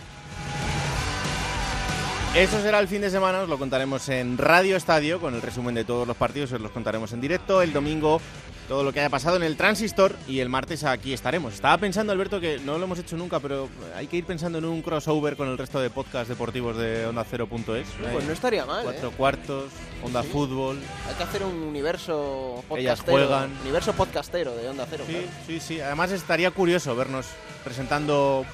Eso 2.36 2.62
será 2.62 2.80
el 2.80 2.88
fin 2.88 3.02
de 3.02 3.10
semana, 3.10 3.40
os 3.42 3.50
lo 3.50 3.58
contaremos 3.58 4.10
en 4.10 4.38
Radio 4.38 4.76
Estadio 4.76 5.20
con 5.20 5.34
el 5.34 5.42
resumen 5.42 5.74
de 5.74 5.86
todos 5.86 6.08
los 6.08 6.16
partidos, 6.16 6.52
os 6.52 6.62
los 6.62 6.72
contaremos 6.72 7.12
en 7.14 7.22
directo. 7.22 7.64
El 7.64 7.74
domingo 7.74 8.22
todo 8.68 8.84
lo 8.84 8.91
que 8.91 8.99
haya 8.99 9.09
pasado 9.09 9.38
en 9.38 9.43
el 9.43 9.55
Transistor 9.55 10.15
y 10.28 10.39
el 10.41 10.49
martes 10.49 10.84
aquí 10.84 11.13
estaremos. 11.13 11.53
Estaba 11.53 11.78
pensando, 11.78 12.11
Alberto, 12.11 12.39
que 12.41 12.59
no 12.59 12.78
lo 12.78 12.84
hemos 12.84 12.99
hecho 12.99 13.15
nunca, 13.15 13.39
pero 13.39 13.70
hay 13.95 14.07
que 14.07 14.18
ir 14.18 14.26
pensando 14.26 14.57
en 14.57 14.65
un 14.65 14.82
crossover 14.82 15.38
con 15.38 15.47
el 15.47 15.57
resto 15.57 15.80
de 15.80 15.89
podcasts 15.89 16.28
deportivos 16.28 16.76
de 16.78 17.05
Onda 17.05 17.24
Cero.es. 17.30 17.88
Pues 18.11 18.26
no 18.26 18.34
estaría 18.34 18.65
mal, 18.65 18.84
Cuatro 18.84 19.09
¿eh? 19.09 19.13
cuartos, 19.15 19.65
Onda 20.03 20.22
Sí. 20.22 20.30
Fútbol. 20.30 20.80
Hay 21.07 21.15
que 21.15 21.24
hacer 21.24 21.43
un 21.43 21.53
universo 21.63 22.63
Ellas 22.72 22.99
podcastero. 22.99 23.18
juegan. 23.28 23.51
Universo 23.61 23.93
podcastero 23.93 24.55
de 24.55 24.68
Onda 24.68 24.86
Cero. 24.89 25.03
Sí, 25.07 25.13
claro. 25.13 25.28
sí, 25.47 25.59
sí. 25.61 25.80
Además 25.82 26.11
estaría 26.11 26.51
curioso 26.51 26.93
vernos 26.95 27.26
presentando 27.63 28.45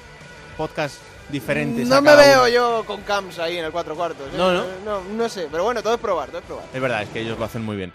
podcasts 0.56 0.98
diferentes. 1.28 1.88
No 1.88 2.00
me 2.02 2.14
veo 2.14 2.40
uno. 2.42 2.48
yo 2.48 2.84
con 2.86 3.00
Camps 3.02 3.40
ahí 3.40 3.56
en 3.58 3.64
el 3.64 3.72
cuatro 3.72 3.96
cuartos. 3.96 4.28
¿eh? 4.32 4.36
No, 4.36 4.52
¿no? 4.52 4.64
no. 4.84 5.00
No 5.02 5.28
sé, 5.28 5.48
pero 5.50 5.64
bueno, 5.64 5.82
todo 5.82 5.94
es 5.94 6.00
probar, 6.00 6.28
todo 6.28 6.38
es 6.38 6.44
probar. 6.44 6.64
Es 6.72 6.80
verdad, 6.80 7.02
es 7.02 7.08
que 7.08 7.20
ellos 7.20 7.36
lo 7.38 7.44
hacen 7.46 7.64
muy 7.64 7.76
bien. 7.76 7.92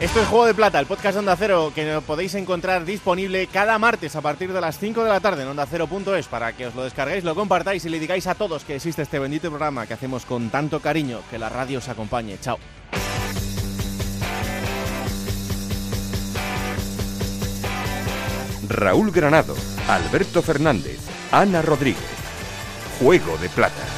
Esto 0.00 0.20
es 0.20 0.28
Juego 0.28 0.46
de 0.46 0.54
Plata, 0.54 0.78
el 0.78 0.86
podcast 0.86 1.14
de 1.14 1.18
Onda 1.18 1.34
Cero 1.34 1.72
que 1.74 2.00
podéis 2.06 2.36
encontrar 2.36 2.84
disponible 2.84 3.48
cada 3.48 3.80
martes 3.80 4.14
a 4.14 4.20
partir 4.20 4.52
de 4.52 4.60
las 4.60 4.78
5 4.78 5.02
de 5.02 5.08
la 5.08 5.18
tarde 5.18 5.42
en 5.42 5.48
OndaCero.es 5.48 6.28
para 6.28 6.52
que 6.52 6.68
os 6.68 6.74
lo 6.76 6.84
descarguéis, 6.84 7.24
lo 7.24 7.34
compartáis 7.34 7.84
y 7.84 7.88
le 7.88 7.98
digáis 7.98 8.28
a 8.28 8.36
todos 8.36 8.62
que 8.62 8.76
existe 8.76 9.02
este 9.02 9.18
bendito 9.18 9.48
programa 9.48 9.88
que 9.88 9.94
hacemos 9.94 10.24
con 10.24 10.50
tanto 10.50 10.78
cariño. 10.78 11.22
Que 11.28 11.38
la 11.38 11.48
radio 11.48 11.78
os 11.78 11.88
acompañe. 11.88 12.38
Chao. 12.40 12.58
Raúl 18.68 19.10
Granado, 19.10 19.56
Alberto 19.88 20.42
Fernández, 20.42 21.00
Ana 21.32 21.60
Rodríguez. 21.60 22.04
Juego 23.00 23.36
de 23.38 23.48
Plata. 23.48 23.97